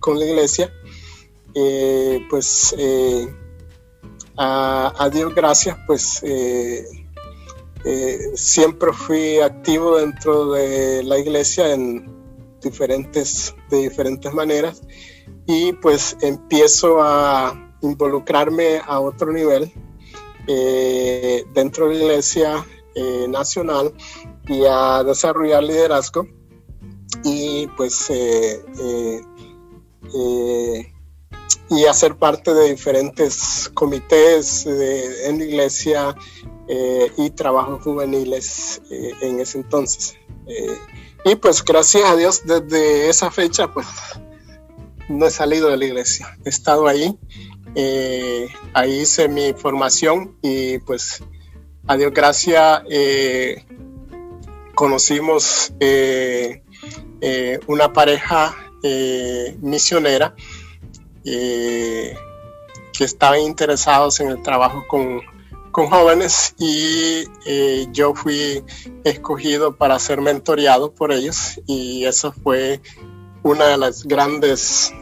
con 0.00 0.18
la 0.18 0.26
iglesia 0.26 0.70
eh, 1.54 2.20
pues 2.28 2.74
eh, 4.38 4.92
a, 4.98 5.10
Dios 5.12 5.34
gracias, 5.34 5.76
pues 5.86 6.20
eh, 6.22 6.84
siempre 8.34 8.92
fui 8.92 9.38
activo 9.40 9.96
dentro 9.98 10.52
de 10.52 11.02
la 11.02 11.18
iglesia 11.18 11.72
en 11.72 12.08
diferentes, 12.60 13.54
de 13.70 13.78
diferentes 13.78 14.32
maneras 14.32 14.82
y 15.46 15.72
pues 15.74 16.16
empiezo 16.20 16.98
a 17.00 17.74
involucrarme 17.82 18.80
a 18.86 19.00
otro 19.00 19.32
nivel 19.32 19.72
dentro 21.54 21.88
de 21.88 21.94
la 21.94 22.02
iglesia 22.02 22.66
nacional 23.28 23.92
y 24.48 24.64
a 24.68 25.04
desarrollar 25.04 25.62
liderazgo 25.62 26.26
y 27.24 27.66
pues 27.76 28.10
y 31.70 31.84
hacer 31.84 32.16
parte 32.16 32.54
de 32.54 32.70
diferentes 32.70 33.70
comités 33.74 34.66
en 34.66 35.38
la 35.38 35.44
iglesia 35.44 36.16
eh, 36.70 37.10
y 37.16 37.30
trabajos 37.30 37.82
juveniles 37.82 38.82
eh, 38.90 39.12
en 39.22 39.40
ese 39.40 39.58
entonces. 39.58 40.16
Eh, 40.46 40.78
y 41.24 41.34
pues 41.36 41.64
gracias 41.64 42.04
a 42.04 42.14
Dios 42.14 42.42
desde 42.44 43.08
esa 43.08 43.30
fecha 43.30 43.72
pues 43.72 43.86
no 45.08 45.26
he 45.26 45.30
salido 45.30 45.70
de 45.70 45.78
la 45.78 45.86
iglesia, 45.86 46.36
he 46.44 46.50
estado 46.50 46.86
ahí, 46.86 47.18
ahí 48.74 49.00
hice 49.00 49.28
mi 49.28 49.54
formación 49.54 50.36
y 50.42 50.78
pues 50.78 51.22
a 51.86 51.96
Dios 51.96 52.12
gracias 52.12 52.82
conocimos 54.74 55.72
una 57.66 57.92
pareja 57.92 58.54
misionera 59.62 60.34
eh, 61.30 62.16
que 62.92 63.04
estaban 63.04 63.40
interesados 63.40 64.20
en 64.20 64.28
el 64.28 64.42
trabajo 64.42 64.84
con, 64.88 65.20
jóvenes 65.72 66.56
y 66.58 67.22
eh, 67.46 67.86
yo 67.92 68.12
fui 68.12 68.64
escogido 69.04 69.76
para 69.76 69.96
ser 70.00 70.20
mentoreado 70.20 70.90
por 70.90 71.12
ellos 71.12 71.60
y 71.68 72.04
eso 72.04 72.32
fue 72.32 72.80
una 73.44 73.66
de 73.66 73.76
las 73.76 74.02
grandes 74.02 74.92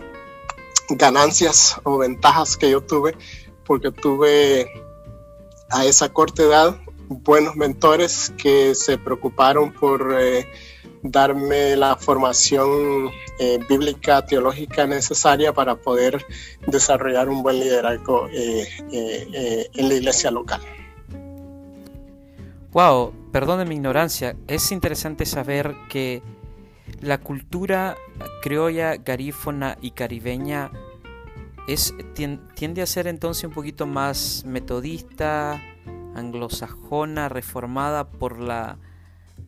ganancias 0.91 1.81
o 1.83 1.97
ventajas 1.97 2.59
que 2.59 2.71
yo 2.71 2.83
tuve 2.83 3.17
porque 3.65 3.91
tuve 3.91 4.71
a 5.71 5.87
esa 5.87 6.13
corta 6.13 6.43
edad 6.43 6.79
buenos 7.09 7.57
mentores 7.57 8.33
que 8.37 8.75
se 8.75 8.99
preocuparon 8.99 9.73
por 9.73 10.17
eh, 10.19 10.47
darme 11.03 11.77
la 11.77 11.97
formación 11.97 13.11
eh, 13.39 13.59
bíblica, 13.69 14.25
teológica 14.25 14.87
necesaria 14.87 15.53
para 15.53 15.77
poder 15.77 16.25
desarrollar 16.67 17.29
un 17.29 17.43
buen 17.43 17.61
liderazgo 17.61 18.29
eh, 18.33 18.67
en 19.73 19.89
la 19.89 19.95
iglesia 19.95 20.31
local. 20.31 20.61
Wow, 22.73 23.13
perdone 23.33 23.65
mi 23.65 23.77
ignorancia, 23.77 24.37
es 24.49 24.71
interesante 24.71 25.25
saber 25.25 25.75
que 25.89 26.23
la 27.01 27.19
cultura 27.19 27.97
criolla, 28.43 28.97
garífona 28.97 29.79
y 29.81 29.93
caribeña 29.93 30.71
es, 31.67 31.95
tiende 32.55 32.83
a 32.83 32.87
ser 32.87 33.07
entonces 33.07 33.45
un 33.45 33.53
poquito 33.53 33.87
más 33.87 34.45
metodista, 34.47 35.61
anglosajona, 36.17 37.29
reformada 37.29 38.09
por 38.09 38.39
la 38.39 38.79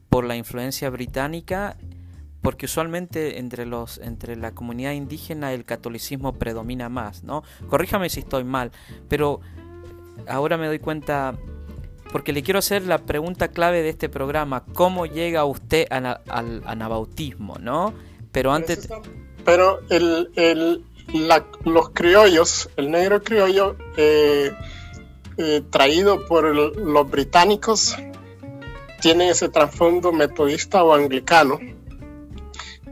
por 0.09 0.25
la 0.25 0.37
influencia 0.37 0.89
británica, 0.91 1.77
porque 2.43 2.67
usualmente 2.67 3.39
entre 3.39 3.67
los 3.67 3.99
entre 3.99 4.37
la 4.37 4.53
comunidad 4.53 4.93
indígena 4.93 5.53
el 5.53 5.65
catolicismo 5.65 6.35
predomina 6.35 6.89
más, 6.89 7.25
¿no? 7.25 7.43
Corríjame 7.69 8.09
si 8.09 8.21
estoy 8.21 8.45
mal, 8.45 8.73
pero 9.09 9.41
ahora 10.27 10.57
me 10.57 10.67
doy 10.67 10.79
cuenta 10.79 11.35
porque 12.13 12.33
le 12.33 12.43
quiero 12.43 12.59
hacer 12.59 12.87
la 12.87 12.99
pregunta 12.99 13.49
clave 13.49 13.83
de 13.83 13.91
este 13.91 14.09
programa, 14.09 14.65
¿cómo 14.73 15.05
llega 15.05 15.45
usted 15.45 15.87
al 15.91 16.63
anabautismo, 16.65 17.57
no? 17.61 17.93
Pero 18.33 18.53
antes 18.53 18.89
pero 19.49 19.81
el, 19.89 20.85
los 21.65 21.89
criollos, 21.95 22.69
el 22.77 22.91
negro 22.91 23.23
criollo 23.23 23.77
eh, 23.97 24.53
eh, 25.39 25.63
traído 25.71 26.27
por 26.27 26.53
los 26.53 27.11
británicos 27.11 27.97
tiene 29.01 29.31
ese 29.31 29.49
trasfondo 29.49 30.13
metodista 30.13 30.83
o 30.83 30.93
anglicano, 30.93 31.61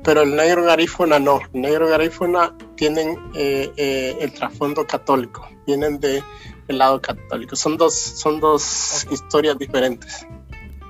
pero 0.05 0.23
el 0.23 0.37
negro 0.37 0.63
garífona 0.63 1.19
no. 1.19 1.41
El 1.53 1.63
negro 1.63 1.89
garífona 1.89 2.57
tienen 2.77 3.19
eh, 3.35 3.73
eh, 3.77 4.17
el 4.21 4.33
trasfondo 4.33 4.87
católico, 4.87 5.49
vienen 5.67 5.99
del 5.99 6.23
lado 6.69 7.03
católico. 7.03 7.57
Son 7.57 7.77
dos, 7.77 7.95
son 7.95 8.39
dos 8.39 9.09
historias 9.11 9.59
diferentes. 9.59 10.25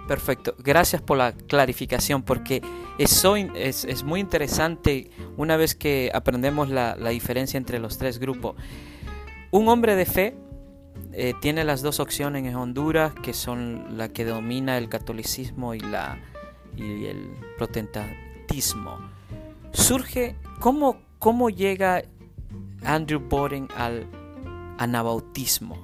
Perfecto, 0.06 0.54
gracias 0.58 1.00
por 1.00 1.16
la 1.16 1.32
clarificación 1.32 2.22
porque 2.22 2.60
eso 2.98 3.34
es, 3.34 3.84
es 3.86 4.04
muy 4.04 4.20
interesante 4.20 5.10
una 5.38 5.56
vez 5.56 5.74
que 5.74 6.10
aprendemos 6.12 6.68
la, 6.68 6.96
la 6.96 7.10
diferencia 7.10 7.56
entre 7.56 7.78
los 7.78 7.96
tres 7.96 8.18
grupos. 8.18 8.56
Un 9.50 9.68
hombre 9.68 9.96
de 9.96 10.04
fe 10.04 10.36
eh, 11.18 11.33
tiene 11.40 11.64
las 11.64 11.81
dos 11.81 11.98
opciones 11.98 12.44
en 12.44 12.55
Honduras, 12.57 13.14
que 13.14 13.33
son 13.33 13.96
la 13.96 14.11
que 14.11 14.26
domina 14.26 14.76
el 14.76 14.90
catolicismo 14.90 15.72
y, 15.72 15.81
la, 15.81 16.18
y 16.76 17.07
el 17.07 17.31
protestantismo. 17.57 18.98
Surge, 19.72 20.37
¿cómo, 20.61 20.98
cómo 21.18 21.48
llega 21.48 22.02
Andrew 22.85 23.18
Boden 23.18 23.66
al 23.79 24.07
anabautismo? 24.76 25.79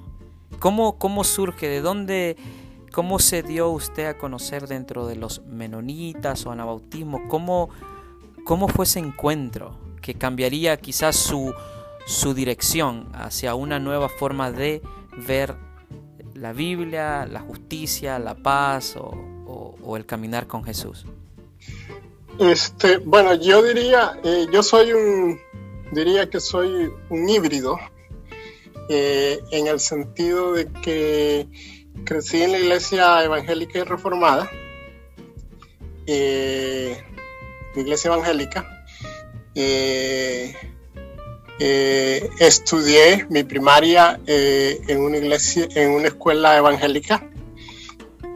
¿Cómo, 0.58 0.98
¿Cómo 0.98 1.24
surge? 1.24 1.66
¿De 1.66 1.80
dónde, 1.80 2.36
cómo 2.92 3.18
se 3.18 3.42
dio 3.42 3.70
usted 3.70 4.04
a 4.08 4.18
conocer 4.18 4.68
dentro 4.68 5.06
de 5.06 5.16
los 5.16 5.40
menonitas 5.46 6.44
o 6.44 6.50
anabautismo? 6.50 7.26
¿Cómo, 7.28 7.70
cómo 8.44 8.68
fue 8.68 8.84
ese 8.84 8.98
encuentro 8.98 9.78
que 10.02 10.12
cambiaría 10.12 10.76
quizás 10.76 11.16
su, 11.16 11.54
su 12.04 12.34
dirección 12.34 13.08
hacia 13.14 13.54
una 13.54 13.78
nueva 13.78 14.10
forma 14.10 14.52
de 14.52 14.82
ver 15.16 15.54
la 16.34 16.52
Biblia, 16.52 17.26
la 17.26 17.40
justicia, 17.40 18.18
la 18.18 18.34
paz 18.34 18.96
o, 18.96 19.96
el 19.96 20.06
caminar 20.06 20.46
con 20.46 20.64
Jesús? 20.64 21.04
Este, 22.38 22.96
bueno, 22.96 23.34
yo 23.34 23.62
diría, 23.62 24.18
eh, 24.24 24.46
yo 24.50 24.62
soy 24.62 24.92
un, 24.92 25.38
diría 25.92 26.30
que 26.30 26.40
soy 26.40 26.90
un 27.10 27.28
híbrido, 27.28 27.78
eh, 28.88 29.40
en 29.50 29.66
el 29.66 29.80
sentido 29.80 30.54
de 30.54 30.66
que 30.66 31.46
crecí 32.04 32.42
en 32.42 32.52
la 32.52 32.58
iglesia 32.58 33.22
evangélica 33.22 33.80
y 33.80 33.82
reformada, 33.82 34.50
eh, 36.06 36.96
iglesia 37.76 38.08
evangélica, 38.08 38.84
eh, 41.58 42.30
estudié 42.38 43.26
mi 43.28 43.44
primaria 43.44 44.18
eh, 44.26 44.80
en 44.88 45.00
una 45.00 45.18
iglesia, 45.18 45.68
en 45.74 45.90
una 45.90 46.08
escuela 46.08 46.56
evangélica. 46.56 47.28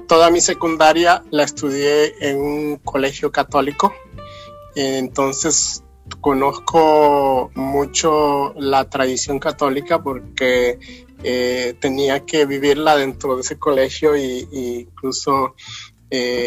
Toda 0.07 0.31
mi 0.31 0.41
secundaria 0.41 1.25
la 1.31 1.43
estudié 1.43 2.14
en 2.21 2.39
un 2.39 2.77
colegio 2.77 3.33
católico. 3.33 3.95
Entonces 4.75 5.83
conozco 6.21 7.51
mucho 7.55 8.53
la 8.57 8.89
tradición 8.89 9.41
católica 9.41 10.03
porque 10.03 10.79
eh, 11.25 11.75
tenía 11.81 12.25
que 12.25 12.47
vivirla 12.47 12.97
dentro 12.97 13.35
de 13.35 13.41
ese 13.41 13.59
colegio 13.59 14.17
y, 14.17 14.49
incluso 14.53 15.55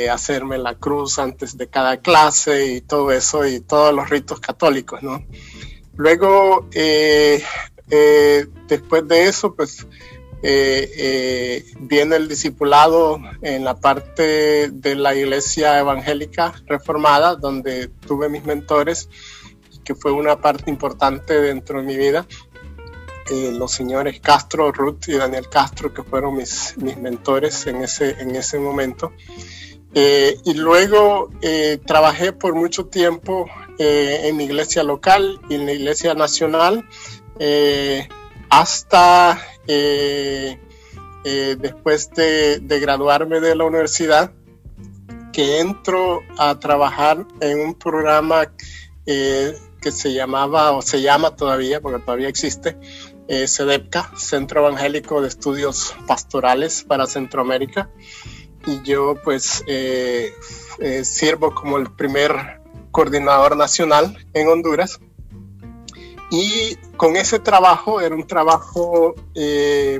hacerme 0.09 0.57
la 0.57 0.75
cruz 0.75 1.19
antes 1.19 1.57
de 1.57 1.67
cada 1.67 1.97
clase 1.97 2.73
y 2.73 2.81
todo 2.81 3.11
eso 3.11 3.45
y 3.45 3.59
todos 3.59 3.93
los 3.93 4.09
ritos 4.09 4.39
católicos, 4.39 5.03
¿no? 5.03 5.21
Luego, 5.99 6.69
después 8.69 9.05
de 9.05 9.27
eso, 9.27 9.53
pues 9.53 9.85
viene 10.41 12.15
el 12.15 12.29
discipulado 12.29 13.19
en 13.41 13.65
la 13.65 13.75
parte 13.75 14.69
de 14.71 14.95
la 14.95 15.13
iglesia 15.13 15.77
evangélica 15.77 16.53
reformada, 16.67 17.35
donde 17.35 17.89
tuve 17.89 18.29
mis 18.29 18.45
mentores, 18.45 19.09
que 19.83 19.93
fue 19.93 20.13
una 20.13 20.39
parte 20.39 20.69
importante 20.69 21.41
dentro 21.41 21.79
de 21.79 21.85
mi 21.85 21.97
vida. 21.97 22.25
Eh, 23.31 23.51
los 23.53 23.71
señores 23.71 24.19
Castro, 24.21 24.71
Ruth 24.71 25.07
y 25.07 25.13
Daniel 25.13 25.49
Castro, 25.49 25.93
que 25.93 26.01
fueron 26.01 26.35
mis, 26.35 26.75
mis 26.77 26.97
mentores 26.97 27.67
en 27.67 27.83
ese, 27.83 28.11
en 28.19 28.35
ese 28.35 28.57
momento. 28.57 29.13
Eh, 29.93 30.37
y 30.45 30.53
luego 30.55 31.29
eh, 31.41 31.79
trabajé 31.85 32.33
por 32.33 32.55
mucho 32.55 32.87
tiempo 32.87 33.47
en 33.79 34.37
mi 34.37 34.43
iglesia 34.43 34.83
local 34.83 35.39
y 35.49 35.55
en 35.55 35.65
la 35.65 35.73
iglesia 35.73 36.13
nacional 36.13 36.85
hasta 38.49 39.41
después 41.23 42.11
de, 42.11 42.59
de, 42.59 42.79
graduarme 42.79 43.39
de 43.39 43.55
la 43.55 43.63
universidad 43.63 44.31
que 45.31 45.59
entro 45.59 46.21
a 46.37 46.59
trabajar 46.59 47.25
en 47.39 47.61
un 47.61 47.73
programa 47.73 48.51
que 49.79 49.91
se 49.91 50.13
llamaba 50.13 50.71
o 50.71 50.81
se 50.81 51.01
llama 51.01 51.35
todavía, 51.35 51.81
porque 51.81 52.03
todavía 52.03 52.27
existe, 52.27 52.77
eh, 53.27 53.47
CEDEPCA, 53.47 54.11
Centro 54.17 54.61
Evangélico 54.61 55.21
de 55.21 55.27
Estudios 55.27 55.95
Pastorales 56.07 56.83
para 56.83 57.07
Centroamérica. 57.07 57.89
Y 58.65 58.81
yo 58.83 59.15
pues 59.23 59.63
eh, 59.67 60.33
eh, 60.79 61.05
sirvo 61.05 61.53
como 61.53 61.77
el 61.77 61.91
primer 61.91 62.58
coordinador 62.99 63.55
nacional 63.55 64.17
en 64.33 64.49
Honduras. 64.49 64.99
Y 66.29 66.75
con 66.97 67.15
ese 67.15 67.39
trabajo, 67.39 68.01
era 68.01 68.13
un 68.13 68.27
trabajo 68.27 69.15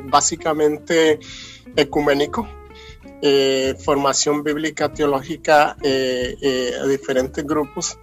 básicamente 0.03 1.17
ecuménico, 1.77 2.45
formación 3.85 4.43
bíblica 4.43 4.91
teológica 4.91 5.77
a 5.81 6.85
diferentes 6.87 7.45
grupos 7.45 7.97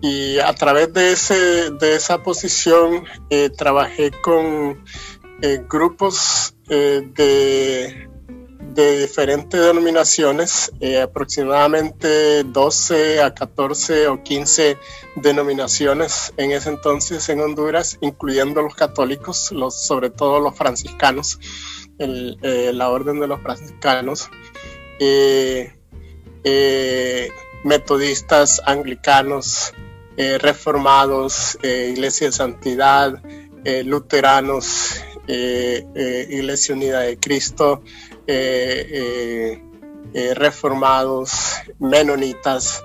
y 0.00 0.38
a 0.38 0.54
través 0.54 0.92
de, 0.92 1.10
ese, 1.10 1.70
de 1.70 1.96
esa 1.96 2.22
posición 2.22 3.04
eh, 3.30 3.50
trabajé 3.50 4.12
con 4.12 4.84
eh, 5.42 5.64
grupos 5.68 6.54
eh, 6.68 7.02
de, 7.14 8.08
de, 8.76 9.00
diferentes 9.00 9.60
denominaciones, 9.60 10.70
aproximadamente 11.02 12.44
12 12.44 13.22
a 13.22 13.34
14 13.34 14.08
o 14.08 14.22
15 14.22 14.78
denominaciones 15.16 16.32
en 16.36 16.52
ese 16.52 16.68
entonces 16.68 17.28
en 17.28 17.40
Honduras, 17.40 17.98
incluyendo 18.00 18.62
los 18.62 18.74
católicos, 18.74 19.50
los, 19.52 19.82
sobre 19.82 20.10
todo 20.10 20.40
los 20.40 20.54
franciscanos, 20.54 21.40
la 21.98 22.90
orden 22.90 23.18
de 23.20 23.26
los 23.26 23.40
franciscanos 23.40 24.28
metodistas, 27.66 28.62
anglicanos, 28.64 29.74
eh, 30.16 30.38
reformados, 30.38 31.58
eh, 31.62 31.90
Iglesia 31.92 32.28
de 32.28 32.32
Santidad, 32.32 33.20
eh, 33.64 33.82
luteranos, 33.82 35.02
Iglesia 35.28 36.76
Unida 36.76 37.00
de 37.00 37.18
Cristo, 37.18 37.82
reformados, 40.34 41.54
menonitas. 41.78 42.82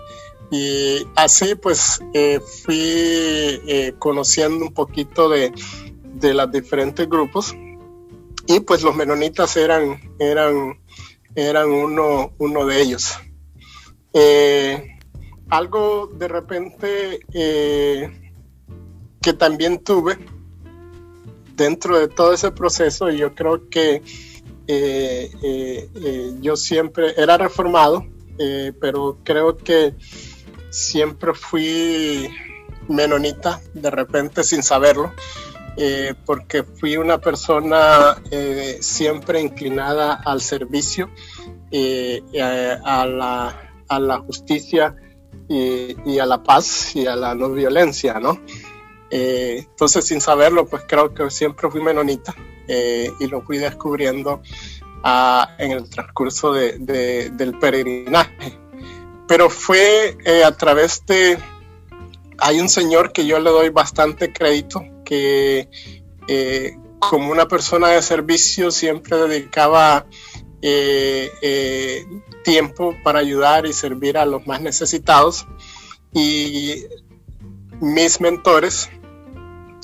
Y 0.51 1.07
así 1.15 1.55
pues 1.55 2.01
fui 2.63 3.93
conociendo 3.99 4.65
un 4.65 4.73
poquito 4.73 5.29
de, 5.29 5.51
de 6.15 6.33
los 6.33 6.51
diferentes 6.51 7.07
grupos 7.07 7.55
y 8.47 8.59
pues 8.59 8.83
los 8.83 8.95
menonitas 8.95 9.55
eran, 9.55 9.99
eran, 10.19 10.79
eran 11.35 11.69
uno, 11.69 12.33
uno 12.37 12.65
de 12.65 12.81
ellos 12.81 13.17
algo 15.51 16.07
de 16.07 16.27
repente 16.29 17.19
eh, 17.33 18.31
que 19.21 19.33
también 19.33 19.83
tuve 19.83 20.17
dentro 21.55 21.99
de 21.99 22.07
todo 22.07 22.33
ese 22.33 22.51
proceso, 22.51 23.11
y 23.11 23.17
yo 23.17 23.35
creo 23.35 23.69
que 23.69 23.95
eh, 23.95 24.01
eh, 24.01 24.30
yo 26.41 26.55
siempre 26.55 27.13
era 27.17 27.37
reformado, 27.37 28.05
pero 28.79 29.19
creo 29.23 29.57
que 29.57 29.95
siempre 30.69 31.33
fui 31.33 32.29
menonita 32.87 33.61
de 33.73 33.89
repente 33.89 34.43
sin 34.43 34.63
saberlo. 34.63 35.13
porque 36.25 36.63
fui 36.63 36.97
una 36.97 37.19
persona 37.19 38.21
siempre 38.79 39.41
inclinada 39.41 40.13
al 40.13 40.41
servicio, 40.41 41.09
a, 41.71 43.05
la, 43.05 43.71
a 43.87 43.99
la 43.99 44.19
justicia 44.19 44.95
y, 45.47 46.19
a 46.19 46.25
la 46.25 46.43
paz 46.43 46.95
y 46.95 47.05
a 47.05 47.15
la 47.15 47.35
no 47.35 47.49
violencia, 47.49 48.19
¿no? 48.19 48.39
Eh, 49.09 49.65
entonces, 49.69 50.05
sin 50.05 50.21
saberlo, 50.21 50.65
pues 50.65 50.83
creo 50.87 51.13
que 51.13 51.29
siempre 51.29 51.69
fui 51.69 51.81
menonita 51.81 52.33
eh, 52.73 53.11
y 53.19 53.27
lo 53.27 53.41
fui 53.41 53.57
descubriendo 53.57 54.41
ah, 55.03 55.55
en 55.57 55.71
el 55.71 55.89
transcurso 55.89 56.53
del 56.53 57.57
peregrinaje. 57.59 58.57
Pero 59.27 59.49
fue 59.49 60.17
eh, 60.23 60.43
a 60.45 60.55
través 60.55 61.05
de... 61.05 61.37
Hay 62.37 62.61
un 62.61 62.69
señor 62.69 63.11
que 63.11 63.25
yo 63.25 63.39
le 63.39 63.49
doy 63.49 63.69
bastante 63.69 64.31
crédito, 64.31 64.83
que 65.03 65.67
como 66.97 67.29
una 67.29 67.47
persona 67.47 67.89
de 67.89 68.01
servicio 68.01 68.71
siempre 68.71 69.17
dedicaba 69.17 70.05
tiempo 72.43 72.95
para 73.03 73.19
ayudar 73.19 73.65
y 73.65 73.73
servir 73.73 74.17
a 74.17 74.25
los 74.25 74.47
más 74.47 74.61
necesitados. 74.61 75.45
Y 76.13 76.85
mis 77.81 78.21
mentores 78.21 78.89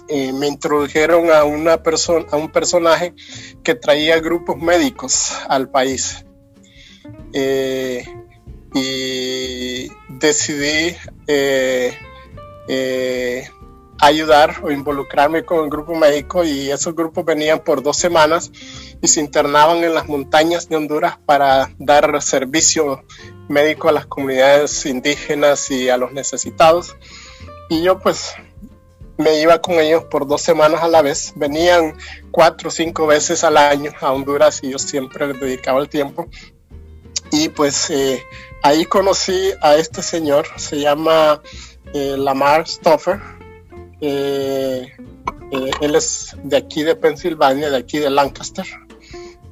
eh, 0.09 0.33
me 0.33 0.47
introdujeron 0.47 1.31
a, 1.31 1.43
una 1.43 1.83
persona, 1.83 2.25
a 2.31 2.37
un 2.37 2.51
personaje 2.51 3.13
que 3.63 3.75
traía 3.75 4.19
grupos 4.19 4.57
médicos 4.57 5.33
al 5.47 5.69
país. 5.69 6.25
Eh, 7.33 8.05
y 8.73 9.89
decidí 10.09 10.95
eh, 11.27 11.97
ayudar 13.99 14.57
o 14.63 14.71
involucrarme 14.71 15.43
con 15.43 15.63
el 15.63 15.69
grupo 15.69 15.95
médico 15.95 16.43
y 16.43 16.69
esos 16.69 16.95
grupos 16.95 17.25
venían 17.25 17.59
por 17.59 17.81
dos 17.81 17.97
semanas 17.97 18.51
y 19.01 19.07
se 19.07 19.21
internaban 19.21 19.83
en 19.83 19.93
las 19.93 20.07
montañas 20.07 20.69
de 20.69 20.75
Honduras 20.75 21.17
para 21.25 21.71
dar 21.79 22.21
servicio 22.21 23.03
médico 23.47 23.89
a 23.89 23.93
las 23.93 24.05
comunidades 24.05 24.85
indígenas 24.85 25.71
y 25.71 25.89
a 25.89 25.97
los 25.97 26.11
necesitados. 26.11 26.95
Y 27.69 27.81
yo 27.81 27.99
pues 27.99 28.33
me 29.17 29.41
iba 29.41 29.61
con 29.61 29.75
ellos 29.75 30.05
por 30.05 30.27
dos 30.27 30.41
semanas 30.41 30.81
a 30.83 30.87
la 30.87 31.01
vez. 31.01 31.33
Venían 31.35 31.95
cuatro 32.31 32.69
o 32.69 32.71
cinco 32.71 33.07
veces 33.07 33.43
al 33.43 33.57
año 33.57 33.91
a 33.99 34.11
Honduras 34.11 34.59
y 34.63 34.71
yo 34.71 34.79
siempre 34.79 35.27
les 35.27 35.39
dedicaba 35.39 35.79
el 35.79 35.89
tiempo. 35.89 36.27
Y 37.31 37.49
pues 37.49 37.89
eh, 37.89 38.23
ahí 38.63 38.85
conocí 38.85 39.51
a 39.61 39.75
este 39.75 40.01
señor, 40.01 40.45
se 40.55 40.79
llama 40.79 41.41
eh, 41.93 42.15
Lamar 42.17 42.67
Stoffer. 42.67 43.19
Eh, 44.01 44.93
él 45.81 45.95
es 45.95 46.35
de 46.43 46.57
aquí 46.57 46.83
de 46.83 46.95
Pensilvania, 46.95 47.69
de 47.69 47.77
aquí 47.77 47.99
de 47.99 48.09
Lancaster. 48.09 48.65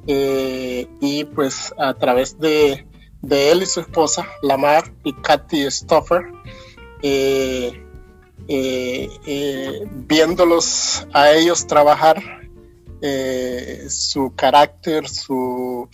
Eh, 0.06 0.86
y 1.00 1.24
pues 1.24 1.74
a 1.78 1.94
través 1.94 2.38
de, 2.38 2.86
él 3.28 3.62
y 3.62 3.66
su 3.66 3.80
esposa, 3.80 4.26
Lamar 4.42 4.92
y 5.04 5.12
Kathy 5.14 5.68
Stoffer, 5.70 6.22
eh, 7.02 7.82
eh, 8.48 9.84
viéndolos 10.06 11.06
a 11.12 11.32
ellos 11.32 11.66
trabajar, 11.66 12.22
su 13.88 14.34
carácter, 14.34 15.08
su, 15.08 15.88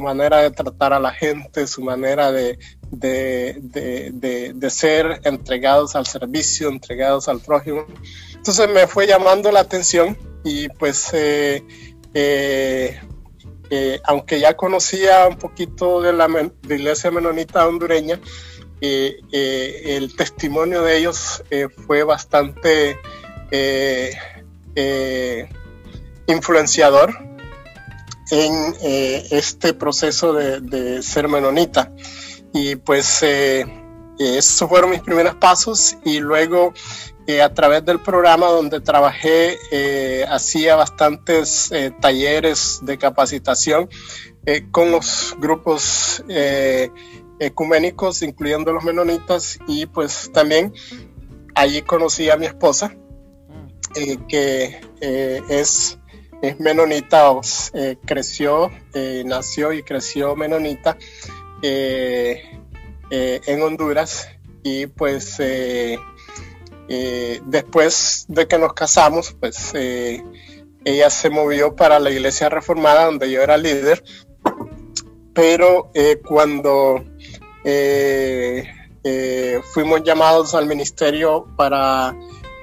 manera 0.00 0.42
de 0.42 0.50
tratar 0.52 0.92
a 0.92 1.00
la 1.00 1.12
gente, 1.12 1.66
su 1.66 1.82
manera 1.82 2.30
de, 2.30 2.58
de, 2.92 4.70
ser 4.70 5.20
entregados 5.24 5.96
al 5.96 6.06
servicio, 6.06 6.68
entregados 6.68 7.28
al 7.28 7.40
prójimo. 7.40 7.84
Entonces 8.34 8.68
me 8.68 8.86
fue 8.86 9.08
llamando 9.08 9.50
la 9.50 9.60
atención 9.60 10.16
y 10.44 10.68
pues 10.68 11.12
aunque 14.04 14.40
ya 14.40 14.54
conocía 14.54 15.26
un 15.26 15.36
poquito 15.36 16.00
de 16.00 16.12
la, 16.12 16.28
iglesia 16.68 17.10
menonita 17.10 17.66
hondureña, 17.66 18.20
eh, 18.84 19.20
eh, 19.30 19.96
el 19.96 20.16
testimonio 20.16 20.82
de 20.82 20.98
ellos 20.98 21.44
eh, 21.50 21.68
fue 21.86 22.02
bastante 22.02 22.98
influenciador 26.26 27.16
en 28.32 28.74
este 29.30 29.74
proceso 29.74 30.32
de, 30.32 31.00
ser 31.00 31.28
menonita. 31.28 31.92
Y 32.52 32.74
pues 32.74 33.22
esos 33.22 34.68
fueron 34.68 34.90
mis 34.90 35.02
primeros 35.02 35.36
pasos 35.36 35.96
y 36.04 36.18
luego 36.18 36.74
a 37.40 37.48
través 37.54 37.84
del 37.84 38.00
programa 38.00 38.46
donde 38.46 38.80
trabajé 38.80 39.58
hacía 40.28 40.74
bastantes 40.74 41.70
talleres 42.00 42.80
de 42.82 42.98
capacitación 42.98 43.88
con 44.72 44.90
los 44.90 45.36
grupos 45.38 46.24
ecuménicos, 47.42 48.22
incluyendo 48.22 48.72
los 48.72 48.84
menonitas, 48.84 49.58
y 49.66 49.86
pues 49.86 50.30
también 50.32 50.72
allí 51.54 51.82
conocí 51.82 52.30
a 52.30 52.36
mi 52.36 52.46
esposa, 52.46 52.96
eh, 53.94 54.18
que 54.28 54.80
eh, 55.00 55.42
es, 55.48 55.98
es, 56.40 56.60
menonita, 56.60 57.32
eh, 57.74 57.96
creció, 58.04 58.70
nació 59.24 59.72
y 59.72 59.82
creció 59.82 60.36
menonita 60.36 60.96
en 61.62 62.42
Honduras, 63.62 64.28
y 64.62 64.86
pues 64.86 65.38
después 66.88 68.24
de 68.28 68.48
que 68.48 68.58
nos 68.58 68.72
casamos, 68.72 69.36
pues 69.38 69.72
ella 69.74 71.10
se 71.10 71.30
movió 71.30 71.76
para 71.76 72.00
la 72.00 72.10
iglesia 72.10 72.48
reformada 72.48 73.06
donde 73.06 73.30
yo 73.30 73.42
era 73.42 73.56
líder, 73.56 74.02
pero 75.34 75.90
cuando 76.24 77.04
eh, 77.64 78.64
eh, 79.04 79.60
fuimos 79.72 80.02
llamados 80.02 80.54
al 80.54 80.66
ministerio 80.66 81.46
para 81.56 82.14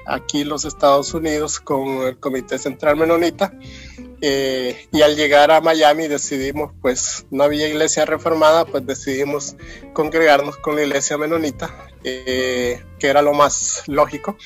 aquí 0.06 0.44
los 0.44 0.64
Estados 0.64 1.14
Unidos 1.14 1.60
con 1.60 2.02
el 2.02 2.18
Comité 2.18 2.58
Central 2.58 2.96
Menonita 2.96 3.52
eh, 4.20 4.86
y 4.92 5.02
al 5.02 5.16
llegar 5.16 5.50
a 5.50 5.60
Miami 5.60 6.08
decidimos, 6.08 6.72
pues 6.82 7.26
no 7.30 7.44
había 7.44 7.68
iglesia 7.68 8.04
reformada, 8.04 8.64
pues 8.64 8.86
decidimos 8.86 9.56
congregarnos 9.92 10.56
con 10.56 10.76
la 10.76 10.82
iglesia 10.82 11.16
menonita, 11.16 11.88
que 12.02 12.82
era 13.00 13.22
lo 13.22 13.32
más 13.32 13.84
lógico 13.86 14.36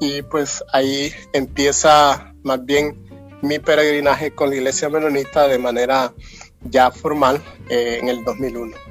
y 0.00 0.22
pues 0.22 0.64
ahí 0.72 1.12
empieza 1.32 2.34
más 2.42 2.64
bien 2.64 3.08
mi 3.42 3.58
peregrinaje 3.58 4.34
con 4.34 4.50
la 4.50 4.56
iglesia 4.56 4.88
menonita 4.88 5.48
de 5.48 5.58
manera 5.58 6.14
ya 6.62 6.90
formal 6.90 7.42
en 7.68 8.08
el 8.08 8.24
2001. 8.24 8.89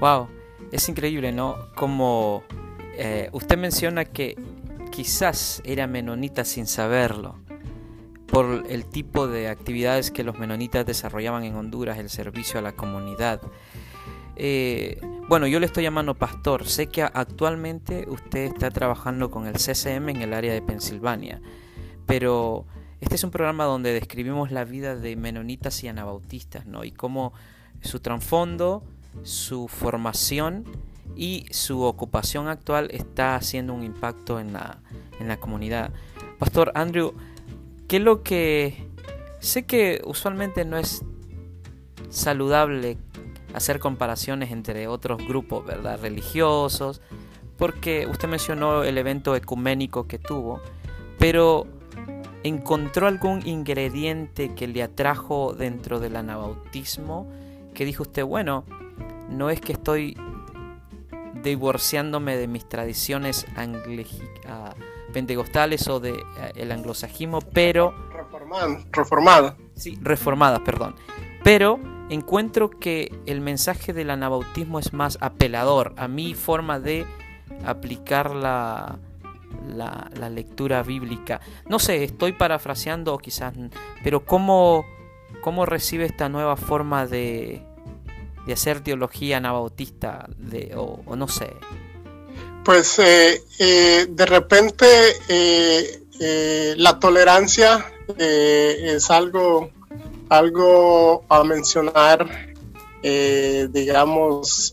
Wow, 0.00 0.28
es 0.70 0.88
increíble, 0.88 1.32
¿no? 1.32 1.56
Como 1.74 2.44
eh, 2.94 3.28
usted 3.32 3.58
menciona 3.58 4.04
que 4.04 4.36
quizás 4.92 5.60
era 5.64 5.86
menonita 5.86 6.44
sin 6.44 6.66
saberlo, 6.66 7.36
por 8.28 8.64
el 8.68 8.84
tipo 8.84 9.26
de 9.26 9.48
actividades 9.48 10.10
que 10.10 10.22
los 10.22 10.38
menonitas 10.38 10.86
desarrollaban 10.86 11.44
en 11.44 11.56
Honduras, 11.56 11.98
el 11.98 12.10
servicio 12.10 12.60
a 12.60 12.62
la 12.62 12.72
comunidad. 12.72 13.40
Eh, 14.36 15.00
bueno, 15.28 15.46
yo 15.46 15.58
le 15.58 15.66
estoy 15.66 15.82
llamando 15.82 16.14
pastor. 16.14 16.66
Sé 16.66 16.86
que 16.86 17.02
actualmente 17.02 18.06
usted 18.08 18.44
está 18.44 18.70
trabajando 18.70 19.30
con 19.30 19.46
el 19.46 19.54
CCM 19.54 20.10
en 20.10 20.22
el 20.22 20.34
área 20.34 20.52
de 20.52 20.62
Pensilvania, 20.62 21.40
pero 22.06 22.66
este 23.00 23.16
es 23.16 23.24
un 23.24 23.30
programa 23.30 23.64
donde 23.64 23.92
describimos 23.92 24.52
la 24.52 24.64
vida 24.64 24.94
de 24.94 25.16
menonitas 25.16 25.82
y 25.82 25.88
anabautistas, 25.88 26.66
¿no? 26.66 26.84
Y 26.84 26.92
cómo 26.92 27.32
su 27.80 28.00
trasfondo 28.00 28.84
su 29.22 29.68
formación 29.68 30.64
y 31.16 31.46
su 31.50 31.82
ocupación 31.82 32.48
actual 32.48 32.88
está 32.92 33.34
haciendo 33.34 33.74
un 33.74 33.82
impacto 33.82 34.38
en 34.38 34.52
la, 34.52 34.78
en 35.18 35.28
la 35.28 35.38
comunidad. 35.38 35.92
Pastor 36.38 36.72
Andrew, 36.74 37.14
¿qué 37.88 37.96
es 37.96 38.02
lo 38.02 38.22
que... 38.22 38.86
Sé 39.40 39.64
que 39.64 40.02
usualmente 40.04 40.64
no 40.64 40.78
es 40.78 41.04
saludable 42.08 42.98
hacer 43.54 43.78
comparaciones 43.78 44.50
entre 44.50 44.88
otros 44.88 45.26
grupos, 45.26 45.64
¿verdad? 45.64 46.00
Religiosos, 46.00 47.00
porque 47.56 48.06
usted 48.06 48.28
mencionó 48.28 48.84
el 48.84 48.98
evento 48.98 49.34
ecuménico 49.34 50.06
que 50.06 50.18
tuvo, 50.18 50.60
pero 51.18 51.66
¿encontró 52.44 53.06
algún 53.06 53.46
ingrediente 53.46 54.54
que 54.54 54.68
le 54.68 54.82
atrajo 54.82 55.54
dentro 55.54 55.98
del 55.98 56.16
anabautismo? 56.16 57.28
Que 57.74 57.84
dijo 57.84 58.02
usted, 58.04 58.24
bueno, 58.24 58.64
no 59.28 59.50
es 59.50 59.60
que 59.60 59.72
estoy 59.72 60.16
divorciándome 61.42 62.36
de 62.36 62.48
mis 62.48 62.68
tradiciones 62.68 63.46
ah, 64.46 64.74
pentecostales 65.12 65.88
o 65.88 66.00
de 66.00 66.22
ah, 66.38 66.50
el 66.54 66.72
anglosajismo, 66.72 67.40
pero 67.40 67.94
reformada. 68.92 69.56
Sí, 69.74 69.98
reformada, 70.02 70.64
perdón. 70.64 70.96
Pero 71.44 71.78
encuentro 72.10 72.70
que 72.70 73.12
el 73.26 73.40
mensaje 73.40 73.92
del 73.92 74.10
anabautismo 74.10 74.78
es 74.78 74.92
más 74.92 75.18
apelador 75.20 75.94
a 75.96 76.08
mi 76.08 76.34
forma 76.34 76.80
de 76.80 77.06
aplicar 77.64 78.34
la, 78.34 78.98
la, 79.66 80.10
la 80.18 80.30
lectura 80.30 80.82
bíblica. 80.82 81.40
No 81.68 81.78
sé, 81.78 82.04
estoy 82.04 82.32
parafraseando 82.32 83.16
quizás, 83.18 83.54
pero 84.02 84.24
¿cómo, 84.24 84.84
cómo 85.42 85.66
recibe 85.66 86.04
esta 86.04 86.28
nueva 86.28 86.56
forma 86.56 87.06
de, 87.06 87.62
de 88.48 88.54
hacer 88.54 88.80
teología 88.80 89.36
anabautista 89.36 90.26
de, 90.38 90.72
o, 90.74 91.14
no 91.14 91.28
sé? 91.28 91.52
Pues 92.64 92.98
eh, 92.98 93.42
eh, 93.58 94.06
de 94.08 94.26
repente 94.26 94.86
eh, 95.28 96.74
la 96.78 96.98
tolerancia 96.98 97.92
es 98.16 99.10
algo, 99.10 99.70
algo 100.30 101.24
a 101.28 101.44
mencionar, 101.44 102.54
digamos, 103.02 104.72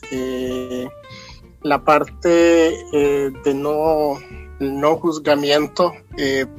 la 1.61 1.84
parte 1.84 2.30
de 2.30 3.53
no, 3.53 4.17
no 4.59 4.95
juzgamiento 4.95 5.93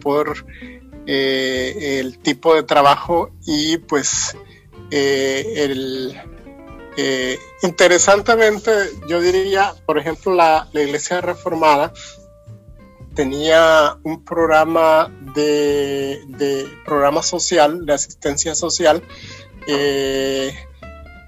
por 0.02 0.44
el 1.06 2.18
tipo 2.18 2.54
de 2.54 2.62
trabajo 2.62 3.30
y 3.46 3.78
pues 3.78 4.36
el 4.90 6.14
eh, 6.96 7.38
interesantemente, 7.62 8.70
yo 9.06 9.20
diría, 9.20 9.74
por 9.84 9.98
ejemplo, 9.98 10.32
la, 10.34 10.66
Iglesia 10.72 11.20
Reformada 11.20 11.92
tenía 13.14 13.98
un 14.02 14.24
programa 14.24 15.12
de, 15.34 16.66
programa 16.86 17.22
social, 17.22 17.84
de 17.84 17.92
asistencia 17.92 18.54
social, 18.54 19.02
eh, 19.66 20.54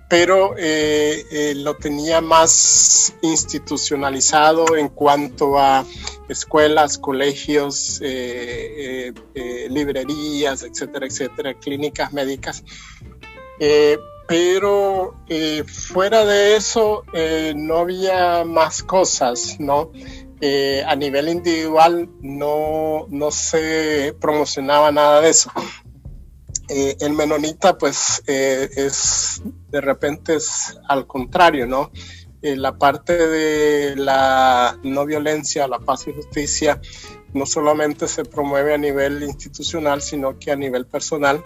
pero 0.08 0.54
eh, 0.56 1.52
lo 1.56 1.76
tenía 1.76 2.22
más 2.22 3.14
institucionalizado 3.20 4.74
en 4.74 4.88
cuanto 4.88 5.58
a 5.58 5.84
escuelas, 6.30 6.96
colegios, 6.96 8.00
librerías, 9.68 10.62
etcétera, 10.62 11.06
etcétera, 11.06 11.54
clínicas 11.54 12.12
médicas 12.14 12.64
pero 14.28 15.14
eh, 15.26 15.64
fuera 15.64 16.26
de 16.26 16.54
eso 16.54 17.02
eh, 17.14 17.54
no 17.56 17.78
había 17.78 18.44
más 18.44 18.82
cosas, 18.82 19.56
¿no? 19.58 19.90
Eh, 20.42 20.84
a 20.86 20.94
nivel 20.94 21.30
individual 21.30 22.10
no, 22.20 23.06
no 23.08 23.30
se 23.30 24.14
promocionaba 24.20 24.92
nada 24.92 25.22
de 25.22 25.30
eso. 25.30 25.50
el 26.68 27.12
menonita 27.14 27.78
pues 27.78 28.22
es 28.26 29.42
de 29.70 29.80
repente 29.80 30.34
es 30.34 30.78
al 30.86 31.06
contrario, 31.06 31.66
¿no? 31.66 31.90
la 32.40 32.76
parte 32.78 33.26
de 33.26 33.96
la 33.96 34.78
no 34.84 35.06
violencia, 35.06 35.66
la 35.66 35.80
paz 35.80 36.06
y 36.06 36.12
justicia 36.12 36.80
no 37.38 37.46
solamente 37.46 38.08
se 38.08 38.24
promueve 38.24 38.74
a 38.74 38.78
nivel 38.78 39.22
institucional, 39.22 40.02
sino 40.02 40.38
que 40.38 40.50
a 40.50 40.56
nivel 40.56 40.86
personal 40.86 41.42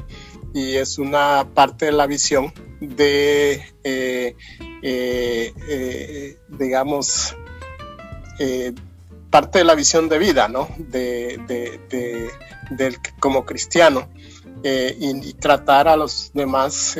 y 0.54 0.76
es 0.76 0.98
una 0.98 1.46
parte 1.54 1.86
de 1.86 1.92
la 1.92 2.06
visión 2.06 2.52
de, 2.80 3.62
eh, 3.84 4.36
eh, 4.82 5.54
eh, 5.68 6.38
digamos, 6.48 7.36
parte 9.30 9.58
de 9.58 9.64
la 9.64 9.74
visión 9.74 10.08
de 10.08 10.18
vida, 10.18 10.48
¿no? 10.48 10.68
De, 10.78 11.38
del, 12.70 12.96
como 13.20 13.44
cristiano 13.44 14.08
y, 14.64 15.32
tratar 15.34 15.88
a 15.88 15.96
los 15.96 16.32
demás 16.34 16.96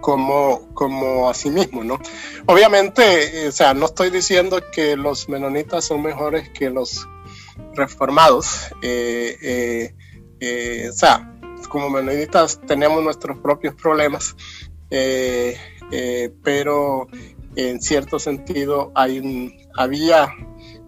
como, 0.00 0.68
como 0.74 1.28
a 1.28 1.34
sí 1.34 1.50
mismo, 1.50 1.82
¿no? 1.82 1.98
Obviamente, 2.46 3.48
o 3.48 3.52
sea, 3.52 3.74
no 3.74 3.86
estoy 3.86 4.10
diciendo 4.10 4.60
que 4.70 4.96
los 4.96 5.28
menonitas 5.28 5.84
son 5.86 6.02
mejores 6.02 6.50
que 6.50 6.70
los 6.70 7.08
reformados, 7.78 8.70
o 8.74 8.78
sea, 10.92 11.38
como 11.68 11.90
menonitas 11.90 12.60
tenemos 12.66 13.02
nuestros 13.02 13.38
propios 13.38 13.74
problemas, 13.74 14.34
eh, 14.90 15.56
eh, 15.92 16.32
pero 16.42 17.06
en 17.56 17.80
cierto 17.80 18.18
sentido 18.18 18.90
hay 18.94 19.18
un, 19.18 19.52
había 19.76 20.32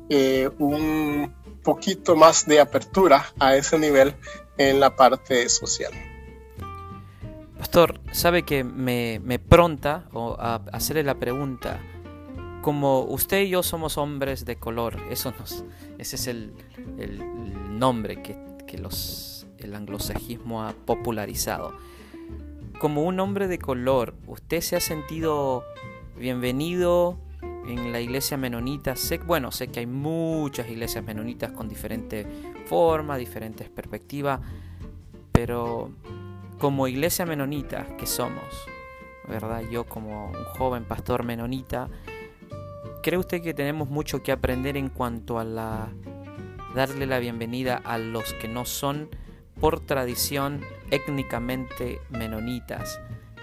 eh, 0.09 0.51
un 0.59 1.34
poquito 1.62 2.16
más 2.16 2.47
de 2.47 2.61
apertura 2.61 3.26
a 3.38 3.57
ese 3.57 3.78
nivel 3.78 4.14
en 4.57 4.80
la 4.80 4.97
parte 4.97 5.49
social. 5.49 5.93
Pastor, 7.59 8.01
sabe 8.12 8.45
que 8.45 8.64
me, 8.64 9.20
me 9.22 9.38
pronta 9.38 10.09
o 10.12 10.34
a 10.38 10.62
hacerle 10.72 11.03
la 11.03 11.16
pregunta, 11.16 11.80
como 12.62 13.02
usted 13.02 13.42
y 13.42 13.50
yo 13.50 13.62
somos 13.62 13.96
hombres 13.98 14.44
de 14.44 14.56
color, 14.56 15.00
eso 15.11 15.32
nos, 15.38 15.64
ese 15.98 16.16
es 16.16 16.26
el, 16.26 16.52
nombre 17.78 18.20
que, 18.22 18.36
que 18.66 18.76
los, 18.76 19.46
el 19.58 19.74
anglosajismo 19.74 20.62
ha 20.62 20.72
popularizado. 20.72 21.72
Como 22.78 23.04
un 23.04 23.20
hombre 23.20 23.48
de 23.48 23.58
color, 23.58 24.14
¿usted 24.26 24.61
se 24.61 24.76
ha 24.76 24.80
sentido 24.80 25.64
bienvenido 26.16 27.18
en 27.42 27.92
la 27.92 28.00
iglesia 28.00 28.36
menonita? 28.36 28.96
Sé, 28.96 29.18
bueno, 29.18 29.50
sé 29.52 29.68
que 29.68 29.80
hay 29.80 29.86
muchas 29.86 30.68
iglesias 30.68 31.04
menonitas 31.04 31.52
con 31.52 31.68
diferentes 31.68 32.26
formas, 32.66 33.18
diferentes 33.18 33.68
perspectivas, 33.68 34.40
pero 35.32 35.90
como 36.58 36.86
iglesia 36.86 37.24
menonita 37.24 37.96
que 37.96 38.06
somos, 38.06 38.44
¿verdad? 39.26 39.62
Yo 39.70 39.84
como 39.84 40.26
un 40.26 40.44
joven 40.58 40.84
pastor 40.84 41.24
menonita, 41.24 41.88
¿cree 43.03 43.18
usted 43.18 43.42
que 43.42 43.55
tenemos 43.55 43.88
mucho 43.88 44.22
que 44.22 44.32
aprender 44.32 44.76
en 44.76 44.88
cuanto 44.88 45.38
a 45.38 45.44
la 45.44 45.88
darle 46.74 47.07
la 47.07 47.18
bienvenida 47.18 47.80
a 47.84 47.98
los 47.98 48.32
que 48.34 48.46
no 48.46 48.64
son 48.64 49.09
por 49.61 49.80
tradición 49.80 50.61
étnicamente 50.90 52.01
menonitas? 52.11 53.01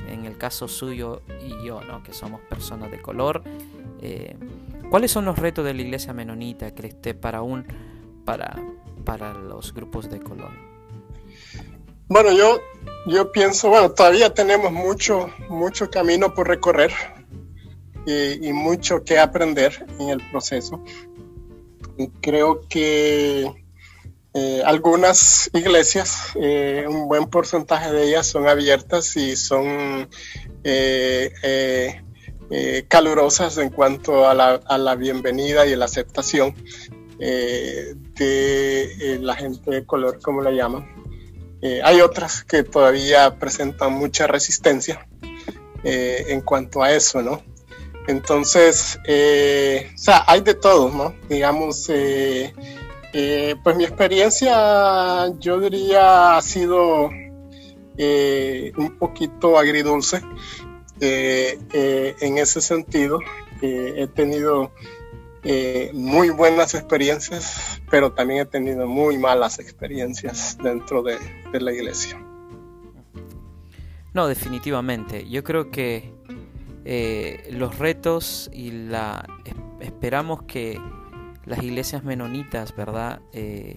En 0.08 0.26
el 0.26 0.38
caso 0.38 0.68
suyo 0.68 1.22
y 1.42 1.66
yo, 1.66 1.82
¿no? 1.82 2.04
que 2.04 2.14
somos 2.14 2.40
personas 2.42 2.92
de 2.92 3.02
color. 3.02 3.44
Eh, 4.02 4.36
¿Cuáles 4.90 5.12
son 5.12 5.26
los 5.26 5.38
retos 5.38 5.66
de 5.66 5.74
la 5.74 5.82
iglesia 5.82 6.14
menonita, 6.14 6.74
cree 6.74 6.92
usted, 6.92 7.20
para, 7.20 7.42
un, 7.42 7.66
para, 8.24 8.56
para 9.04 9.34
los 9.34 9.74
grupos 9.74 10.10
de 10.10 10.20
color? 10.20 10.52
Bueno, 12.08 12.32
yo, 12.32 12.62
yo 13.06 13.34
pienso, 13.34 13.68
bueno, 13.68 13.92
todavía 13.92 14.34
tenemos 14.34 14.72
mucho, 14.72 15.30
mucho 15.50 15.90
camino 15.90 16.34
por 16.34 16.48
recorrer 16.48 16.94
y, 18.08 18.54
mucho 18.54 19.04
que 19.04 19.20
aprender 19.20 19.86
en 20.00 20.10
el 20.10 20.22
proceso. 20.32 20.82
Creo 22.22 22.62
que 22.70 23.52
eh, 24.34 24.62
algunas 24.66 25.50
iglesias, 25.54 26.32
eh, 26.36 26.86
un 26.88 27.10
buen 27.10 27.28
porcentaje 27.28 27.92
de 27.92 28.08
ellas 28.08 28.26
son 28.28 28.48
abiertas 28.48 29.18
y 29.18 29.36
son 29.36 30.08
eh, 30.64 32.02
calurosas 32.88 33.58
en 33.58 33.72
cuanto 33.72 34.26
a 34.26 34.34
la, 34.34 34.54
a 34.54 34.78
la, 34.78 34.96
bienvenida 34.96 35.66
y 35.66 35.76
la 35.76 35.86
aceptación 35.86 36.56
de 37.20 39.18
la 39.20 39.36
gente 39.36 39.72
de 39.72 39.86
color, 39.86 40.22
como 40.22 40.42
la 40.42 40.52
llaman. 40.52 40.88
hay 41.84 42.00
otras 42.00 42.46
que 42.46 42.64
todavía 42.64 43.38
presentan 43.38 43.94
mucha 43.94 44.28
resistencia 44.28 45.06
en 45.84 46.42
cuanto 46.42 46.84
a 46.84 46.94
eso, 46.94 47.22
¿no? 47.22 47.42
Entonces, 48.08 48.98
eh, 49.06 49.92
o 49.94 49.98
sea, 49.98 50.24
hay 50.28 50.40
de 50.42 50.54
todo, 50.54 50.90
¿no? 50.90 51.14
Digamos, 51.28 51.90
eh, 51.90 52.54
eh, 53.14 53.56
pues 53.62 53.76
mi 53.76 53.84
experiencia, 53.84 55.28
yo 55.40 55.60
diría, 55.60 56.38
ha 56.38 56.42
sido 56.42 57.10
un 58.00 58.96
poquito 59.00 59.58
agridulce 59.58 60.22
en 61.00 62.38
ese 62.38 62.62
sentido. 62.62 63.20
he 63.62 64.08
tenido 64.16 64.72
muy 65.94 66.30
buenas 66.30 66.76
experiencias, 66.76 67.82
pero 67.90 68.14
también 68.14 68.42
he 68.42 68.46
tenido 68.46 68.88
muy 68.88 69.18
malas 69.18 69.60
experiencias 69.60 70.58
dentro 70.62 71.02
de 71.04 71.20
la 71.60 71.74
iglesia. 71.74 72.24
No, 74.14 74.28
definitivamente. 74.28 75.30
Yo 75.30 75.44
creo 75.44 75.70
que 75.70 76.17
eh, 76.90 77.50
los 77.52 77.80
retos 77.80 78.50
y 78.54 78.72
esperamos 79.82 80.44
que 80.44 80.80
las 81.46 81.62
iglesias 81.62 82.06
menonitas, 82.06 82.74
¿verdad? 82.74 83.20
Eh, 83.34 83.76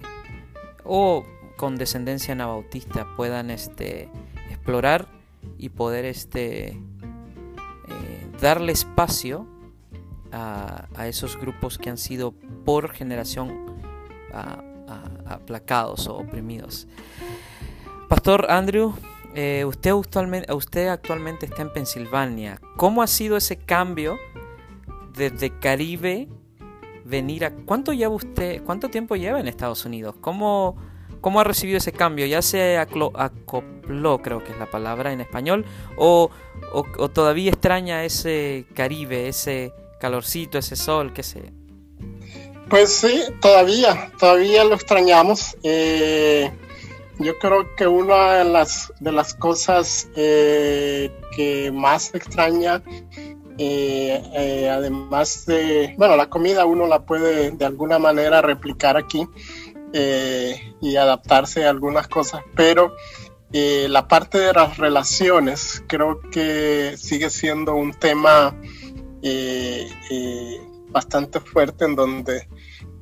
o 0.85 1.25
con 1.57 1.75
descendencia 1.75 2.31
anabautista 2.31 3.05
puedan 3.17 3.49
este, 3.49 4.09
explorar 4.49 5.09
y 5.57 5.67
poder 5.67 6.05
este, 6.05 6.67
eh, 6.69 6.77
darle 8.39 8.71
espacio 8.71 9.45
a, 10.31 10.87
esos 11.05 11.37
grupos 11.37 11.77
que 11.77 11.89
han 11.89 11.97
sido 11.97 12.31
por 12.63 12.91
generación 12.93 13.75
aplacados 15.25 16.07
o 16.07 16.15
oprimidos. 16.15 16.87
Pastor 18.07 18.49
Andrew, 18.49 18.93
eh, 19.35 19.63
usted, 19.65 19.91
actualmente, 19.91 20.53
usted 20.53 20.87
actualmente 20.87 21.45
está 21.45 21.61
en 21.61 21.71
Pensilvania. 21.71 22.59
¿Cómo 22.75 23.01
ha 23.01 23.07
sido 23.07 23.37
ese 23.37 23.57
cambio 23.57 24.17
desde 25.13 25.57
Caribe 25.59 26.27
venir 27.05 27.45
a... 27.45 27.51
¿Cuánto 27.51 27.93
lleva 27.93 28.13
usted, 28.13 28.61
cuánto 28.63 28.89
tiempo 28.89 29.15
lleva 29.15 29.39
en 29.39 29.47
Estados 29.47 29.85
Unidos? 29.85 30.15
¿Cómo, 30.19 30.75
cómo 31.21 31.39
ha 31.39 31.43
recibido 31.43 31.77
ese 31.77 31.91
cambio? 31.91 32.25
¿Ya 32.25 32.41
se 32.41 32.77
acopló, 32.77 34.21
creo 34.21 34.43
que 34.43 34.51
es 34.51 34.59
la 34.59 34.69
palabra 34.69 35.13
en 35.13 35.21
español? 35.21 35.65
¿O, 35.95 36.29
o, 36.73 37.09
todavía 37.09 37.51
extraña 37.51 38.03
ese 38.03 38.65
Caribe, 38.73 39.27
ese 39.27 39.73
calorcito, 39.99 40.57
ese 40.57 40.75
sol, 40.75 41.13
qué 41.13 41.23
sé? 41.23 41.53
Pues 42.69 42.91
sí, 42.91 43.23
todavía, 43.41 44.11
todavía 44.17 44.63
lo 44.63 44.75
extrañamos. 44.75 45.57
Eh, 45.63 46.49
yo 47.23 47.37
creo 47.39 47.75
que 47.75 47.87
una 47.87 48.33
de 48.33 48.45
las, 48.45 48.91
de 48.99 49.11
las 49.11 49.33
cosas 49.33 50.09
eh, 50.15 51.11
que 51.35 51.71
más 51.71 52.13
extraña, 52.13 52.81
eh, 53.57 54.21
eh, 54.33 54.69
además 54.69 55.45
de, 55.45 55.93
bueno, 55.97 56.15
la 56.15 56.29
comida 56.29 56.65
uno 56.65 56.87
la 56.87 57.05
puede 57.05 57.51
de 57.51 57.65
alguna 57.65 57.99
manera 57.99 58.41
replicar 58.41 58.97
aquí 58.97 59.27
y 59.93 60.95
adaptarse 60.95 61.65
a 61.65 61.69
algunas 61.69 62.07
cosas, 62.07 62.41
pero 62.55 62.95
la 63.51 64.07
parte 64.07 64.37
de 64.37 64.53
las 64.53 64.77
relaciones 64.77 65.83
creo 65.85 66.21
que 66.31 66.95
sigue 66.97 67.29
siendo 67.29 67.75
un 67.75 67.91
tema 67.91 68.55
bastante 70.87 71.41
fuerte 71.41 71.83
en 71.83 71.95
donde 71.97 72.47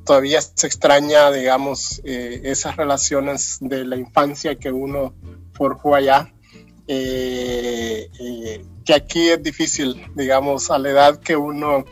todavía 0.05 0.41
se 0.41 0.67
extraña, 0.67 1.31
digamos, 1.31 2.01
eh, 2.03 2.41
esas 2.43 2.75
relaciones 2.77 3.57
de 3.61 3.85
la 3.85 3.95
infancia 3.95 4.55
que 4.55 4.71
uno 4.71 5.13
forjó 5.53 5.95
allá, 5.95 6.33
eh, 6.87 8.09
eh, 8.19 8.65
que 8.85 8.93
aquí 8.93 9.29
es 9.29 9.43
difícil, 9.43 10.05
digamos, 10.15 10.71
a 10.71 10.79
la 10.79 10.89
edad 10.89 11.19
que 11.19 11.35
uno 11.35 11.85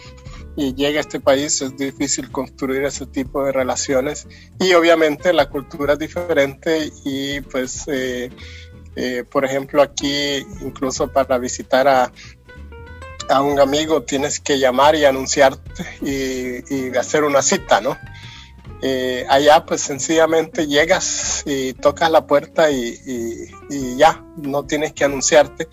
llega 0.56 0.98
a 0.98 1.02
este 1.02 1.20
país 1.20 1.62
es 1.62 1.78
difícil 1.78 2.32
construir 2.32 2.84
ese 2.84 3.06
tipo 3.06 3.46
de 3.46 3.52
relaciones. 3.52 4.28
Y 4.60 4.74
obviamente 4.74 5.32
la 5.32 5.50
cultura 5.50 5.94
es 5.94 6.00
diferente 6.00 6.92
y 7.06 7.42
pues, 7.42 7.86
por 9.30 9.46
ejemplo, 9.46 9.84
aquí 9.84 10.38
incluso 10.62 11.12
para 11.12 11.38
visitar 11.38 11.88
a, 11.88 12.12
a 13.30 13.42
un 13.42 13.60
amigo 13.60 14.04
tienes 14.04 14.40
que 14.40 14.60
llamar 14.60 14.96
y 14.96 15.06
anunciarte 15.06 15.84
y, 16.02 16.96
hacer 16.98 17.24
una 17.24 17.42
cita, 17.42 17.82
¿no? 17.82 17.98
Eh, 18.80 19.26
allá 19.28 19.66
pues 19.66 19.82
sencillamente 19.82 20.68
llegas 20.68 21.42
y 21.48 21.74
tocas 21.74 22.12
la 22.12 22.28
puerta 22.28 22.70
y, 22.70 23.50
ya, 23.98 24.24
no 24.38 24.66
tienes 24.66 24.94
que 24.94 25.04
anunciarte. 25.04 25.68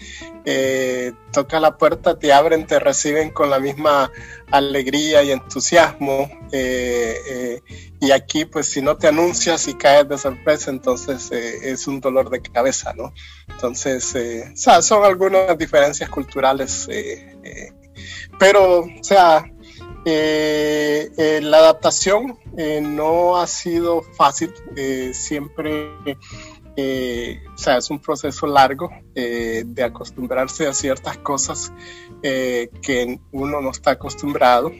Eh, 0.47 1.13
tocas 1.33 1.61
la 1.61 1.77
puerta, 1.77 2.19
te 2.19 2.33
abren, 2.33 2.67
te 2.67 2.79
reciben 2.79 3.31
con 3.31 3.51
la 3.51 3.61
misma 3.61 4.11
alegría 4.51 5.23
y 5.23 5.33
entusiasmo. 5.33 6.31
Eh, 6.51 7.61
y 8.01 8.11
aquí 8.11 8.47
pues 8.47 8.69
si 8.69 8.81
no 8.81 8.97
te 8.97 9.09
anuncias 9.09 9.69
y 9.69 9.75
caes 9.75 10.09
de 10.09 10.17
sorpresa, 10.17 10.71
entonces 10.71 11.31
es 11.31 11.87
un 11.87 12.01
dolor 12.01 12.31
de 12.31 12.41
cabeza, 12.41 12.95
¿no? 12.95 13.13
Entonces, 13.49 14.15
son 14.55 15.05
algunas 15.05 15.57
diferencias 15.59 16.09
culturales. 16.09 16.89
Pero, 18.39 18.80
o 18.80 19.03
sea, 19.03 19.45
eh, 20.07 21.11
eh, 21.16 21.41
la 21.43 21.59
adaptación 21.59 22.39
eh, 22.59 22.80
no 22.82 23.39
ha 23.39 23.47
sido 23.47 24.03
fácil, 24.03 24.53
siempre, 25.14 25.97
o 26.76 27.57
sea, 27.59 27.78
es 27.78 27.89
un 27.89 28.01
proceso 28.01 28.47
largo 28.47 28.91
de 29.14 29.82
acostumbrarse 29.82 30.66
a 30.66 30.74
ciertas 30.74 31.18
cosas 31.18 31.72
que 32.20 33.18
uno 33.32 33.61
no 33.61 33.70
está 33.70 33.93
acostumbrado, 33.93 34.72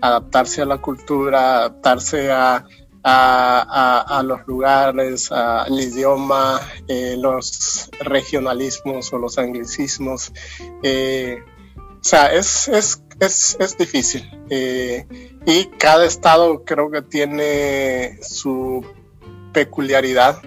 adaptarse 0.00 0.62
a 0.62 0.66
la 0.66 0.78
cultura, 0.78 1.58
adaptarse 1.58 2.30
a, 2.30 2.66
a, 3.04 4.22
los 4.24 4.46
lugares, 4.46 5.30
al 5.32 5.78
idioma, 5.80 6.60
los 7.16 7.88
regionalismos 8.00 9.12
o 9.12 9.18
los 9.18 9.38
anglicismos. 9.38 10.32
O 12.02 12.04
sea, 12.04 12.32
es, 12.32 12.66
es 12.68 13.02
es, 13.22 13.56
es 13.60 13.78
difícil. 13.78 14.28
Eh, 14.50 15.06
y 15.46 15.66
cada 15.78 16.04
estado 16.04 16.64
creo 16.64 16.90
que 16.90 17.02
tiene 17.02 18.18
su 18.22 18.84
peculiaridad 19.52 20.42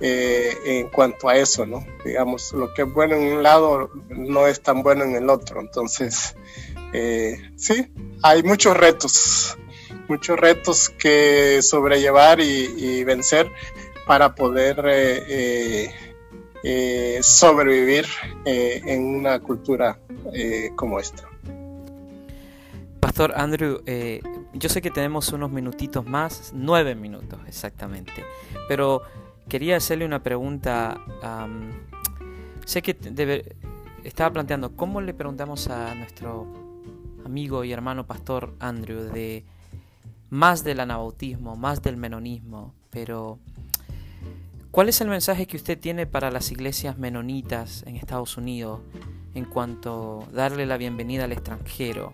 eh, 0.00 0.56
en 0.64 0.88
cuanto 0.88 1.28
a 1.28 1.36
eso, 1.36 1.66
¿no? 1.66 1.84
Digamos, 2.04 2.52
lo 2.52 2.72
que 2.72 2.82
es 2.82 2.92
bueno 2.92 3.16
en 3.16 3.36
un 3.36 3.42
lado 3.42 3.90
no 4.08 4.46
es 4.46 4.62
tan 4.62 4.82
bueno 4.82 5.04
en 5.04 5.16
el 5.16 5.28
otro. 5.28 5.60
Entonces, 5.60 6.36
sí, 7.56 7.92
hay 8.22 8.42
muchos 8.42 8.76
retos, 8.76 9.58
muchos 10.08 10.38
retos 10.38 10.88
que 10.88 11.60
sobrellevar 11.62 12.40
y, 12.40 13.02
vencer 13.04 13.50
para 14.06 14.34
poder 14.34 14.76
sobrevivir 17.22 18.06
en 18.44 19.04
una 19.16 19.40
cultura 19.40 19.98
como 20.76 21.00
esta. 21.00 21.30
Pastor 23.00 23.32
Andrew, 23.34 23.82
eh, 23.86 24.22
yo 24.52 24.68
sé 24.68 24.80
que 24.80 24.90
tenemos 24.90 25.32
unos 25.32 25.50
minutitos 25.50 26.06
más, 26.06 26.52
nueve 26.54 26.94
minutos 26.94 27.40
exactamente, 27.48 28.24
pero 28.68 29.02
quería 29.48 29.76
hacerle 29.76 30.04
una 30.04 30.22
pregunta. 30.22 31.00
sé 32.64 32.82
que 32.82 32.96
estaba 34.04 34.32
planteando, 34.32 34.76
¿cómo 34.76 35.00
le 35.00 35.12
preguntamos 35.12 35.68
a 35.68 35.94
nuestro 35.96 36.46
amigo 37.24 37.64
y 37.64 37.72
hermano 37.72 38.06
Pastor 38.06 38.54
Andrew 38.60 39.12
de 39.12 39.44
más 40.28 40.62
del 40.62 40.80
anabautismo, 40.80 41.56
más 41.56 41.82
del 41.82 41.96
menonismo, 41.96 42.74
pero 42.90 43.38
¿cuál 44.70 44.88
es 44.88 45.00
el 45.00 45.08
mensaje 45.08 45.46
que 45.46 45.56
usted 45.56 45.78
tiene 45.78 46.06
para 46.06 46.30
las 46.30 46.50
iglesias 46.50 46.98
menonitas 46.98 47.82
en 47.86 47.96
Estados 47.96 48.36
Unidos 48.36 48.80
en 49.34 49.44
cuanto 49.44 50.26
a 50.28 50.32
darle 50.32 50.66
la 50.66 50.76
bienvenida 50.76 51.24
al 51.24 51.32
extranjero? 51.32 52.12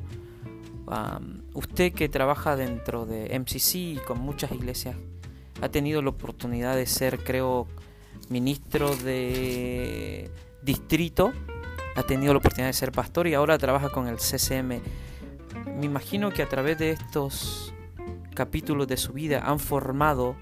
usted 1.53 1.93
que 1.93 2.09
trabaja 2.09 2.55
dentro 2.55 3.07
de 3.07 3.37
MCC 3.39 3.75
y 3.75 4.01
con 4.07 4.21
muchas 4.21 4.53
iglesias, 4.53 4.95
ha 5.61 5.69
tenido 5.69 6.01
la 6.01 6.11
oportunidad 6.11 6.77
de 6.77 6.87
ser, 6.87 7.19
creo, 7.25 7.67
ministro 8.29 8.95
de 8.95 10.31
distrito, 10.63 11.33
ha 11.97 12.03
tenido 12.03 12.33
la 12.35 12.39
oportunidad 12.39 12.69
de 12.69 12.75
ser 12.75 12.93
pastor 12.93 13.27
y 13.27 13.35
ahora 13.35 13.59
trabaja 13.59 13.89
con 13.89 14.07
el 14.07 14.19
CCM. 14.19 14.81
Me 15.77 15.87
imagino 15.87 16.31
que 16.31 16.43
a 16.43 16.49
través 16.49 16.79
de 16.79 16.91
estos 16.91 17.73
capítulos 18.35 18.87
de 18.87 18.97
su 18.97 19.13
vida 19.13 19.43
han 19.45 19.59
formado 19.59 20.37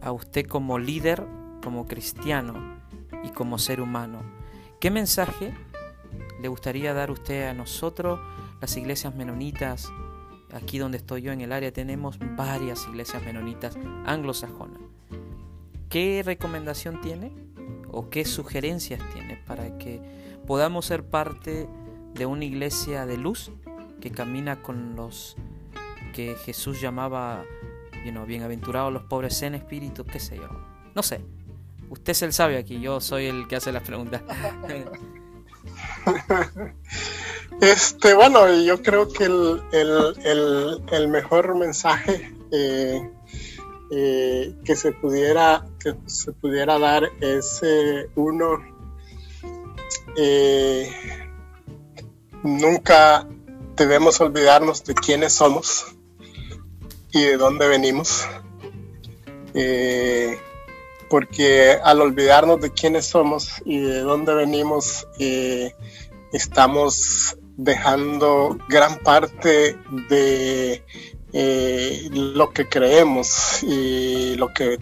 a 0.00 0.12
usted 0.12 0.46
como 0.46 0.78
líder, 0.78 1.26
como 1.62 1.86
cristiano 1.86 2.78
y 3.24 3.30
como 3.30 3.58
ser 3.58 3.80
humano. 3.80 4.22
¿Qué 4.80 4.90
mensaje 4.90 5.54
le 6.40 6.48
gustaría 6.48 6.94
dar 6.94 7.10
usted 7.10 7.48
a 7.48 7.54
nosotros? 7.54 8.20
las 8.60 8.76
iglesias 8.76 9.14
menonitas, 9.14 9.92
aquí 10.52 10.78
donde 10.78 10.98
estoy 10.98 11.22
yo 11.22 11.32
en 11.32 11.40
el 11.40 11.52
área 11.52 11.72
tenemos 11.72 12.18
varias 12.36 12.86
iglesias 12.88 13.22
menonitas 13.22 13.76
anglosajonas. 14.04 14.80
¿Qué 15.88 16.22
recomendación 16.24 17.00
tiene 17.00 17.32
o 17.90 18.10
qué 18.10 18.24
sugerencias 18.24 19.00
tiene 19.12 19.36
para 19.46 19.78
que 19.78 20.00
podamos 20.46 20.86
ser 20.86 21.04
parte 21.04 21.68
de 22.14 22.26
una 22.26 22.44
iglesia 22.44 23.06
de 23.06 23.16
luz 23.16 23.52
que 24.00 24.10
camina 24.10 24.62
con 24.62 24.96
los 24.96 25.36
que 26.12 26.34
Jesús 26.44 26.80
llamaba, 26.80 27.44
you 28.04 28.10
know, 28.12 28.26
bienaventurados 28.26 28.92
los 28.92 29.02
pobres 29.04 29.40
en 29.42 29.54
espíritu, 29.54 30.04
qué 30.04 30.20
sé 30.20 30.36
yo? 30.36 30.48
No 30.94 31.02
sé. 31.02 31.20
Usted 31.90 32.10
es 32.10 32.22
el 32.22 32.32
sabio 32.32 32.58
aquí, 32.58 32.80
yo 32.80 33.00
soy 33.00 33.26
el 33.26 33.48
que 33.48 33.56
hace 33.56 33.72
las 33.72 33.82
preguntas. 33.82 34.22
Este, 37.60 38.14
bueno, 38.14 38.52
yo 38.62 38.82
creo 38.82 39.08
que 39.08 39.24
el, 39.24 41.08
mejor 41.08 41.56
mensaje 41.56 42.32
eh, 42.52 43.10
eh, 43.90 44.54
que 44.64 44.76
se 44.76 44.92
pudiera 44.92 45.66
que 45.80 45.96
se 46.06 46.32
pudiera 46.32 46.78
dar 46.78 47.10
es 47.20 47.60
eh, 47.64 48.08
uno 48.14 48.58
nunca 52.44 53.26
debemos 53.74 54.20
olvidarnos 54.20 54.84
de 54.84 54.94
quiénes 54.94 55.32
somos 55.32 55.97
y 57.12 57.22
de 57.22 57.36
dónde 57.36 57.68
venimos 57.68 58.26
porque 61.08 61.78
al 61.82 62.00
olvidarnos 62.00 62.60
de 62.60 62.70
quiénes 62.70 63.06
somos 63.06 63.62
y 63.64 63.78
de 63.78 64.00
dónde 64.00 64.34
venimos 64.34 65.06
estamos 66.32 67.36
dejando 67.56 68.56
gran 68.68 68.98
parte 69.00 69.76
de 70.08 70.84
eh, 71.32 72.08
lo 72.12 72.50
que 72.52 72.68
creemos 72.68 73.62
y 73.62 74.36
lo 74.36 74.52
que 74.54 74.78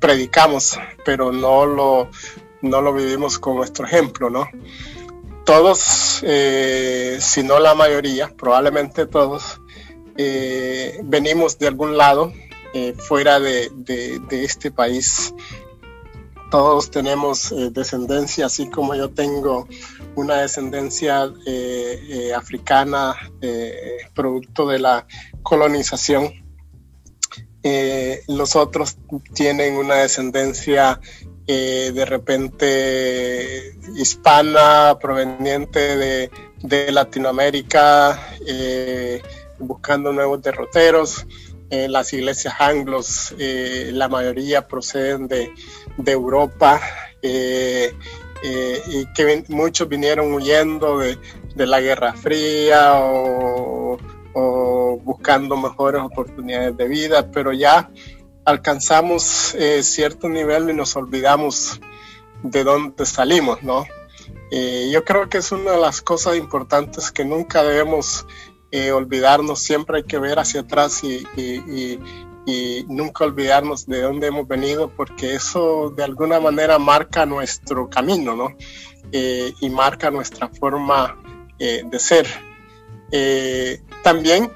predicamos, 0.00 0.78
pero 1.04 1.32
no 1.32 1.64
lo, 1.66 2.10
no 2.62 2.82
lo 2.82 2.92
vivimos 2.92 3.38
con 3.38 3.56
nuestro 3.56 3.86
ejemplo, 3.86 4.28
¿no? 4.28 4.48
Todos, 5.44 6.22
eh, 6.26 7.18
si 7.20 7.44
no 7.44 7.60
la 7.60 7.74
mayoría, 7.74 8.28
probablemente 8.36 9.06
todos, 9.06 9.60
eh, 10.18 11.00
venimos 11.04 11.58
de 11.58 11.68
algún 11.68 11.96
lado 11.96 12.32
fuera 12.98 13.40
de, 13.40 13.70
de, 13.74 14.44
este 14.44 14.70
país. 14.70 15.32
Todos 16.50 16.90
tenemos 16.90 17.54
descendencia, 17.72 18.46
así 18.46 18.68
como 18.68 18.94
yo 18.94 19.08
tengo 19.08 19.66
una 20.16 20.38
descendencia 20.38 21.30
eh, 21.46 22.00
eh, 22.08 22.34
africana 22.34 23.14
eh, 23.40 23.98
producto 24.14 24.66
de 24.66 24.78
la 24.80 25.06
colonización. 25.42 26.32
los 28.28 28.56
otros 28.56 28.96
tienen 29.34 29.74
una 29.74 29.96
descendencia 29.96 31.00
de 31.46 32.04
repente 32.04 33.76
hispana 33.96 34.98
proveniente 35.00 35.96
de, 35.96 36.30
de 36.62 36.92
Latinoamérica, 36.92 38.36
buscando 39.58 40.12
nuevos 40.12 40.42
derroteros. 40.42 41.26
las 41.70 42.12
iglesias 42.12 42.54
anglos, 42.60 43.34
la 43.38 44.08
mayoría 44.08 44.68
proceden 44.68 45.26
de, 45.28 45.52
Europa. 46.06 46.80
Eh, 48.42 48.82
y 48.88 49.06
que 49.06 49.44
muchos 49.48 49.88
vinieron 49.88 50.32
huyendo 50.32 50.98
de, 50.98 51.18
la 51.66 51.80
Guerra 51.80 52.12
Fría 52.12 53.00
o, 53.00 53.98
buscando 55.02 55.56
mejores 55.56 56.02
oportunidades 56.02 56.76
de 56.76 56.88
vida, 56.88 57.30
pero 57.30 57.52
ya 57.52 57.90
alcanzamos 58.44 59.54
eh, 59.54 59.82
cierto 59.82 60.28
nivel 60.28 60.68
y 60.68 60.74
nos 60.74 60.94
olvidamos 60.96 61.80
de 62.42 62.62
dónde 62.62 63.06
salimos, 63.06 63.62
¿no? 63.62 63.86
Eh, 64.50 64.90
yo 64.92 65.04
creo 65.04 65.28
que 65.28 65.38
es 65.38 65.50
una 65.52 65.72
de 65.72 65.80
las 65.80 66.02
cosas 66.02 66.36
importantes 66.36 67.10
que 67.10 67.24
nunca 67.24 67.62
debemos 67.62 68.26
olvidarnos, 68.92 69.60
siempre 69.60 69.98
hay 69.98 70.04
que 70.04 70.18
ver 70.18 70.38
hacia 70.38 70.60
atrás 70.60 71.02
y, 71.04 71.98
nunca 72.88 73.24
olvidarnos 73.24 73.86
de 73.86 74.02
dónde 74.02 74.28
hemos 74.28 74.46
venido, 74.46 74.90
porque 74.94 75.34
eso 75.34 75.90
de 75.90 76.04
alguna 76.04 76.38
manera 76.38 76.78
marca 76.78 77.26
nuestro 77.26 77.88
camino, 77.90 78.36
¿no? 78.36 78.54
Eh, 79.12 79.54
y 79.60 79.70
marca 79.70 80.10
nuestra 80.10 80.48
forma 80.48 81.16
eh, 81.58 81.82
de 81.88 81.98
ser. 81.98 82.26
Eh, 83.12 83.80
también 84.02 84.50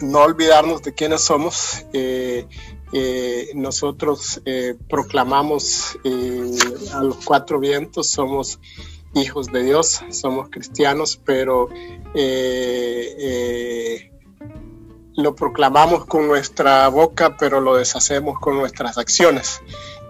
no 0.00 0.20
olvidarnos 0.20 0.82
de 0.82 0.94
quiénes 0.94 1.22
somos. 1.22 1.84
nosotros 3.54 4.40
proclamamos 4.88 5.98
a 6.92 7.02
los 7.02 7.16
cuatro 7.24 7.60
vientos, 7.60 8.10
somos 8.10 8.58
hijos 9.14 9.46
de 9.48 9.62
Dios, 9.64 10.02
somos 10.10 10.48
cristianos, 10.50 11.20
pero 11.24 11.68
lo 15.16 15.34
proclamamos 15.34 16.06
con 16.06 16.26
nuestra 16.26 16.88
boca, 16.88 17.36
pero 17.36 17.60
lo 17.60 17.76
deshacemos 17.76 18.38
con 18.38 18.56
nuestras 18.56 18.98
acciones. 18.98 19.60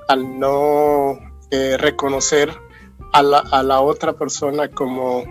Al 0.08 0.38
no 0.38 1.18
eh, 1.50 1.76
reconocer 1.76 2.56
a 3.12 3.22
la, 3.22 3.80
otra 3.80 4.12
persona 4.12 4.68
como 4.68 5.24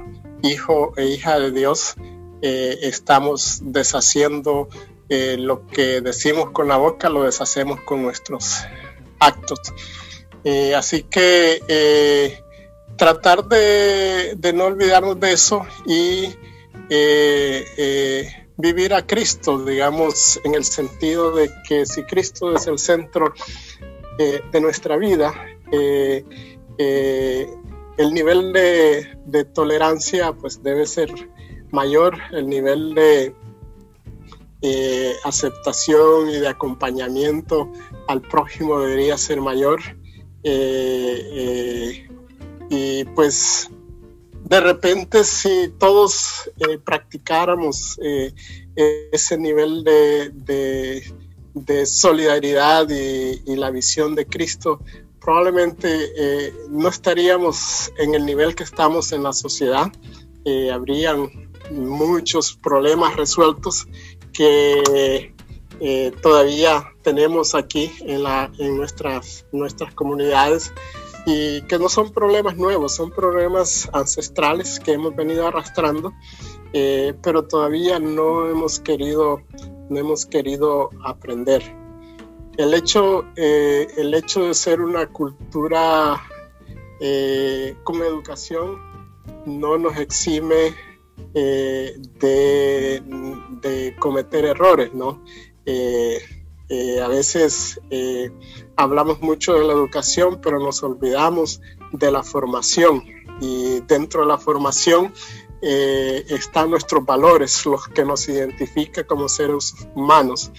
hijo 0.44 0.94
e 0.98 1.08
hija 1.08 1.40
de 1.40 1.52
Dios, 1.52 1.96
eh, 2.42 2.80
estamos 2.82 3.62
deshaciendo 3.64 4.68
eh, 5.08 5.38
lo 5.40 5.66
que 5.68 6.02
decimos 6.02 6.52
con 6.52 6.68
la 6.68 6.78
boca, 6.78 7.10
lo 7.10 7.24
deshacemos 7.24 7.80
con 7.82 8.02
nuestros 8.02 8.60
actos. 9.20 9.60
así 10.76 11.04
que 11.04 12.42
tratar 13.00 13.46
de, 13.46 14.38
no 14.54 14.66
olvidarnos 14.66 15.20
de 15.20 15.32
eso 15.34 15.66
y 15.86 16.36
vivir 18.60 18.94
a 18.94 19.08
Cristo, 19.08 19.64
digamos, 19.64 20.40
en 20.44 20.54
el 20.54 20.66
sentido 20.66 21.34
de 21.34 21.50
que 21.66 21.86
si 21.86 22.04
Cristo 22.04 22.54
es 22.54 22.68
el 22.68 22.78
centro 22.78 23.34
eh, 24.18 24.42
de 24.52 24.60
nuestra 24.60 24.98
vida, 24.98 25.34
eh, 25.72 26.26
eh, 26.78 27.48
el 27.98 28.14
nivel 28.14 28.52
de, 28.52 29.46
tolerancia 29.54 30.34
pues 30.34 30.62
debe 30.62 30.86
ser 30.86 31.10
mayor, 31.72 32.18
el 32.32 32.48
nivel 32.48 32.94
de 32.96 33.34
aceptación 35.24 36.30
y 36.30 36.40
de 36.40 36.50
acompañamiento 36.50 37.72
al 38.10 38.22
prójimo 38.22 38.82
debería 38.82 39.18
ser 39.18 39.40
mayor. 39.40 39.80
Y 42.70 43.04
pues 43.04 43.70
de 44.46 44.60
repente 44.60 45.24
si 45.24 45.74
todos 45.78 46.50
practicáramos 46.84 48.00
ese 48.76 49.38
nivel 49.38 49.84
de, 49.84 51.04
solidaridad 51.86 52.90
y, 52.90 53.56
la 53.56 53.70
visión 53.72 54.16
de 54.16 54.26
Cristo, 54.26 54.80
probablemente 55.20 56.54
no 56.70 56.88
estaríamos 56.88 57.92
en 57.98 58.16
el 58.16 58.26
nivel 58.26 58.56
que 58.56 58.64
estamos 58.64 59.12
en 59.12 59.24
la 59.24 59.34
sociedad. 59.34 59.92
habrían 60.72 61.50
muchos 61.72 62.54
problemas 62.56 63.16
resueltos 63.16 63.88
que 64.34 65.34
eh, 65.82 66.12
todavía 66.22 66.94
tenemos 67.04 67.56
aquí 67.56 67.92
en, 68.02 68.24
en 68.58 68.78
nuestras, 68.78 69.46
nuestras 69.52 69.94
comunidades 69.94 70.74
y 71.26 71.62
que 71.64 71.78
no 71.78 71.90
son 71.90 72.12
problemas 72.12 72.58
nuevos, 72.58 72.96
son 72.96 73.12
problemas 73.12 73.90
ancestrales 73.94 74.80
que 74.80 74.94
hemos 74.94 75.16
venido 75.16 75.48
arrastrando, 75.48 76.14
eh, 76.74 77.14
pero 77.22 77.46
todavía 77.46 78.00
no 78.00 78.48
hemos 78.48 78.80
querido, 78.80 79.42
no 79.90 79.98
hemos 79.98 80.26
querido 80.26 80.90
aprender. 81.04 81.62
El 82.58 82.74
hecho, 82.74 83.26
eh, 83.36 83.88
el 83.98 84.14
hecho 84.14 84.48
de 84.48 84.54
ser 84.54 84.82
una 84.82 85.08
cultura 85.08 86.22
con 87.86 88.02
educación 88.02 88.78
no 89.46 89.78
nos 89.78 89.98
exime 89.98 90.76
eh, 91.34 91.96
de, 92.20 93.96
cometer 94.00 94.46
errores, 94.46 94.94
¿no? 94.94 95.24
Eh, 96.70 96.96
eh, 96.96 97.02
a 97.02 97.08
veces 97.08 97.80
hablamos 98.76 99.22
mucho 99.22 99.54
de 99.54 99.66
la 99.66 99.74
educación, 99.74 100.40
pero 100.42 100.60
nos 100.60 100.84
olvidamos 100.84 101.62
de 101.92 102.12
la 102.12 102.24
formación 102.24 103.04
y 103.42 103.80
dentro 103.82 104.22
de 104.22 104.28
la 104.28 104.38
formación 104.38 105.14
están 105.62 106.70
nuestros 106.70 107.06
valores, 107.06 107.66
los 107.66 107.88
que 107.90 108.06
nos 108.06 108.30
identifican 108.30 109.06
como 109.06 109.28
seres 109.28 109.74
humanos. 109.96 110.52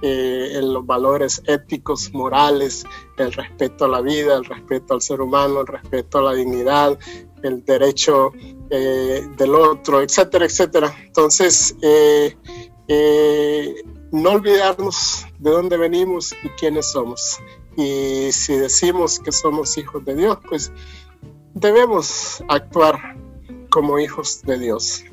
en 0.00 0.72
los 0.72 0.86
valores 0.86 1.42
éticos, 1.46 2.12
morales, 2.12 2.84
el 3.16 3.32
respeto 3.32 3.86
a 3.86 3.88
la 3.88 4.00
vida, 4.00 4.36
el 4.36 4.44
respeto 4.44 4.94
al 4.94 5.02
ser 5.02 5.20
humano, 5.20 5.62
el 5.62 5.66
respeto 5.66 6.18
a 6.18 6.22
la 6.22 6.34
dignidad, 6.34 6.96
el 7.42 7.64
derecho 7.64 8.32
eh, 8.70 9.26
del 9.36 9.54
otro, 9.54 10.02
etcétera, 10.02 10.44
etcétera. 10.44 10.94
Entonces, 11.06 11.74
eh, 11.82 12.36
eh, 12.86 13.74
no 14.10 14.30
olvidarnos 14.30 15.26
de 15.38 15.50
dónde 15.50 15.76
venimos 15.76 16.34
y 16.42 16.48
quiénes 16.50 16.90
somos. 16.90 17.38
Y 17.76 18.32
si 18.32 18.56
decimos 18.56 19.18
que 19.18 19.32
somos 19.32 19.76
hijos 19.78 20.04
de 20.04 20.14
Dios, 20.14 20.38
pues 20.48 20.72
debemos 21.54 22.42
actuar 22.48 23.16
como 23.70 23.98
hijos 23.98 24.42
de 24.42 24.58
Dios. 24.58 25.04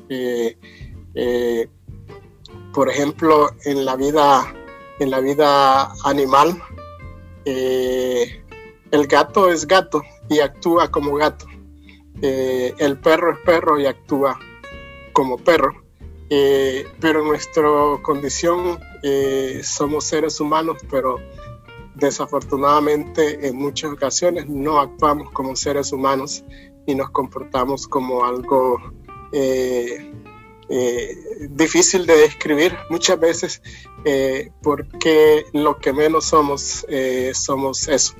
por 2.74 2.90
ejemplo, 2.90 3.50
en 3.64 3.84
la 3.84 3.96
vida, 3.96 4.54
en 4.98 5.10
la 5.10 5.20
vida 5.20 5.92
animal, 6.04 6.60
el 7.44 9.06
gato 9.06 9.50
es 9.50 9.66
gato 9.66 10.02
y 10.28 10.40
actúa 10.40 10.90
como 10.90 11.14
gato. 11.14 11.46
Eh, 12.22 12.74
el 12.78 12.98
perro 12.98 13.32
es 13.32 13.38
perro 13.40 13.78
y 13.78 13.86
actúa 13.86 14.38
como 15.12 15.36
perro, 15.36 15.84
eh, 16.30 16.86
pero 17.00 17.24
nuestra 17.24 17.68
condición 18.02 18.78
eh, 19.02 19.60
somos 19.62 20.04
seres 20.04 20.40
humanos, 20.40 20.78
pero 20.90 21.18
desafortunadamente 21.94 23.46
en 23.46 23.56
muchas 23.56 23.92
ocasiones 23.92 24.48
no 24.48 24.78
actuamos 24.78 25.30
como 25.30 25.56
seres 25.56 25.92
humanos 25.92 26.44
y 26.86 26.94
nos 26.94 27.10
comportamos 27.10 27.86
como 27.86 28.24
algo 28.24 28.78
difícil 31.50 32.06
de 32.06 32.16
describir 32.16 32.76
muchas 32.90 33.18
veces 33.18 33.62
porque 34.62 35.44
lo 35.52 35.78
que 35.78 35.92
menos 35.92 36.26
somos 36.26 36.86
somos 37.32 37.88
eso 37.88 38.14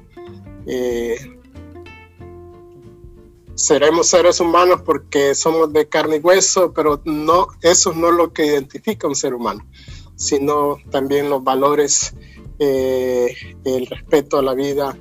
seremos 3.57 4.09
seres 4.09 4.38
humanos 4.38 4.82
porque 4.84 5.34
somos 5.34 5.72
de 5.72 5.88
carne 5.88 6.16
y 6.16 6.20
hueso, 6.20 6.72
pero 6.72 7.00
no, 7.04 7.48
eso 7.62 7.94
no 7.94 8.11
es 8.11 8.14
lo 8.14 8.32
que 8.32 8.46
identifica 8.46 9.09
un 9.09 9.16
ser 9.16 9.34
humano, 9.34 9.66
sino 10.14 10.76
también 10.90 11.30
los 11.30 11.42
valores, 11.42 12.14
eh, 12.59 13.34
el 13.64 13.86
respeto 13.86 14.38
a 14.38 14.42
la 14.42 14.54
vida, 14.54 14.96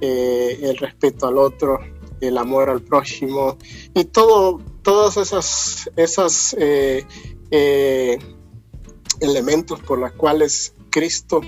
eh, 0.00 0.58
el 0.62 0.78
respeto 0.78 1.26
al 1.26 1.36
otro, 1.36 1.78
el 2.20 2.38
amor 2.38 2.70
al 2.70 2.80
prójimo 2.80 3.58
y 3.94 4.04
todo, 4.06 4.60
todos 4.82 5.18
esas, 5.18 5.90
esas 5.96 6.56
eh, 6.58 8.18
elementos 9.20 9.80
por 9.80 9.98
los 9.98 10.12
cuales 10.12 10.74
Cristo 10.90 11.42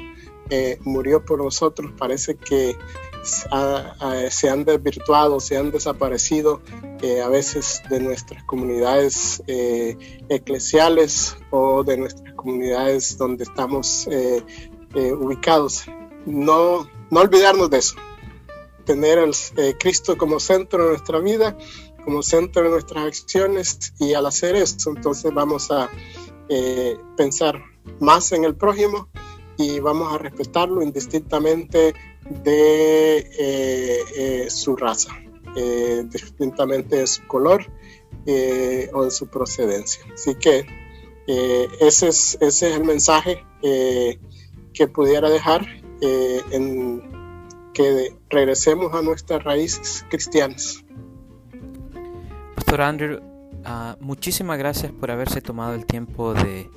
murió 0.80 1.24
por 1.24 1.38
nosotros, 1.38 1.92
parece 1.96 2.34
que 2.34 2.76
se 3.22 4.48
han 4.48 4.64
desvirtuado, 4.64 5.40
se 5.40 5.56
han 5.56 5.70
desaparecido 5.70 6.62
eh, 7.02 7.20
a 7.20 7.28
veces 7.28 7.82
de 7.90 8.00
nuestras 8.00 8.42
comunidades 8.44 9.42
eh, 9.46 9.96
eclesiales 10.28 11.36
o 11.50 11.84
de 11.84 11.96
nuestras 11.96 12.34
comunidades 12.34 13.18
donde 13.18 13.44
estamos 13.44 14.08
eh, 14.10 14.42
ubicados. 14.94 15.84
No, 16.26 16.88
no 17.10 17.20
olvidarnos 17.20 17.70
de 17.70 17.78
eso, 17.78 17.96
tener 18.84 19.18
al 19.18 19.32
Cristo 19.78 20.16
como 20.18 20.40
centro 20.40 20.84
de 20.84 20.90
nuestra 20.90 21.18
vida, 21.20 21.56
como 22.04 22.22
centro 22.22 22.64
de 22.64 22.70
nuestras 22.70 23.06
acciones 23.06 23.94
y 23.98 24.14
al 24.14 24.26
hacer 24.26 24.56
eso 24.56 24.90
entonces 24.90 25.32
vamos 25.32 25.70
a 25.70 25.88
pensar 27.16 27.62
más 28.00 28.32
en 28.32 28.44
el 28.44 28.56
prójimo 28.56 29.08
y 29.56 29.78
vamos 29.78 30.12
a 30.12 30.18
respetarlo 30.18 30.82
indistintamente 30.82 31.94
de 32.28 33.18
eh, 33.18 33.98
eh, 34.16 34.50
su 34.50 34.76
raza, 34.76 35.12
eh, 35.56 36.04
distintamente 36.06 36.96
de 36.96 37.06
su 37.06 37.26
color 37.26 37.66
o 38.92 39.04
de 39.04 39.10
su 39.10 39.26
procedencia. 39.26 40.02
Así 40.14 40.34
que 40.36 40.66
ese, 41.80 42.08
es, 42.08 42.38
ese 42.40 42.70
es 42.70 42.76
el 42.76 42.84
mensaje 42.84 43.44
que 43.60 44.88
pudiera 44.88 45.28
dejar 45.28 45.66
en 46.00 47.02
que 47.72 48.14
regresemos 48.28 48.94
a 48.94 49.02
nuestras 49.02 49.42
raíces 49.42 50.04
cristianas. 50.10 50.84
Pastor 52.54 52.82
Andrew, 52.82 53.20
ah, 53.64 53.96
muchísimas 54.00 54.58
gracias 54.58 54.92
por 54.92 55.10
haberse 55.10 55.40
tomado 55.40 55.74
el 55.74 55.86
tiempo 55.86 56.34
de 56.34 56.68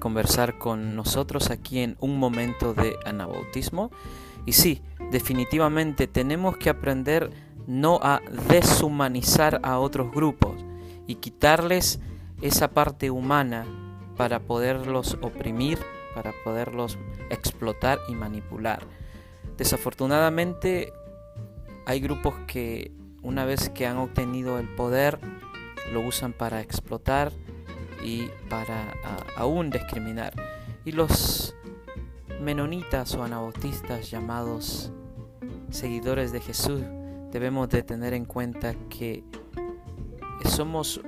conversar 0.00 0.58
con 0.58 0.96
nosotros 0.96 1.50
aquí 1.50 1.80
en 1.80 1.96
un 2.00 2.18
momento 2.18 2.74
de 2.74 2.96
anabautismo. 3.04 3.90
Y 4.46 4.52
sí, 4.52 4.82
definitivamente 5.12 6.08
tenemos 6.08 6.56
que 6.56 6.70
aprender 6.70 7.30
no 7.66 8.00
a 8.02 8.20
deshumanizar 8.48 9.60
a 9.62 9.78
otros 9.78 10.10
grupos 10.10 10.64
y 11.06 11.16
quitarles 11.16 12.00
esa 12.40 12.68
parte 12.72 13.10
humana 13.10 13.66
para 14.16 14.40
poderlos 14.40 15.18
oprimir, 15.20 15.78
para 16.14 16.32
poderlos 16.44 16.98
explotar 17.30 18.00
y 18.08 18.14
manipular. 18.14 18.84
Desafortunadamente 19.56 20.92
hay 21.86 22.00
grupos 22.00 22.34
que 22.46 22.90
una 23.22 23.44
vez 23.44 23.68
que 23.68 23.86
han 23.86 23.98
obtenido 23.98 24.58
el 24.58 24.68
poder 24.74 25.20
lo 25.92 26.00
usan 26.00 26.32
para 26.32 26.60
explotar 26.60 27.32
y 28.02 28.28
para 28.48 28.94
aún 29.36 29.70
discriminar. 29.70 30.32
Y 30.84 30.92
los 30.92 31.54
menonitas 32.40 33.14
o 33.14 33.22
anabautistas 33.22 34.10
llamados 34.10 34.92
seguidores 35.72 36.32
de 36.32 36.40
Jesús 36.40 36.80
debemos 37.32 37.68
de 37.70 37.82
tener 37.82 38.12
en 38.12 38.24
cuenta 38.24 38.74
que 38.88 39.24
somos 40.44 41.00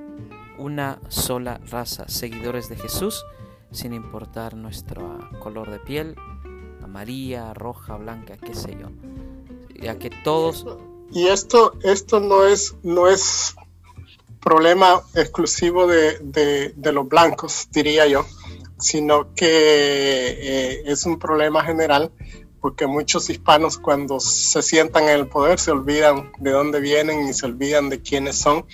una 0.59 0.99
sola 1.09 1.61
raza, 1.71 2.09
seguidores 2.09 2.69
de 2.69 2.77
Jesús, 2.77 3.25
sin 3.71 3.93
importar 3.93 4.55
nuestro 4.55 5.19
color 5.41 5.71
de 5.71 5.81
piel, 5.81 6.17
amarilla, 6.83 7.53
roja, 7.53 7.97
blanca, 7.97 8.37
qué 8.37 8.55
sé 8.55 8.77
yo. 8.81 8.89
Ya 9.81 9.99
que 9.99 10.11
todos 10.11 10.67
y 11.11 11.27
esto 11.27 11.75
esto 11.83 12.21
no 12.21 12.47
es 12.47 12.75
no 12.83 13.09
es 13.09 13.55
problema 14.41 15.03
exclusivo 15.15 15.87
de, 15.87 16.75
los 16.77 17.09
blancos, 17.09 17.69
diría 17.71 18.07
yo, 18.07 18.25
sino 18.79 19.35
que 19.35 19.47
eh, 19.47 20.83
es 20.87 21.07
un 21.07 21.19
problema 21.19 21.65
general 21.65 22.13
porque 22.65 22.87
muchos 22.87 23.29
hispanos 23.29 23.77
cuando 23.77 24.21
se 24.21 24.63
sientan 24.63 25.03
en 25.05 25.11
el 25.11 25.27
poder 25.27 25.59
se 25.59 25.71
olvidan 25.71 26.33
de 26.39 26.51
dónde 26.51 26.81
vienen 26.81 27.29
y 27.29 27.35
se 27.35 27.45
olvidan 27.45 27.91
de 27.91 28.01
quiénes 28.01 28.39
son 28.39 28.65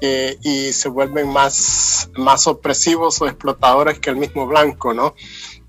eh, 0.00 0.38
y 0.44 0.72
se 0.72 0.88
vuelven 0.88 1.26
más, 1.26 2.12
más 2.16 2.46
opresivos 2.46 3.20
o 3.20 3.26
explotadores 3.26 3.98
que 3.98 4.10
el 4.10 4.18
mismo 4.18 4.46
blanco, 4.46 4.94
¿no? 4.94 5.16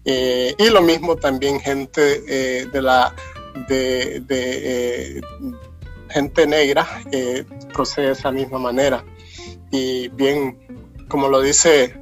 Eh, 0.06 0.54
y 0.60 0.70
lo 0.70 0.84
mismo 0.84 1.16
también 1.16 1.60
gente 1.60 2.22
de 2.68 2.82
la 2.84 3.16
de, 3.68 5.24
gente 6.12 6.46
negra 6.46 6.88
procede 7.74 8.06
de 8.06 8.12
esa 8.12 8.32
misma 8.32 8.60
manera 8.60 9.04
y 9.72 10.10
bien, 10.10 11.08
como 11.10 11.30
lo 11.30 11.42
dice, 11.42 12.00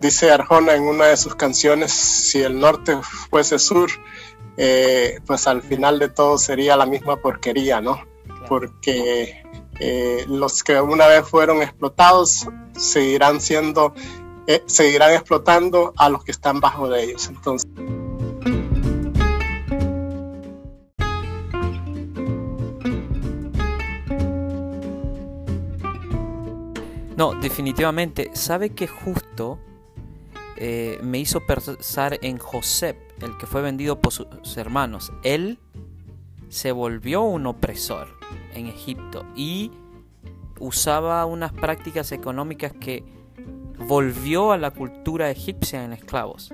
dice 0.00 0.30
Arjona 0.30 0.76
en 0.76 0.84
una 0.84 1.08
de 1.08 1.18
sus 1.18 1.34
canciones, 1.34 1.92
si 1.92 2.40
el 2.40 2.58
norte 2.58 2.96
fuese 3.02 3.58
sur, 3.58 3.90
eh, 4.60 5.20
pues 5.24 5.46
al 5.46 5.62
final 5.62 6.00
de 6.00 6.08
todo 6.08 6.36
sería 6.36 6.76
la 6.76 6.84
misma 6.84 7.16
porquería, 7.16 7.80
¿no? 7.80 8.02
Porque 8.48 9.44
eh, 9.78 10.24
los 10.26 10.64
que 10.64 10.80
una 10.80 11.06
vez 11.06 11.24
fueron 11.28 11.62
explotados 11.62 12.48
seguirán 12.76 13.40
siendo, 13.40 13.94
eh, 14.48 14.64
seguirán 14.66 15.12
explotando 15.12 15.92
a 15.96 16.08
los 16.08 16.24
que 16.24 16.32
están 16.32 16.58
bajo 16.58 16.88
de 16.88 17.04
ellos. 17.04 17.28
Entonces. 17.28 17.70
No, 27.16 27.34
definitivamente. 27.34 28.30
¿Sabe 28.34 28.70
que 28.70 28.88
justo 28.88 29.60
eh, 30.60 30.98
me 31.02 31.18
hizo 31.18 31.46
pensar 31.46 32.18
en 32.20 32.38
José, 32.38 32.98
el 33.20 33.36
que 33.38 33.46
fue 33.46 33.62
vendido 33.62 34.00
por 34.00 34.12
sus 34.12 34.56
hermanos? 34.56 35.12
Él 35.22 35.60
se 36.48 36.72
volvió 36.72 37.22
un 37.22 37.46
opresor 37.46 38.08
en 38.54 38.66
Egipto 38.66 39.24
y 39.36 39.70
usaba 40.58 41.24
unas 41.26 41.52
prácticas 41.52 42.10
económicas 42.10 42.72
que 42.72 43.04
volvió 43.86 44.50
a 44.50 44.58
la 44.58 44.72
cultura 44.72 45.30
egipcia 45.30 45.84
en 45.84 45.92
esclavos, 45.92 46.52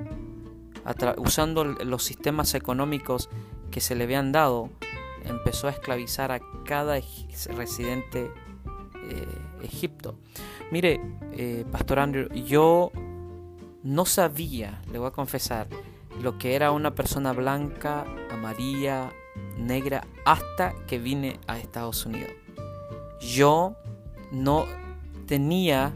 usando 1.17 1.65
los 1.65 2.05
sistemas 2.05 2.55
económicos 2.55 3.31
que 3.71 3.81
se 3.81 3.95
le 3.95 4.05
habían 4.05 4.33
dado, 4.33 4.69
empezó 5.25 5.69
a 5.69 5.71
esclavizar 5.71 6.31
a 6.31 6.41
cada 6.67 7.01
residente 7.57 8.31
eh, 9.09 9.27
Egipto. 9.63 10.19
Mire, 10.71 11.01
eh, 11.33 11.65
Pastor 11.73 12.01
Andrew, 12.01 12.29
yo 12.35 12.93
no 13.85 14.07
sabía, 14.07 14.81
le 14.91 14.99
voy 14.99 15.09
a 15.09 15.13
confesar, 15.13 15.69
lo 16.21 16.39
que 16.39 16.55
era 16.55 16.73
una 16.73 16.95
persona 16.95 17.33
blanca, 17.33 18.05
amarilla, 18.31 19.13
negra, 19.59 20.07
hasta 20.25 20.75
que 20.87 20.99
vine 20.99 21.39
a 21.47 21.59
Estados 21.59 22.07
Unidos. 22.07 22.33
Yo 23.21 23.77
no 24.33 24.67
tenía 25.27 25.95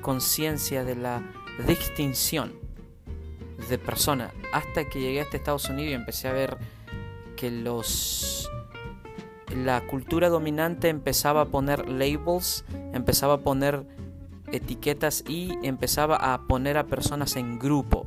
conciencia 0.00 0.84
de 0.84 0.96
la 0.96 1.22
distinción 1.66 2.54
de 3.68 3.78
persona 3.78 4.32
hasta 4.52 4.88
que 4.88 5.00
llegué 5.00 5.20
a 5.20 5.24
este 5.24 5.36
Estados 5.36 5.68
Unidos 5.68 5.90
y 5.90 5.94
empecé 5.94 6.28
a 6.28 6.32
ver 6.32 6.56
que 7.36 7.50
los 7.50 8.50
la 9.54 9.86
cultura 9.86 10.28
dominante 10.28 10.88
empezaba 10.88 11.42
a 11.42 11.44
poner 11.46 11.88
labels, 11.88 12.64
empezaba 12.92 13.34
a 13.34 13.38
poner 13.38 13.84
etiquetas 14.52 15.24
y 15.28 15.54
empezaba 15.62 16.16
a 16.16 16.46
poner 16.46 16.78
a 16.78 16.86
personas 16.86 17.36
en 17.36 17.58
grupo. 17.58 18.06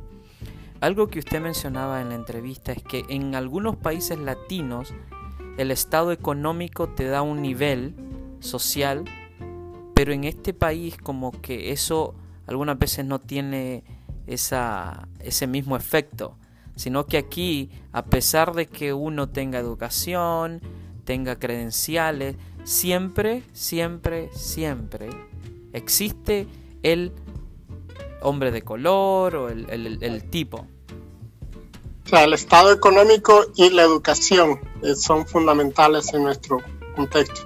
Algo 0.80 1.08
que 1.08 1.20
usted 1.20 1.40
mencionaba 1.40 2.00
en 2.00 2.08
la 2.08 2.16
entrevista 2.16 2.72
es 2.72 2.82
que 2.82 3.04
en 3.08 3.34
algunos 3.34 3.76
países 3.76 4.18
latinos 4.18 4.92
el 5.56 5.70
estado 5.70 6.12
económico 6.12 6.88
te 6.88 7.04
da 7.04 7.22
un 7.22 7.40
nivel 7.40 7.94
social, 8.40 9.04
pero 9.94 10.12
en 10.12 10.24
este 10.24 10.54
país 10.54 10.96
como 10.96 11.30
que 11.40 11.70
eso 11.70 12.14
algunas 12.46 12.78
veces 12.78 13.04
no 13.04 13.20
tiene 13.20 13.84
esa, 14.26 15.06
ese 15.20 15.46
mismo 15.46 15.76
efecto, 15.76 16.36
sino 16.74 17.06
que 17.06 17.18
aquí, 17.18 17.70
a 17.92 18.04
pesar 18.06 18.52
de 18.54 18.66
que 18.66 18.92
uno 18.92 19.28
tenga 19.28 19.58
educación, 19.60 20.60
tenga 21.04 21.38
credenciales, 21.38 22.36
siempre, 22.64 23.44
siempre, 23.52 24.30
siempre 24.32 25.10
existe 25.72 26.46
el 26.82 27.12
hombre 28.22 28.50
de 28.50 28.62
color 28.62 29.36
o 29.36 29.48
el, 29.48 30.24
tipo. 30.30 30.66
O 32.04 32.08
sea, 32.08 32.24
el 32.24 32.34
estado 32.34 32.72
económico 32.72 33.46
y 33.56 33.70
la 33.70 33.82
educación 33.82 34.60
eh, 34.82 34.94
son 34.94 35.26
fundamentales 35.26 36.12
en 36.14 36.24
nuestro 36.24 36.58
contexto. 36.94 37.42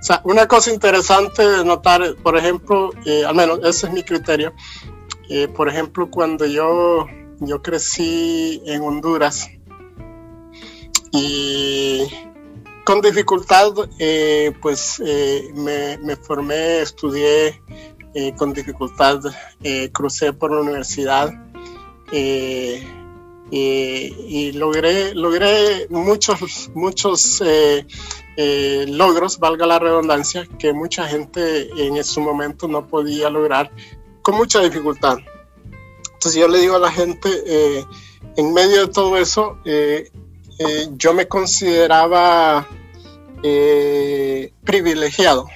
O 0.00 0.02
sea, 0.02 0.22
una 0.24 0.48
cosa 0.48 0.72
interesante 0.72 1.46
de 1.46 1.64
notar, 1.64 2.16
por 2.22 2.36
ejemplo, 2.36 2.90
eh, 3.04 3.24
al 3.24 3.34
menos 3.34 3.60
ese 3.64 3.86
es 3.86 3.92
mi 3.92 4.02
criterio, 4.02 4.54
eh, 5.28 5.46
por 5.46 5.68
ejemplo, 5.68 6.10
cuando 6.10 6.46
yo, 6.46 7.06
yo 7.40 7.62
crecí 7.62 8.62
en 8.66 8.82
Honduras 8.82 9.50
y 11.12 12.04
con 12.90 13.00
dificultad, 13.00 13.72
eh, 14.00 14.52
pues 14.60 15.00
eh, 15.06 15.52
me, 15.54 16.16
formé, 16.16 16.80
estudié 16.80 17.62
eh, 18.14 18.34
con 18.36 18.52
dificultad, 18.52 19.20
crucé 19.92 20.32
por 20.32 20.50
la 20.50 20.62
universidad 20.62 21.30
y 22.10 22.82
logré, 24.54 25.14
logré 25.14 25.86
muchos, 25.88 26.72
muchos 26.74 27.40
logros, 28.36 29.38
valga 29.38 29.66
la 29.68 29.78
redundancia, 29.78 30.48
que 30.58 30.72
mucha 30.72 31.06
gente 31.06 31.70
en 31.76 32.02
su 32.02 32.20
momento 32.20 32.66
no 32.66 32.88
podía 32.88 33.30
lograr 33.30 33.70
con 34.20 34.34
mucha 34.34 34.58
dificultad. 34.62 35.18
Entonces 36.14 36.34
yo 36.34 36.48
le 36.48 36.58
digo 36.58 36.74
a 36.74 36.80
la 36.80 36.90
gente, 36.90 37.86
en 38.36 38.52
medio 38.52 38.88
de 38.88 38.92
todo 38.92 39.16
eso, 39.16 39.58
yo 40.96 41.14
me 41.14 41.28
consideraba 41.28 42.66
eh, 43.42 44.52
privilegiado 44.64 45.48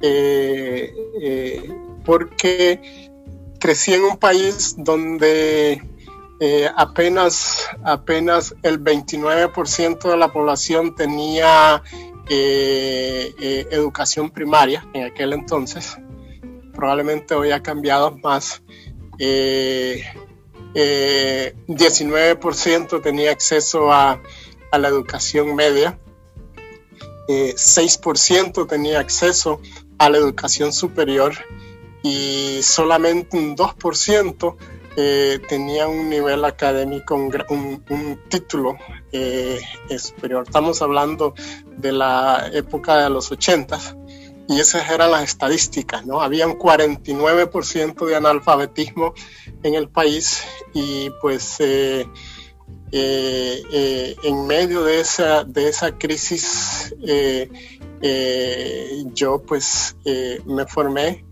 eh, 0.00 1.70
porque 2.04 3.10
crecí 3.58 3.94
en 3.94 4.04
un 4.04 4.16
país 4.16 4.76
donde 4.78 5.82
apenas, 6.76 7.68
apenas 7.84 8.54
el 8.62 8.82
29% 8.82 10.10
de 10.10 10.16
la 10.16 10.32
población 10.32 10.94
tenía 10.94 11.82
educación 13.70 14.30
primaria 14.30 14.86
en 14.94 15.04
aquel 15.04 15.34
entonces. 15.34 15.98
Probablemente 16.72 17.34
hoy 17.34 17.50
ha 17.50 17.62
cambiado 17.62 18.16
más. 18.22 18.62
19% 19.18 20.04
eh, 20.74 21.54
tenía 23.02 23.32
acceso 23.32 23.92
a, 23.92 24.22
la 24.72 24.88
educación 24.88 25.56
media, 25.56 25.98
6% 27.28 28.62
eh, 28.62 28.66
tenía 28.68 29.00
acceso 29.00 29.60
a 29.98 30.10
la 30.10 30.18
educación 30.18 30.72
superior 30.72 31.34
y 32.02 32.60
solamente 32.62 33.36
un 33.36 33.56
2% 33.56 34.56
eh, 34.96 35.38
tenía 35.48 35.86
un 35.86 36.08
nivel 36.08 36.44
académico, 36.44 37.14
un, 37.14 38.20
título 38.28 38.76
superior. 39.98 40.44
Estamos 40.46 40.82
hablando 40.82 41.34
de 41.76 41.92
la 41.92 42.50
época 42.52 42.96
de 42.96 43.10
los 43.10 43.30
80 43.30 43.78
y 44.50 44.58
esas 44.58 44.90
eran 44.90 45.12
las 45.12 45.22
estadísticas, 45.22 46.04
¿no? 46.04 46.20
Había 46.20 46.44
un 46.48 46.58
49% 46.58 48.04
de 48.04 48.16
analfabetismo 48.16 49.14
en 49.62 49.74
el 49.74 49.88
país 49.88 50.42
y 50.74 51.08
pues 51.20 51.58
eh, 51.60 52.04
eh, 52.92 53.62
eh, 53.72 54.16
en 54.24 54.46
medio 54.46 54.82
de 54.84 55.00
esa, 55.00 55.44
de 55.44 55.68
esa 55.68 55.96
crisis 55.96 56.94
yo 59.14 59.42
pues 59.42 59.96
me 60.46 60.66
formé 60.66 61.24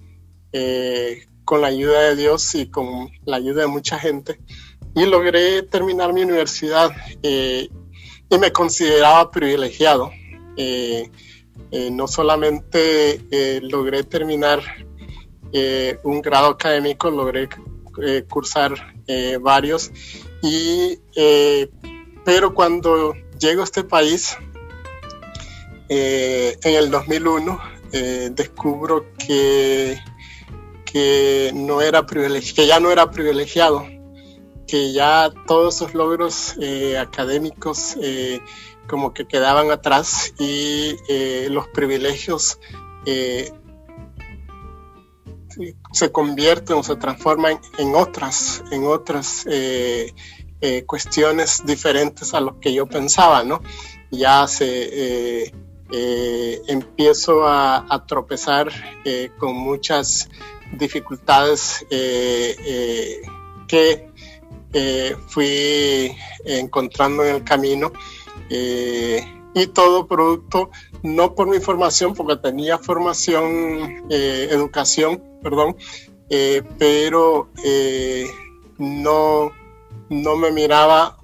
con 1.44 1.60
la 1.62 1.68
ayuda 1.68 2.00
de 2.02 2.16
Dios 2.16 2.54
y 2.54 2.66
con 2.66 3.10
la 3.24 3.36
ayuda 3.36 3.62
de 3.62 3.68
mucha 3.68 3.98
gente 3.98 4.38
y 4.94 5.06
logré 5.06 5.62
terminar 5.62 6.12
mi 6.12 6.22
universidad 6.22 6.90
y 7.22 8.38
me 8.38 8.52
consideraba 8.52 9.30
privilegiado. 9.30 10.10
no 11.90 12.06
solamente 12.06 13.60
logré 13.62 14.04
terminar 14.04 14.62
un 16.02 16.20
grado 16.22 16.48
académico, 16.48 17.10
logré 17.10 17.48
eh, 18.00 18.24
cursar 18.28 18.94
eh, 19.08 19.38
varios. 19.40 19.90
Y, 20.42 20.98
eh, 21.16 21.68
pero 22.24 22.54
cuando 22.54 23.14
llego 23.38 23.62
a 23.62 23.64
este 23.64 23.84
país, 23.84 24.36
en 25.88 26.74
el 26.74 26.90
2001, 26.90 27.60
descubro 28.32 29.06
que, 29.16 29.98
que, 30.84 31.50
no 31.54 31.80
era 31.80 32.04
que 32.04 32.66
ya 32.66 32.78
no 32.78 32.90
era 32.90 33.10
privilegiado, 33.10 33.86
que 34.66 34.92
ya 34.92 35.32
todos 35.46 35.76
esos 35.76 35.94
logros 35.94 36.56
académicos 37.00 37.96
como 38.86 39.14
que 39.14 39.26
quedaban 39.26 39.70
atrás 39.70 40.34
y 40.38 40.94
los 41.48 41.68
privilegios 41.68 42.60
se 45.92 46.12
convierten 46.12 46.76
o 46.76 46.82
se 46.82 46.96
transforman 46.96 47.60
en 47.78 47.94
otras, 47.94 48.62
en 48.70 48.84
otras 48.86 49.46
eh, 49.48 50.14
eh, 50.60 50.84
cuestiones 50.84 51.64
diferentes 51.64 52.34
a 52.34 52.40
lo 52.40 52.60
que 52.60 52.72
yo 52.72 52.86
pensaba, 52.86 53.42
¿no? 53.44 53.62
Ya 54.10 54.46
se, 54.46 55.52
empiezo 56.68 57.46
a, 57.46 58.04
tropezar 58.06 58.70
con 59.38 59.56
muchas 59.56 60.28
dificultades 60.72 61.86
que 63.68 64.10
fui 65.28 66.16
encontrando 66.44 67.24
en 67.24 67.36
el 67.36 67.44
camino 67.44 67.92
y 69.54 69.66
todo 69.68 70.06
producto 70.06 70.70
no 71.02 71.34
por 71.34 71.48
mi 71.48 71.60
formación, 71.60 72.14
porque 72.14 72.36
tenía 72.36 72.78
formación, 72.78 74.04
eh, 74.10 74.48
educación, 74.50 75.22
perdón, 75.42 75.76
eh, 76.30 76.62
pero 76.78 77.48
eh, 77.64 78.26
no, 78.78 79.52
no 80.08 80.36
me 80.36 80.50
miraba 80.50 81.18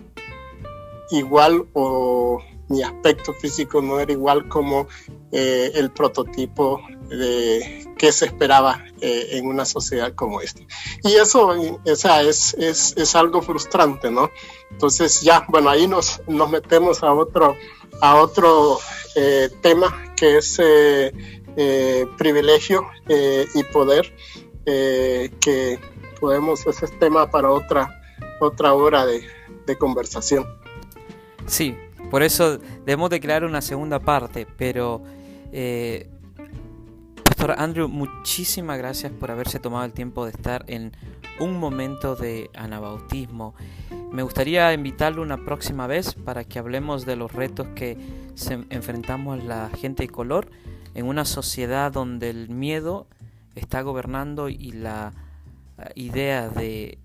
igual 1.10 1.66
o 1.74 2.40
mi 2.68 2.82
aspecto 2.82 3.32
físico 3.34 3.82
no 3.82 4.00
era 4.00 4.12
igual 4.12 4.48
como 4.48 4.86
el 5.30 5.90
prototipo 5.90 6.80
de 7.08 7.84
que 7.98 8.12
se 8.12 8.26
esperaba 8.26 8.84
en 9.00 9.46
una 9.46 9.64
sociedad 9.64 10.14
como 10.14 10.40
esta. 10.40 10.62
Y 11.02 11.14
eso 11.14 11.54
es, 11.84 12.54
es, 12.54 12.94
es, 12.96 13.14
algo 13.16 13.42
frustrante, 13.42 14.10
¿no? 14.10 14.30
Entonces 14.70 15.20
ya, 15.20 15.44
bueno, 15.48 15.70
ahí 15.70 15.86
nos, 15.86 16.22
nos 16.26 16.50
metemos 16.50 17.02
a 17.02 17.12
otro, 17.12 17.56
a 18.00 18.16
otro 18.16 18.78
eh, 19.14 19.48
tema 19.60 20.12
que 20.16 20.38
es 20.38 20.58
eh, 20.58 21.12
eh, 21.56 22.06
privilegio 22.18 22.86
y 23.08 23.62
poder, 23.64 24.12
que 24.64 25.78
podemos, 26.20 26.66
ese 26.66 26.86
es 26.86 26.98
tema 26.98 27.30
para 27.30 27.50
otra, 27.50 28.02
otra 28.40 28.72
hora 28.72 29.04
de, 29.04 29.22
de 29.66 29.76
conversación. 29.76 30.46
Sí, 31.46 31.76
por 32.10 32.22
eso 32.22 32.58
debemos 32.58 33.10
de 33.10 33.20
crear 33.20 33.44
una 33.44 33.60
segunda 33.60 33.98
parte, 34.00 34.46
pero 34.56 35.02
Pastor 37.24 37.60
Andrew, 37.60 37.88
muchísimas 37.88 38.78
gracias 38.78 39.12
por 39.12 39.30
haberse 39.30 39.58
tomado 39.58 39.84
el 39.84 39.92
tiempo 39.92 40.24
de 40.24 40.30
estar 40.30 40.64
en 40.66 40.92
un 41.40 41.58
momento 41.58 42.16
de 42.16 42.48
anabautismo. 42.54 43.54
Me 44.12 44.22
gustaría 44.22 44.72
invitarlo 44.72 45.20
una 45.20 45.44
próxima 45.44 45.86
vez 45.86 46.14
para 46.14 46.44
que 46.44 46.58
hablemos 46.58 47.04
de 47.04 47.16
los 47.16 47.32
retos 47.32 47.66
que 47.74 47.98
se 48.34 48.64
enfrentamos 48.70 49.42
la 49.42 49.68
gente 49.70 50.04
de 50.04 50.08
color 50.08 50.48
en 50.94 51.06
una 51.06 51.24
sociedad 51.24 51.92
donde 51.92 52.30
el 52.30 52.48
miedo 52.50 53.08
está 53.54 53.82
gobernando 53.82 54.48
y 54.48 54.72
la 54.72 55.12
eh, 55.78 55.90
idea 55.96 56.48
de 56.48 56.98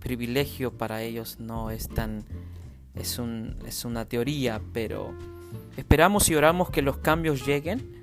privilegio 0.00 0.72
para 0.76 1.02
ellos 1.02 1.38
no 1.38 1.70
es 1.70 1.88
tan 1.88 2.24
es, 3.00 3.18
un, 3.18 3.56
es 3.66 3.84
una 3.84 4.04
teoría, 4.04 4.60
pero 4.72 5.14
esperamos 5.76 6.28
y 6.28 6.34
oramos 6.34 6.70
que 6.70 6.82
los 6.82 6.98
cambios 6.98 7.46
lleguen. 7.46 8.00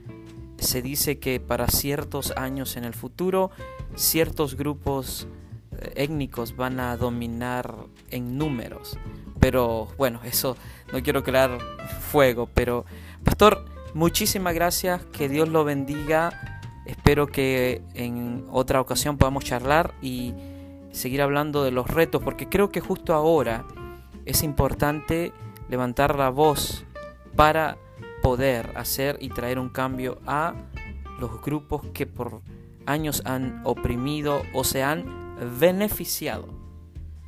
Se 0.57 0.81
dice 0.81 1.19
que 1.19 1.39
para 1.39 1.67
ciertos 1.67 2.31
años 2.31 2.77
en 2.77 2.83
el 2.83 2.93
futuro, 2.93 3.51
ciertos 3.95 4.55
grupos 4.55 5.27
étnicos 5.95 6.55
van 6.55 6.79
a 6.79 6.97
dominar 6.97 7.75
en 8.09 8.37
números. 8.37 8.97
Pero 9.39 9.87
bueno, 9.97 10.19
eso 10.23 10.57
no 10.91 11.01
quiero 11.03 11.23
crear 11.23 11.59
fuego. 12.11 12.49
Pero, 12.53 12.85
pastor, 13.23 13.65
muchísimas 13.93 14.53
gracias. 14.53 15.03
Que 15.05 15.29
Dios 15.29 15.49
lo 15.49 15.63
bendiga. 15.63 16.61
Espero 16.85 17.27
que 17.27 17.81
en 17.93 18.45
otra 18.49 18.81
ocasión 18.81 19.17
podamos 19.17 19.43
charlar 19.43 19.93
y 20.01 20.33
seguir 20.91 21.21
hablando 21.21 21.63
de 21.63 21.71
los 21.71 21.87
retos, 21.87 22.23
porque 22.23 22.49
creo 22.49 22.69
que 22.69 22.79
justo 22.79 23.13
ahora 23.13 23.65
es 24.27 24.43
importante 24.43 25.31
levantar 25.69 26.17
la 26.17 26.29
voz 26.29 26.85
para 27.35 27.77
poder 28.21 28.71
hacer 28.75 29.17
y 29.21 29.29
traer 29.29 29.57
un 29.57 29.69
cambio 29.69 30.19
a 30.27 30.53
los 31.19 31.41
grupos 31.41 31.81
que 31.93 32.05
por 32.05 32.41
años 32.85 33.21
han 33.25 33.61
oprimido 33.63 34.43
o 34.53 34.63
se 34.63 34.83
han 34.83 35.37
beneficiado, 35.59 36.49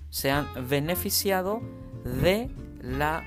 se 0.09 0.29
han 0.29 0.47
beneficiado 0.67 1.61
de 2.03 2.49
la 2.81 3.23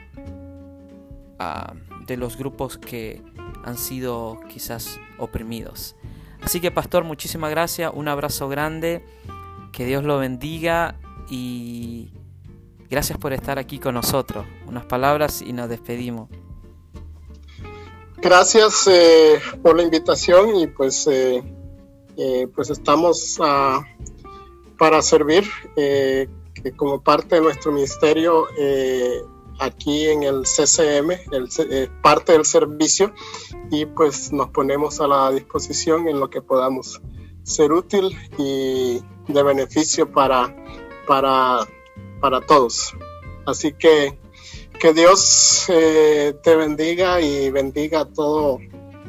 ah, 1.38 1.74
de 2.06 2.16
los 2.16 2.36
grupos 2.36 2.76
que 2.76 3.22
han 3.64 3.78
sido 3.78 4.40
quizás 4.48 5.00
oprimidos. 5.18 5.96
Así 6.42 6.60
que 6.60 6.70
pastor, 6.70 7.04
muchísimas 7.04 7.50
gracias, 7.50 7.90
un 7.94 8.08
abrazo 8.08 8.48
grande, 8.48 9.04
que 9.72 9.86
Dios 9.86 10.04
lo 10.04 10.18
bendiga 10.18 10.96
y 11.30 12.10
gracias 12.92 13.16
por 13.16 13.32
estar 13.32 13.58
aquí 13.58 13.78
con 13.78 13.94
nosotros. 13.94 14.44
Unas 14.66 14.84
palabras 14.84 15.40
y 15.40 15.54
nos 15.54 15.70
despedimos. 15.70 16.28
Gracias 18.18 18.86
eh, 18.86 19.40
por 19.62 19.76
la 19.76 19.82
invitación 19.82 20.54
y 20.56 20.66
pues, 20.66 21.06
eh, 21.06 21.42
eh, 22.18 22.46
pues 22.54 22.68
estamos 22.68 23.38
a 23.40 23.82
para 24.78 25.00
servir 25.00 25.44
como 26.76 27.02
parte 27.02 27.36
de 27.36 27.40
nuestro 27.40 27.72
ministerio 27.72 28.46
aquí 29.58 30.08
en 30.08 30.24
el 30.24 30.42
CCM, 30.44 32.02
parte 32.02 32.32
del 32.32 32.44
servicio, 32.44 33.14
y 33.70 33.86
pues 33.86 34.32
nos 34.32 34.50
ponemos 34.50 35.00
a 35.00 35.06
la 35.06 35.30
disposición 35.30 36.08
en 36.08 36.18
lo 36.18 36.28
que 36.28 36.42
podamos 36.42 37.00
ser 37.44 37.72
útil 37.72 38.16
y 38.38 39.00
de 39.28 39.42
beneficio 39.44 40.10
para, 40.10 40.54
para, 41.06 41.60
para 42.22 42.40
todos. 42.40 42.96
Así 43.44 43.74
que 43.74 44.18
que 44.80 44.94
Dios 44.94 45.66
te 45.68 46.56
bendiga 46.56 47.20
y 47.20 47.50
bendiga 47.50 48.00
a 48.00 48.04
toda 48.06 48.58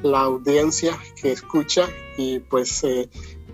la 0.03 0.19
audiencia 0.21 0.99
que 1.19 1.31
escucha 1.31 1.87
y 2.17 2.39
pues 2.39 2.85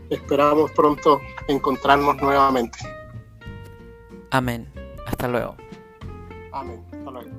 esperamos 0.09 0.71
pronto 0.71 1.21
encontrarnos 1.47 2.17
nuevamente. 2.17 2.79
Amén. 4.31 4.67
Hasta 5.05 5.27
luego. 5.27 5.55
Amén. 6.51 6.83
Hasta 6.91 7.11
luego. 7.11 7.38